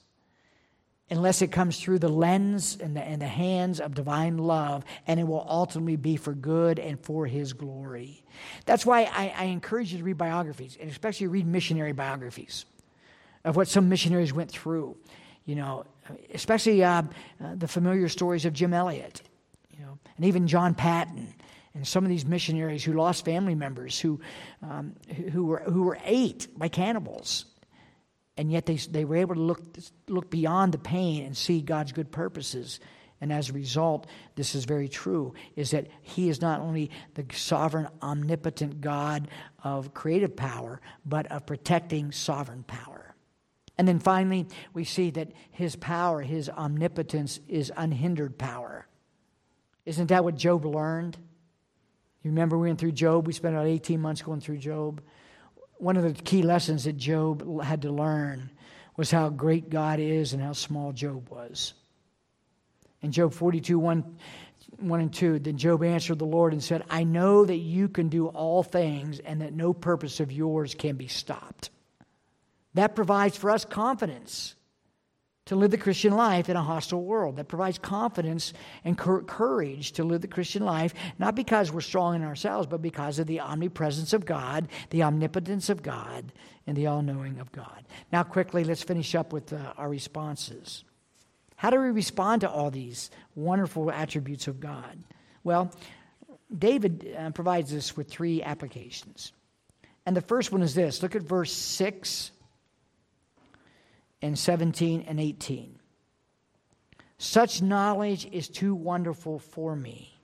unless 1.11 1.41
it 1.41 1.51
comes 1.51 1.77
through 1.77 1.99
the 1.99 2.09
lens 2.09 2.77
and 2.81 2.95
the, 2.95 3.01
and 3.01 3.21
the 3.21 3.27
hands 3.27 3.81
of 3.81 3.93
divine 3.93 4.37
love, 4.37 4.83
and 5.05 5.19
it 5.19 5.27
will 5.27 5.45
ultimately 5.47 5.97
be 5.97 6.15
for 6.15 6.33
good 6.33 6.79
and 6.79 6.99
for 7.01 7.27
His 7.27 7.51
glory. 7.53 8.23
That's 8.65 8.85
why 8.85 9.01
I, 9.03 9.33
I 9.37 9.43
encourage 9.45 9.91
you 9.91 9.99
to 9.99 10.03
read 10.03 10.17
biographies, 10.17 10.77
and 10.79 10.89
especially 10.89 11.27
read 11.27 11.45
missionary 11.45 11.91
biographies 11.91 12.65
of 13.43 13.57
what 13.57 13.67
some 13.67 13.89
missionaries 13.89 14.33
went 14.33 14.49
through. 14.49 14.95
You 15.45 15.55
know, 15.55 15.85
especially 16.33 16.83
uh, 16.83 17.01
uh, 17.43 17.55
the 17.55 17.67
familiar 17.67 18.07
stories 18.07 18.45
of 18.45 18.53
Jim 18.53 18.73
Elliot, 18.73 19.21
you 19.71 19.83
know, 19.83 19.99
and 20.15 20.25
even 20.25 20.47
John 20.47 20.75
Paton 20.75 21.33
and 21.73 21.87
some 21.87 22.03
of 22.03 22.09
these 22.09 22.25
missionaries 22.25 22.83
who 22.83 22.93
lost 22.93 23.25
family 23.25 23.55
members 23.55 23.99
who, 23.99 24.19
um, 24.61 24.95
who, 25.31 25.45
were, 25.45 25.63
who 25.65 25.83
were 25.83 25.97
ate 26.05 26.47
by 26.57 26.67
cannibals 26.67 27.45
and 28.41 28.51
yet 28.51 28.65
they, 28.65 28.77
they 28.77 29.05
were 29.05 29.17
able 29.17 29.35
to 29.35 29.41
look, 29.41 29.61
look 30.07 30.31
beyond 30.31 30.71
the 30.71 30.79
pain 30.79 31.23
and 31.23 31.37
see 31.37 31.61
God's 31.61 31.91
good 31.91 32.11
purposes. 32.11 32.79
And 33.21 33.31
as 33.31 33.49
a 33.49 33.53
result, 33.53 34.07
this 34.33 34.55
is 34.55 34.65
very 34.65 34.89
true, 34.89 35.35
is 35.55 35.69
that 35.71 35.85
He 36.01 36.27
is 36.27 36.41
not 36.41 36.59
only 36.59 36.89
the 37.13 37.23
sovereign, 37.33 37.87
omnipotent 38.01 38.81
God 38.81 39.27
of 39.63 39.93
creative 39.93 40.35
power, 40.35 40.81
but 41.05 41.31
of 41.31 41.45
protecting 41.45 42.11
sovereign 42.11 42.63
power. 42.63 43.13
And 43.77 43.87
then 43.87 43.99
finally, 43.99 44.47
we 44.73 44.85
see 44.85 45.11
that 45.11 45.33
His 45.51 45.75
power, 45.75 46.23
His 46.23 46.49
omnipotence, 46.49 47.39
is 47.47 47.71
unhindered 47.77 48.39
power. 48.39 48.87
Isn't 49.85 50.07
that 50.07 50.23
what 50.23 50.33
Job 50.33 50.65
learned? 50.65 51.15
You 52.23 52.31
remember 52.31 52.57
we 52.57 52.69
went 52.69 52.79
through 52.79 52.93
Job? 52.93 53.27
We 53.27 53.33
spent 53.33 53.53
about 53.53 53.67
18 53.67 54.01
months 54.01 54.23
going 54.23 54.41
through 54.41 54.57
Job 54.57 54.99
one 55.81 55.97
of 55.97 56.03
the 56.03 56.13
key 56.13 56.43
lessons 56.43 56.83
that 56.83 56.97
Job 56.97 57.61
had 57.61 57.81
to 57.81 57.91
learn 57.91 58.51
was 58.97 59.09
how 59.09 59.29
great 59.29 59.69
God 59.69 59.99
is 59.99 60.33
and 60.33 60.41
how 60.41 60.53
small 60.53 60.91
Job 60.91 61.29
was. 61.29 61.73
In 63.01 63.11
Job 63.11 63.33
42, 63.33 63.79
1, 63.79 64.17
1 64.77 65.01
and 65.01 65.11
2, 65.11 65.39
then 65.39 65.57
Job 65.57 65.83
answered 65.83 66.19
the 66.19 66.25
Lord 66.25 66.53
and 66.53 66.63
said, 66.63 66.83
I 66.89 67.03
know 67.03 67.45
that 67.45 67.57
you 67.57 67.87
can 67.87 68.09
do 68.09 68.27
all 68.27 68.61
things 68.61 69.19
and 69.19 69.41
that 69.41 69.53
no 69.53 69.73
purpose 69.73 70.19
of 70.19 70.31
yours 70.31 70.75
can 70.75 70.97
be 70.97 71.07
stopped. 71.07 71.71
That 72.75 72.95
provides 72.95 73.35
for 73.35 73.49
us 73.49 73.65
confidence 73.65 74.53
to 75.51 75.57
live 75.57 75.71
the 75.71 75.77
Christian 75.77 76.15
life 76.15 76.47
in 76.47 76.55
a 76.55 76.63
hostile 76.63 77.03
world. 77.03 77.35
That 77.35 77.49
provides 77.49 77.77
confidence 77.77 78.53
and 78.85 78.97
courage 78.97 79.91
to 79.91 80.05
live 80.05 80.21
the 80.21 80.29
Christian 80.29 80.63
life, 80.63 80.93
not 81.19 81.35
because 81.35 81.73
we're 81.73 81.81
strong 81.81 82.15
in 82.15 82.23
ourselves, 82.23 82.67
but 82.67 82.81
because 82.81 83.19
of 83.19 83.27
the 83.27 83.41
omnipresence 83.41 84.13
of 84.13 84.25
God, 84.25 84.69
the 84.91 85.03
omnipotence 85.03 85.67
of 85.67 85.83
God, 85.83 86.31
and 86.65 86.77
the 86.77 86.87
all 86.87 87.01
knowing 87.01 87.37
of 87.41 87.51
God. 87.51 87.83
Now, 88.13 88.23
quickly, 88.23 88.63
let's 88.63 88.81
finish 88.81 89.13
up 89.13 89.33
with 89.33 89.51
uh, 89.51 89.73
our 89.75 89.89
responses. 89.89 90.85
How 91.57 91.69
do 91.69 91.81
we 91.81 91.89
respond 91.89 92.39
to 92.41 92.49
all 92.49 92.71
these 92.71 93.11
wonderful 93.35 93.91
attributes 93.91 94.47
of 94.47 94.61
God? 94.61 95.03
Well, 95.43 95.69
David 96.57 97.13
uh, 97.19 97.31
provides 97.31 97.73
us 97.73 97.97
with 97.97 98.07
three 98.09 98.41
applications. 98.41 99.33
And 100.05 100.15
the 100.15 100.21
first 100.21 100.53
one 100.53 100.61
is 100.61 100.75
this 100.75 101.03
look 101.03 101.13
at 101.13 101.23
verse 101.23 101.51
6 101.51 102.31
and 104.21 104.37
17 104.37 105.05
and 105.07 105.19
18. 105.19 105.79
Such 107.17 107.61
knowledge 107.61 108.27
is 108.31 108.49
too 108.49 108.73
wonderful 108.73 109.39
for 109.39 109.75
me. 109.75 110.19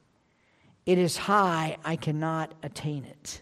It 0.85 0.97
is 0.97 1.17
high, 1.17 1.77
I 1.83 1.95
cannot 1.95 2.53
attain 2.63 3.05
it. 3.05 3.41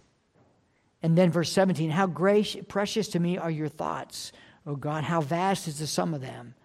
And 1.01 1.17
then 1.17 1.31
verse 1.31 1.51
17 1.51 1.91
How 1.91 2.07
gracious, 2.07 2.65
precious 2.67 3.09
to 3.09 3.19
me 3.19 3.37
are 3.37 3.51
your 3.51 3.69
thoughts, 3.69 4.31
O 4.65 4.75
God. 4.75 5.03
How 5.03 5.21
vast 5.21 5.67
is 5.67 5.79
the 5.79 5.87
sum 5.87 6.13
of 6.13 6.21
them. 6.21 6.55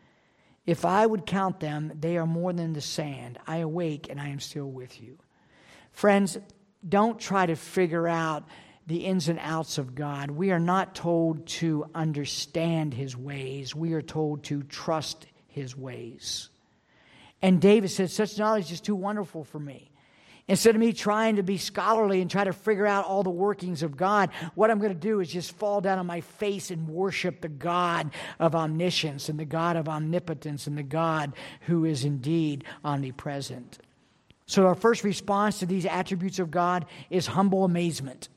If 0.66 0.84
I 0.84 1.04
would 1.04 1.26
count 1.26 1.60
them, 1.60 1.92
they 1.98 2.16
are 2.16 2.26
more 2.26 2.52
than 2.52 2.72
the 2.72 2.80
sand. 2.80 3.38
I 3.46 3.58
awake 3.58 4.08
and 4.08 4.20
I 4.20 4.28
am 4.28 4.40
still 4.40 4.70
with 4.70 5.00
you. 5.00 5.18
Friends, 5.92 6.38
don't 6.88 7.18
try 7.18 7.46
to 7.46 7.56
figure 7.56 8.08
out 8.08 8.44
the 8.86 9.04
ins 9.04 9.28
and 9.28 9.38
outs 9.40 9.78
of 9.78 9.94
God. 9.94 10.30
We 10.30 10.50
are 10.50 10.60
not 10.60 10.94
told 10.94 11.46
to 11.46 11.86
understand 11.94 12.94
his 12.94 13.16
ways, 13.16 13.74
we 13.74 13.92
are 13.92 14.02
told 14.02 14.44
to 14.44 14.62
trust 14.64 15.26
his 15.48 15.76
ways. 15.76 16.48
And 17.42 17.60
David 17.60 17.90
said, 17.90 18.10
Such 18.10 18.38
knowledge 18.38 18.72
is 18.72 18.80
too 18.80 18.94
wonderful 18.94 19.44
for 19.44 19.58
me. 19.58 19.90
Instead 20.48 20.74
of 20.74 20.80
me 20.80 20.92
trying 20.92 21.36
to 21.36 21.44
be 21.44 21.58
scholarly 21.58 22.20
and 22.20 22.28
try 22.28 22.42
to 22.42 22.52
figure 22.52 22.86
out 22.86 23.04
all 23.04 23.22
the 23.22 23.30
workings 23.30 23.84
of 23.84 23.96
God, 23.96 24.30
what 24.56 24.68
I'm 24.68 24.80
going 24.80 24.92
to 24.92 24.98
do 24.98 25.20
is 25.20 25.30
just 25.30 25.52
fall 25.52 25.80
down 25.80 26.00
on 26.00 26.06
my 26.06 26.22
face 26.22 26.72
and 26.72 26.88
worship 26.88 27.40
the 27.40 27.48
God 27.48 28.10
of 28.40 28.56
omniscience 28.56 29.28
and 29.28 29.38
the 29.38 29.44
God 29.44 29.76
of 29.76 29.88
omnipotence 29.88 30.66
and 30.66 30.76
the 30.76 30.82
God 30.82 31.34
who 31.62 31.84
is 31.84 32.04
indeed 32.04 32.64
omnipresent. 32.84 33.78
So, 34.46 34.66
our 34.66 34.74
first 34.74 35.04
response 35.04 35.60
to 35.60 35.66
these 35.66 35.86
attributes 35.86 36.40
of 36.40 36.50
God 36.50 36.84
is 37.10 37.28
humble 37.28 37.64
amazement 37.64 38.28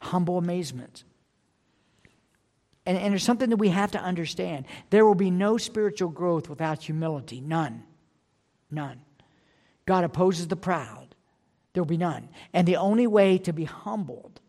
humble 0.00 0.38
amazement. 0.38 1.04
And, 2.86 2.96
and 2.96 3.12
there's 3.12 3.24
something 3.24 3.50
that 3.50 3.56
we 3.56 3.68
have 3.68 3.90
to 3.92 4.00
understand. 4.00 4.64
There 4.90 5.04
will 5.04 5.14
be 5.14 5.30
no 5.30 5.58
spiritual 5.58 6.08
growth 6.08 6.48
without 6.48 6.82
humility. 6.82 7.40
None. 7.40 7.82
None. 8.70 9.00
God 9.86 10.04
opposes 10.04 10.48
the 10.48 10.56
proud. 10.56 11.14
There 11.72 11.82
will 11.82 11.88
be 11.88 11.96
none. 11.96 12.28
And 12.52 12.66
the 12.66 12.76
only 12.76 13.06
way 13.06 13.38
to 13.38 13.52
be 13.52 13.64
humbled 13.64 14.40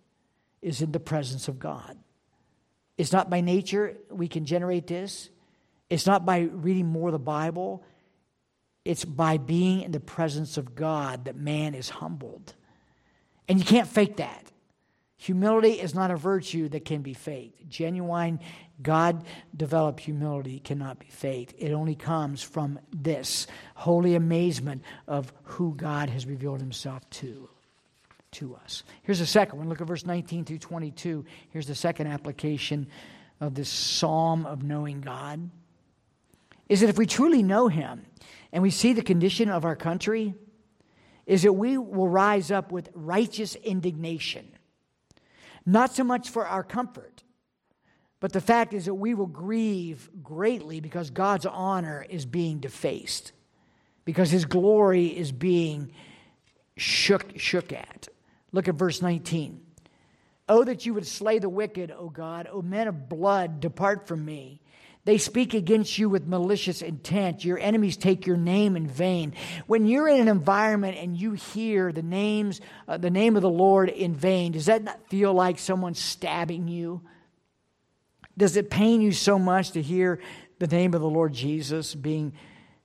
is 0.62 0.82
in 0.82 0.92
the 0.92 1.00
presence 1.00 1.48
of 1.48 1.60
God. 1.60 1.98
It's 2.98 3.12
not 3.12 3.30
by 3.30 3.42
nature 3.42 3.98
we 4.10 4.28
can 4.28 4.46
generate 4.46 4.88
this. 4.88 5.30
It's 5.90 6.06
not 6.06 6.26
by 6.26 6.40
reading 6.40 6.88
more 6.88 7.10
of 7.10 7.14
the 7.14 7.20
Bible. 7.20 7.84
It's 8.86 9.06
by 9.06 9.38
being 9.38 9.82
in 9.82 9.92
the 9.92 10.00
presence 10.00 10.58
of 10.58 10.76
God 10.76 11.26
that 11.26 11.36
man 11.36 11.76
is 11.76 11.90
humbled. 11.90 12.54
And 13.48 13.60
you 13.60 13.66
can't 13.66 13.88
fake 13.88 14.18
that. 14.18 14.49
Humility 15.22 15.74
is 15.74 15.94
not 15.94 16.12
a 16.12 16.16
virtue 16.16 16.70
that 16.70 16.86
can 16.86 17.02
be 17.02 17.14
faked. 17.14 17.68
Genuine, 17.68 18.40
God 18.82 19.26
developed 19.54 20.00
humility 20.00 20.62
cannot 20.62 20.98
be 20.98 21.08
faked. 21.08 21.56
It 21.58 21.74
only 21.74 21.96
comes 21.96 22.42
from 22.42 22.80
this 22.96 23.46
holy 23.76 24.16
amazement 24.16 24.82
of 25.08 25.34
who 25.44 25.74
God 25.76 26.10
has 26.10 26.26
revealed 26.26 26.62
himself 26.62 27.08
to, 27.10 27.50
to 28.32 28.56
us. 28.64 28.84
Here's 29.04 29.20
the 29.20 29.26
second 29.26 29.60
one. 29.60 29.68
Look 29.68 29.82
at 29.82 29.88
verse 29.88 30.06
19 30.06 30.46
through 30.46 30.60
22. 30.60 31.26
Here's 31.50 31.68
the 31.68 31.76
second 31.76 32.08
application 32.08 32.88
of 33.42 33.56
this 33.56 33.68
psalm 33.68 34.46
of 34.46 34.64
knowing 34.64 35.02
God. 35.02 35.50
Is 36.70 36.80
that 36.80 36.90
if 36.90 36.98
we 36.98 37.06
truly 37.06 37.44
know 37.44 37.68
him 37.68 38.06
and 38.54 38.64
we 38.64 38.72
see 38.72 38.94
the 38.94 39.02
condition 39.02 39.50
of 39.50 39.66
our 39.66 39.76
country, 39.76 40.34
is 41.26 41.44
that 41.44 41.52
we 41.52 41.78
will 41.78 42.08
rise 42.08 42.52
up 42.52 42.72
with 42.72 42.90
righteous 42.94 43.56
indignation 43.56 44.54
not 45.66 45.94
so 45.94 46.04
much 46.04 46.30
for 46.30 46.46
our 46.46 46.64
comfort, 46.64 47.24
but 48.20 48.34
the 48.34 48.42
fact 48.42 48.74
is 48.74 48.86
that 48.86 48.94
we 48.94 49.14
will 49.14 49.28
grieve 49.28 50.10
greatly 50.22 50.80
because 50.80 51.10
God's 51.10 51.46
honor 51.46 52.06
is 52.10 52.26
being 52.26 52.60
defaced, 52.60 53.32
because 54.06 54.30
his 54.30 54.46
glory 54.46 55.08
is 55.08 55.32
being 55.32 55.92
shook, 56.76 57.38
shook 57.38 57.72
at. 57.72 58.08
Look 58.52 58.68
at 58.68 58.76
verse 58.76 59.02
19. 59.02 59.62
Oh, 60.48 60.64
that 60.64 60.86
you 60.86 60.96
would 60.96 61.06
slay 61.06 61.38
the 61.40 61.50
wicked, 61.50 61.92
O 61.92 62.10
God. 62.10 62.50
O 62.52 62.62
men 62.62 62.88
of 62.88 63.08
blood, 63.08 63.60
depart 63.60 64.08
from 64.08 64.26
me. 64.26 64.62
They 65.06 65.18
speak 65.18 65.54
against 65.54 65.98
you 65.98 66.10
with 66.10 66.28
malicious 66.28 66.82
intent. 66.82 67.46
Your 67.46 67.58
enemies 67.58 67.98
take 67.98 68.28
your 68.28 68.38
name 68.38 68.76
in 68.76 68.86
vain. 68.86 69.34
When 69.66 69.86
you're 69.86 70.10
in 70.10 70.22
an 70.22 70.28
environment 70.28 70.98
and 70.98 71.18
you 71.18 71.32
hear 71.32 71.92
the 71.92 72.04
names, 72.04 72.60
uh, 72.88 72.98
the 72.98 73.10
name 73.10 73.36
of 73.36 73.42
the 73.42 73.50
Lord 73.50 73.90
in 73.90 74.14
vain, 74.14 74.52
does 74.52 74.66
that 74.66 74.84
not 74.84 75.10
feel 75.10 75.34
like 75.34 75.58
someone 75.58 75.94
stabbing 75.94 76.68
you? 76.68 77.02
Does 78.38 78.58
it 78.58 78.70
pain 78.70 79.02
you 79.02 79.12
so 79.12 79.40
much 79.40 79.72
to 79.72 79.82
hear 79.82 80.20
the 80.60 80.68
name 80.68 80.94
of 80.94 81.02
the 81.02 81.10
Lord 81.10 81.34
Jesus 81.34 81.96
being, 81.96 82.34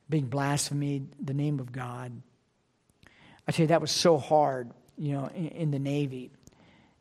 being 0.08 0.26
blasphemed, 0.26 1.12
the 1.20 1.34
name 1.34 1.58
of 1.58 1.72
God? 1.72 2.22
I 3.46 3.52
tell 3.52 3.64
you, 3.64 3.68
that 3.68 3.80
was 3.80 3.90
so 3.90 4.18
hard, 4.18 4.70
you 4.96 5.12
know, 5.12 5.26
in, 5.34 5.48
in 5.48 5.70
the 5.72 5.78
Navy, 5.78 6.30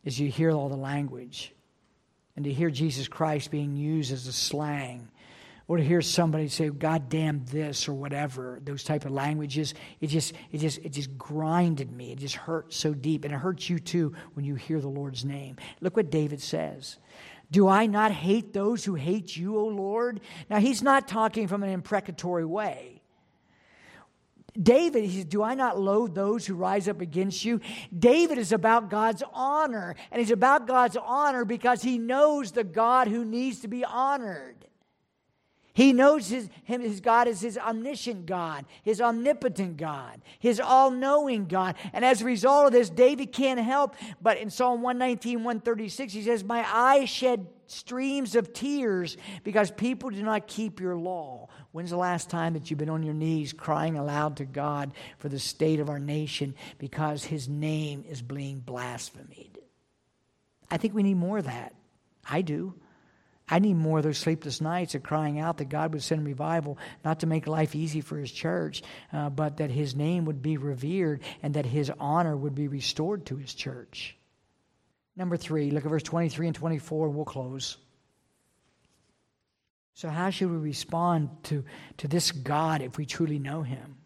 as 0.05 0.20
you 0.20 0.30
hear 0.30 0.51
all 0.51 0.70
the 0.70 0.76
language 0.76 1.53
and 2.36 2.46
to 2.46 2.54
hear 2.54 2.70
Jesus 2.70 3.08
Christ 3.08 3.52
being 3.52 3.76
used 3.76 4.12
as 4.12 4.28
a 4.28 4.34
slang 4.34 5.10
or 5.68 5.78
to 5.78 5.84
hear 5.84 6.02
somebody 6.02 6.48
say 6.48 6.70
god 6.70 7.10
damn 7.10 7.46
this 7.46 7.88
or 7.88 7.94
whatever 7.94 8.60
those 8.64 8.84
type 8.84 9.06
of 9.06 9.12
languages 9.12 9.74
it 10.02 10.08
just 10.08 10.34
it 10.52 10.58
just 10.58 10.80
it 10.80 10.90
just 10.90 11.18
grinded 11.18 11.92
me. 11.92 12.12
It 12.12 12.20
just 12.20 12.36
hurt 12.36 12.74
so 12.74 12.94
deep 12.94 13.26
and 13.26 13.34
it 13.34 13.38
hurts 13.38 13.70
you 13.70 13.80
too 13.80 14.14
when 14.34 14.46
you 14.46 14.56
hear 14.56 14.82
the 14.82 14.88
lord's 14.88 15.24
name. 15.26 15.58
Look 15.82 15.96
what 15.96 16.10
david 16.12 16.42
says. 16.42 16.98
Do 17.52 17.68
i 17.68 17.86
not 17.86 18.12
hate 18.12 18.54
those 18.54 18.84
who 18.84 18.96
hate 18.96 19.36
you 19.36 19.58
o 19.58 19.66
lord? 19.66 20.22
Now 20.50 20.60
he's 20.60 20.82
not 20.82 21.08
talking 21.08 21.48
from 21.48 21.64
an 21.64 21.70
imprecatory 21.70 22.46
way 22.46 22.93
David, 24.62 25.06
he 25.06 25.18
says, 25.18 25.26
Do 25.26 25.41
I 25.41 25.56
not 25.56 25.80
loathe 25.80 26.14
those 26.14 26.45
who 26.45 26.54
rise 26.54 26.88
up 26.88 27.01
against 27.01 27.43
you? 27.43 27.60
David 27.97 28.38
is 28.38 28.51
about 28.51 28.89
God's 28.89 29.24
honor, 29.34 29.95
and 30.12 30.20
he's 30.20 30.32
about 30.32 30.68
God's 30.68 30.97
honor 30.97 31.43
because 31.43 31.82
he 31.82 31.97
knows 31.97 32.51
the 32.51 32.64
God 32.64 33.08
who 33.08 33.26
needs 33.26 33.62
to 33.62 33.68
be 33.68 33.84
honored. 33.84 34.64
He 35.76 35.91
knows 35.91 36.30
his, 36.30 36.49
him, 36.66 36.82
his 36.82 37.01
God 37.01 37.28
is 37.28 37.41
his 37.41 37.58
omniscient 37.58 38.28
God, 38.28 38.66
his 38.84 39.01
omnipotent 39.01 39.78
God, 39.78 40.22
his 40.38 40.60
all 40.60 40.91
knowing 40.91 41.47
God. 41.47 41.76
And 41.93 42.06
as 42.06 42.22
a 42.22 42.26
result 42.26 42.68
of 42.68 42.74
this, 42.74 42.91
David 42.91 43.32
can't 43.32 43.60
help 43.60 43.95
but 44.22 44.38
in 44.38 44.51
Psalm 44.51 44.84
119, 44.84 45.39
136, 45.39 46.14
he 46.14 46.22
says, 46.22 46.43
My 46.43 46.64
eyes 46.72 47.10
shed 47.10 47.47
streams 47.74 48.36
of 48.36 48.53
tears 48.53 49.17
because 49.43 49.71
people 49.71 50.09
do 50.09 50.24
not 50.24 50.47
keep 50.47 50.80
your 50.80 50.95
law. 50.95 51.49
When's 51.71 51.89
the 51.89 51.97
last 51.97 52.30
time 52.30 52.53
that 52.53 52.69
you've 52.69 52.80
been 52.80 52.89
on 52.89 53.03
your 53.03 53.13
knees 53.13 53.53
crying 53.53 53.97
aloud 53.97 54.38
to 54.38 54.45
God 54.45 54.93
for 55.17 55.30
the 55.30 55.39
state 55.39 55.80
of 55.80 55.89
our 55.89 55.99
nation 55.99 56.55
because 56.78 57.24
his 57.24 57.49
name 57.49 58.05
is 58.07 58.21
being 58.21 58.59
blasphemed? 58.59 59.57
I 60.69 60.78
think 60.78 60.93
we 60.93 61.03
need 61.03 61.17
more 61.17 61.39
of 61.39 61.45
that. 61.45 61.76
I 62.30 62.41
do. 62.41 62.76
I 63.49 63.59
need 63.59 63.76
more 63.76 63.97
of 63.99 64.03
those 64.03 64.17
sleepless 64.17 64.61
nights 64.61 64.95
of 64.95 65.03
crying 65.03 65.39
out 65.39 65.57
that 65.57 65.69
God 65.69 65.93
would 65.93 66.01
send 66.01 66.26
revival, 66.26 66.78
not 67.03 67.19
to 67.19 67.28
make 67.28 67.45
life 67.45 67.76
easy 67.76 68.01
for 68.01 68.17
His 68.17 68.32
church, 68.32 68.82
uh, 69.11 69.30
but 69.30 69.57
that 69.57 69.69
His 69.69 69.95
name 69.95 70.26
would 70.26 70.41
be 70.41 70.57
revered 70.57 71.21
and 71.41 71.53
that 71.55 71.65
His 71.65 71.91
honor 71.99 72.36
would 72.36 72.55
be 72.55 72.67
restored 72.67 73.26
to 73.28 73.36
His 73.36 73.53
church. 73.53 74.17
Number 75.16 75.38
three, 75.38 75.72
look 75.72 75.86
at 75.86 75.89
verse 75.89 76.03
23 76.03 76.47
and 76.47 76.55
24, 76.55 77.07
and 77.07 77.16
we'll 77.16 77.26
close. 77.26 77.78
So, 79.93 80.09
how 80.09 80.32
should 80.32 80.49
we 80.49 80.57
respond 80.57 81.30
to, 81.43 81.64
to 81.97 82.07
this 82.07 82.32
God 82.32 82.82
if 82.82 82.97
we 82.97 83.05
truly 83.05 83.38
know 83.38 83.61
Him? 83.61 83.97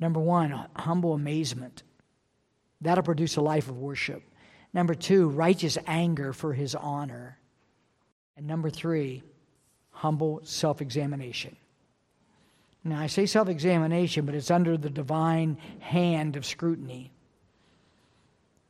Number 0.00 0.18
one, 0.18 0.66
humble 0.74 1.12
amazement. 1.12 1.84
That'll 2.80 3.04
produce 3.04 3.36
a 3.36 3.40
life 3.40 3.68
of 3.68 3.78
worship. 3.78 4.22
Number 4.74 4.94
two, 4.94 5.28
righteous 5.28 5.78
anger 5.86 6.32
for 6.32 6.52
His 6.52 6.74
honor. 6.74 7.38
And 8.36 8.46
number 8.48 8.68
three, 8.68 9.22
humble 9.90 10.40
self 10.42 10.80
examination. 10.80 11.54
Now, 12.82 13.00
I 13.00 13.06
say 13.06 13.26
self 13.26 13.48
examination, 13.48 14.26
but 14.26 14.34
it's 14.34 14.50
under 14.50 14.76
the 14.76 14.90
divine 14.90 15.56
hand 15.78 16.34
of 16.34 16.44
scrutiny. 16.44 17.12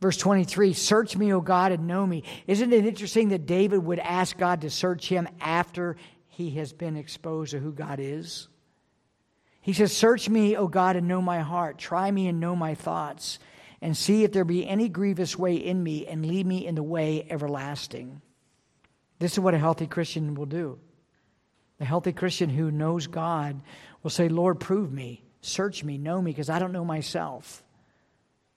Verse 0.03 0.16
23 0.16 0.72
Search 0.72 1.16
me, 1.16 1.32
O 1.32 1.40
God, 1.40 1.70
and 1.70 1.86
know 1.86 2.05
me. 2.05 2.24
Isn't 2.48 2.72
it 2.72 2.84
interesting 2.84 3.28
that 3.28 3.46
David 3.46 3.78
would 3.78 4.00
ask 4.00 4.36
God 4.36 4.62
to 4.62 4.70
search 4.70 5.09
him 5.09 5.28
after 5.40 5.96
he 6.26 6.50
has 6.57 6.72
been 6.72 6.96
exposed 6.96 7.53
to 7.53 7.61
who 7.61 7.72
God 7.72 8.00
is? 8.00 8.48
He 9.61 9.72
says, 9.72 9.96
Search 9.96 10.28
me, 10.28 10.57
O 10.57 10.66
God, 10.66 10.96
and 10.96 11.07
know 11.07 11.22
my 11.22 11.38
heart. 11.38 11.78
Try 11.78 12.11
me 12.11 12.26
and 12.26 12.40
know 12.40 12.57
my 12.57 12.74
thoughts, 12.74 13.38
and 13.80 13.96
see 13.96 14.24
if 14.24 14.32
there 14.32 14.44
be 14.44 14.66
any 14.66 14.88
grievous 14.88 15.38
way 15.38 15.55
in 15.55 15.80
me, 15.80 16.05
and 16.09 16.26
lead 16.26 16.46
me 16.46 16.66
in 16.66 16.74
the 16.74 16.82
way 16.82 17.24
everlasting. 17.30 18.20
This 19.20 19.34
is 19.34 19.38
what 19.38 19.55
a 19.55 19.59
healthy 19.59 19.86
Christian 19.86 20.34
will 20.34 20.46
do. 20.46 20.80
The 21.78 21.84
healthy 21.84 22.12
Christian 22.12 22.50
who 22.50 22.72
knows 22.72 23.07
God 23.07 23.62
will 24.03 24.11
say, 24.11 24.28
Lord, 24.28 24.59
prove 24.59 24.92
me, 24.92 25.22
search 25.42 25.84
me, 25.84 25.96
know 25.96 26.20
me, 26.20 26.32
because 26.32 26.50
I 26.50 26.59
don't 26.59 26.72
know 26.72 26.84
myself. 26.84 27.62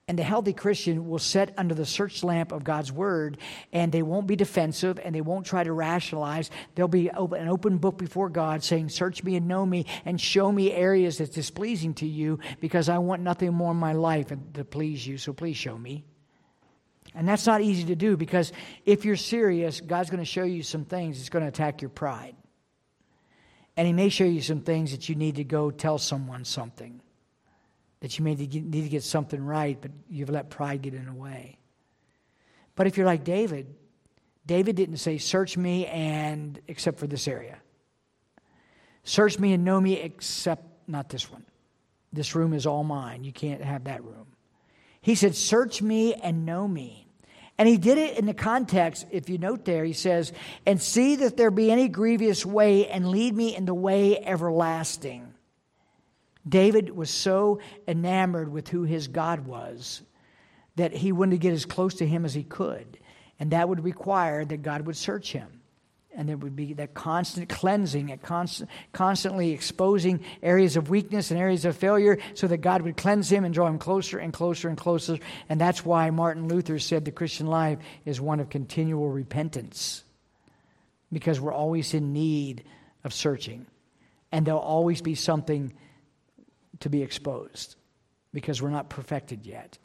And 0.08 0.20
the 0.20 0.24
healthy 0.24 0.53
Christian 0.53 1.10
will 1.10 1.18
sit 1.18 1.51
under 1.58 1.74
the 1.74 1.86
search 1.86 2.24
lamp 2.24 2.51
of 2.51 2.64
God's 2.64 2.91
word, 2.91 3.39
and 3.74 3.91
they 3.91 4.03
won't 4.03 4.28
be 4.28 4.36
defensive 4.36 4.99
and 5.03 5.16
they 5.16 5.22
won't 5.22 5.47
try 5.47 5.64
to 5.64 5.74
rationalize. 5.74 6.51
They'll 6.76 6.88
be 6.88 7.10
an 7.10 7.47
open 7.47 7.80
book 7.80 7.97
before 7.97 8.30
God 8.30 8.64
saying, 8.64 8.89
Search 8.89 9.24
me 9.24 9.36
and 9.36 9.47
know 9.47 9.66
me, 9.66 9.88
and 10.06 10.22
show 10.22 10.51
me 10.51 10.72
areas 10.72 11.18
that's 11.18 11.32
displeasing 11.32 11.95
to 11.95 12.06
you, 12.06 12.39
because 12.60 12.88
I 12.88 12.99
want 12.99 13.24
nothing 13.24 13.51
more 13.53 13.72
in 13.72 13.78
my 13.78 13.93
life 13.93 14.28
to 14.53 14.64
please 14.64 15.06
you, 15.08 15.18
so 15.18 15.34
please 15.34 15.58
show 15.58 15.76
me. 15.76 16.06
And 17.16 17.28
that's 17.28 17.47
not 17.47 17.62
easy 17.62 17.86
to 17.86 17.95
do 17.95 18.18
because 18.18 18.51
if 18.86 19.06
you're 19.06 19.16
serious, 19.16 19.80
God's 19.80 20.10
going 20.10 20.20
to 20.20 20.26
show 20.26 20.43
you 20.43 20.64
some 20.64 20.84
things 20.84 21.18
that's 21.18 21.30
going 21.30 21.43
to 21.43 21.49
attack 21.49 21.82
your 21.82 21.89
pride. 21.89 22.36
And 23.78 23.88
He 23.88 23.93
may 23.93 24.10
show 24.10 24.26
you 24.26 24.41
some 24.41 24.62
things 24.62 24.91
that 24.91 25.08
you 25.08 25.16
need 25.16 25.36
to 25.36 25.43
go 25.43 25.72
tell 25.72 25.97
someone 25.97 26.43
something, 26.43 27.01
that 28.02 28.18
you 28.18 28.26
may 28.26 28.36
need 28.36 28.72
to 28.72 28.89
get 28.89 29.04
something 29.04 29.43
right, 29.43 29.78
but 29.80 29.91
you've 30.10 30.30
let 30.30 30.50
pride 30.50 30.82
get 30.82 30.93
in 30.93 31.06
the 31.06 31.14
way. 31.14 31.58
But 32.76 32.88
if 32.88 32.98
you're 32.98 33.06
like 33.06 33.24
David, 33.24 33.74
David 34.46 34.76
didn't 34.76 34.98
say, 34.98 35.18
Search 35.18 35.58
me 35.58 35.88
and 35.88 36.60
except 36.68 37.00
for 37.00 37.08
this 37.08 37.28
area. 37.28 37.58
Search 39.04 39.39
me 39.39 39.54
and 39.54 39.64
know 39.64 39.80
me 39.80 40.00
except 40.00 40.64
not 40.88 41.10
this 41.10 41.32
one. 41.32 41.46
This 42.12 42.36
room 42.36 42.54
is 42.54 42.66
all 42.66 42.84
mine. 42.84 43.24
You 43.24 43.32
can't 43.32 43.62
have 43.62 43.86
that 43.86 44.04
room. 44.04 44.28
He 45.02 45.16
said, 45.16 45.36
Search 45.36 45.82
me 45.82 46.14
and 46.14 46.46
know 46.46 46.68
me. 46.68 47.06
And 47.58 47.70
he 47.70 47.78
did 47.78 47.98
it 47.98 48.18
in 48.18 48.26
the 48.26 48.34
context, 48.34 49.06
if 49.12 49.30
you 49.30 49.38
note 49.38 49.64
there, 49.64 49.86
he 49.86 49.93
says, 49.93 50.34
and 50.66 50.82
see 50.82 51.16
that 51.18 51.38
there 51.38 51.52
be 51.52 51.72
any 51.72 51.88
grievous 51.88 52.46
way 52.46 52.88
and 52.88 53.08
lead 53.08 53.34
me 53.34 53.56
in 53.56 53.66
the 53.66 53.74
way 53.74 54.20
everlasting. 54.20 55.24
David 56.48 56.96
was 56.96 57.10
so 57.10 57.60
enamored 57.88 58.52
with 58.52 58.68
who 58.68 58.84
his 58.84 59.08
God 59.08 59.48
was 59.48 60.02
that 60.76 60.93
he 60.93 61.12
wanted 61.12 61.32
to 61.32 61.38
get 61.38 61.54
as 61.54 61.66
close 61.66 61.96
to 61.96 62.08
him 62.08 62.26
as 62.26 62.34
he 62.34 62.43
could. 62.43 63.00
And 63.39 63.52
that 63.52 63.68
would 63.68 63.84
require 63.84 64.46
that 64.46 64.62
God 64.62 64.86
would 64.86 64.98
search 64.98 65.32
him 65.32 65.62
and 66.16 66.30
there 66.30 66.38
would 66.38 66.56
be 66.56 66.74
that 66.74 66.93
constant 66.93 67.50
cleansing 67.50 68.12
and 68.12 68.22
constant, 68.22 68.70
constantly 68.93 69.52
exposing 69.52 70.22
areas 70.41 70.78
of 70.78 70.89
weakness 70.89 71.30
and 71.30 71.39
areas 71.39 71.66
of 71.66 71.76
failure 71.76 72.18
so 72.34 72.48
that 72.48 72.58
God 72.58 72.82
would 72.84 72.98
cleanse 72.98 73.30
him 73.30 73.43
and 73.43 73.54
draw 73.54 73.68
him 73.68 73.78
closer 73.78 74.18
and 74.18 74.32
closer 74.32 74.70
and 74.70 74.78
closer. 74.78 75.20
And 75.50 75.60
that's 75.60 75.86
why 75.86 76.10
Martin 76.10 76.48
Luther 76.48 76.80
said 76.80 77.06
the 77.06 77.12
Christian 77.12 77.48
life 77.48 77.80
is 78.06 78.22
one 78.22 78.39
of 78.39 78.50
continual 78.50 79.10
repentance 79.10 80.04
because 81.12 81.39
we're 81.39 81.54
always 81.54 81.93
in 81.93 82.14
need 82.14 82.64
of 83.04 83.14
searching. 83.14 83.66
And 84.32 84.46
there'll 84.46 84.60
always 84.60 85.02
be 85.02 85.16
something 85.16 85.74
to 86.86 86.90
be 86.90 87.02
exposed 87.02 87.78
because 88.32 88.62
we're 88.62 88.70
not 88.70 88.90
perfected 88.90 89.44
yet. 89.44 89.80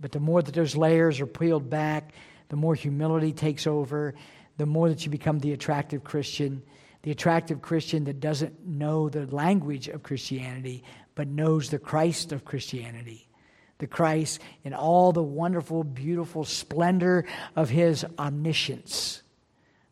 But 0.00 0.10
the 0.10 0.18
more 0.18 0.42
that 0.42 0.52
those 0.52 0.74
layers 0.74 1.20
are 1.20 1.26
peeled 1.26 1.70
back, 1.70 2.12
the 2.48 2.56
more 2.56 2.74
humility 2.74 3.32
takes 3.32 3.68
over 3.68 4.14
the 4.56 4.66
more 4.66 4.88
that 4.88 5.04
you 5.04 5.10
become 5.12 5.38
the 5.38 5.52
attractive 5.52 6.02
Christian, 6.02 6.60
the 7.02 7.12
attractive 7.12 7.62
Christian 7.62 8.02
that 8.04 8.18
doesn't 8.18 8.66
know 8.66 9.08
the 9.08 9.26
language 9.26 9.86
of 9.86 10.02
Christianity, 10.02 10.82
but 11.14 11.28
knows 11.28 11.70
the 11.70 11.78
Christ 11.78 12.32
of 12.32 12.44
Christianity. 12.44 13.28
The 13.78 13.86
Christ 13.86 14.40
in 14.64 14.74
all 14.74 15.12
the 15.12 15.22
wonderful, 15.22 15.84
beautiful 15.84 16.44
splendor 16.44 17.26
of 17.54 17.70
his 17.70 18.04
omniscience, 18.18 19.22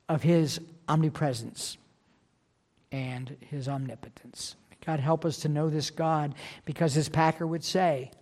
of 0.09 0.24
his 0.24 0.61
omnipresence, 0.89 1.79
and 2.91 3.37
his 3.49 3.68
omnipotence. 3.68 4.57
God, 4.87 5.01
help 5.01 5.24
us 5.24 5.39
to 5.39 5.49
know 5.49 5.68
this 5.68 5.91
God 5.91 6.34
because, 6.64 6.97
as 6.97 7.09
Packer 7.09 7.47
would 7.47 7.64
say, 7.64 8.12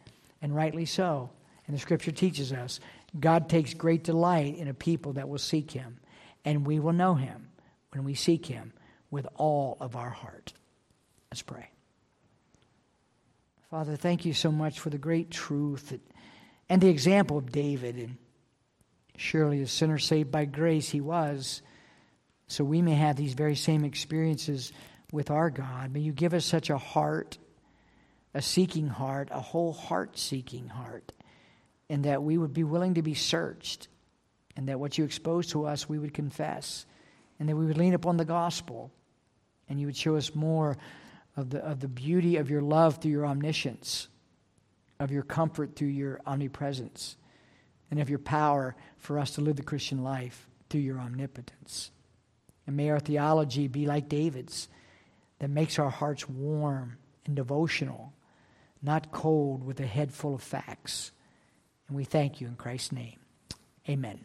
and 0.41 0.57
rightly 0.57 0.87
so, 0.87 1.31
and 1.67 1.77
the 1.77 1.81
scripture 1.81 2.11
teaches 2.11 2.53
us, 2.53 2.81
God 3.21 3.49
takes 3.49 3.75
great 3.75 4.03
delight 4.03 4.57
in 4.57 4.69
a 4.69 4.75
people 4.75 5.13
that 5.13 5.29
will 5.29 5.39
seek 5.39 5.71
him 5.71 5.99
and 6.45 6.67
we 6.67 6.81
will 6.81 6.93
know 6.93 7.15
him 7.15 7.49
when 7.93 8.05
we 8.05 8.15
seek 8.15 8.47
him 8.47 8.73
with 9.11 9.27
all 9.37 9.77
of 9.81 9.95
our 9.95 10.11
heart. 10.11 10.55
Let's 11.31 11.43
pray. 11.43 11.69
Father, 13.71 13.97
thank 13.97 14.25
you 14.25 14.33
so 14.33 14.51
much 14.51 14.81
for 14.81 14.89
the 14.89 14.99
great 14.99 15.31
truth 15.31 15.91
that, 15.91 16.01
and 16.69 16.81
the 16.81 16.89
example 16.89 17.37
of 17.37 17.53
David. 17.53 17.97
And 17.97 18.17
surely, 19.17 19.61
a 19.61 19.67
sinner 19.67 19.99
saved 19.99 20.31
by 20.31 20.45
grace, 20.45 20.89
he 20.89 21.01
was. 21.01 21.61
So 22.47 22.65
we 22.65 22.83
may 22.83 22.95
have 22.95 23.17
these 23.17 23.35
very 23.35 23.57
same 23.57 23.85
experiences 23.85 24.73
with 25.15 25.31
our 25.31 25.49
God. 25.49 25.93
May 25.93 26.01
you 26.01 26.13
give 26.13 26.35
us 26.35 26.45
such 26.45 26.69
a 26.69 26.77
heart, 26.77 27.39
a 28.35 28.43
seeking 28.43 28.89
heart, 28.89 29.29
a 29.31 29.41
whole 29.41 29.73
heart 29.73 30.19
seeking 30.19 30.67
heart, 30.67 31.13
and 31.89 32.05
that 32.05 32.23
we 32.23 32.37
would 32.37 32.53
be 32.53 32.65
willing 32.65 32.95
to 32.95 33.03
be 33.03 33.15
searched 33.15 33.89
and 34.57 34.69
that 34.69 34.81
what 34.81 34.99
you 34.99 35.05
expose 35.05 35.47
to 35.49 35.67
us 35.67 35.89
we 35.89 35.99
would 35.99 36.13
confess 36.13 36.85
and 37.39 37.49
that 37.49 37.57
we 37.57 37.65
would 37.65 37.79
lean 37.79 37.95
upon 37.95 38.17
the 38.17 38.25
gospel, 38.25 38.93
and 39.69 39.81
you 39.81 39.87
would 39.87 39.97
show 39.97 40.17
us 40.17 40.35
more 40.35 40.77
of 41.37 41.51
the, 41.51 41.59
of 41.59 41.81
the 41.81 41.89
beauty 41.89 42.37
of 42.37 42.51
your 42.51 42.63
love 42.63 42.99
through 42.99 43.11
your 43.11 43.27
omniscience, 43.27 44.09
of 45.01 45.11
your 45.11 45.23
comfort 45.23 45.75
through 45.75 45.89
your 45.89 46.21
omnipresence, 46.27 47.17
and 47.91 48.01
of 48.01 48.11
your 48.11 48.19
power 48.19 48.77
for 48.97 49.19
us 49.19 49.33
to 49.33 49.41
live 49.41 49.57
the 49.57 49.63
Christian 49.63 50.03
life 50.03 50.49
through 50.71 50.81
your 50.81 50.99
omnipotence. 50.99 51.91
And 52.67 52.77
may 52.77 52.91
our 52.91 53.01
theology 53.01 53.69
be 53.69 53.87
like 53.87 54.09
David's, 54.09 54.69
that 55.45 55.51
makes 55.51 55.79
our 55.79 55.91
hearts 55.91 56.27
warm 56.27 56.97
and 57.27 57.37
devotional, 57.37 58.15
not 58.83 59.13
cold 59.13 59.63
with 59.63 59.79
a 59.79 59.87
head 59.87 60.11
full 60.11 60.35
of 60.35 60.43
facts. 60.43 61.13
And 61.87 61.99
we 61.99 62.05
thank 62.05 62.41
you 62.41 62.47
in 62.47 62.55
Christ's 62.55 62.93
name. 62.93 63.19
Amen. 63.87 64.21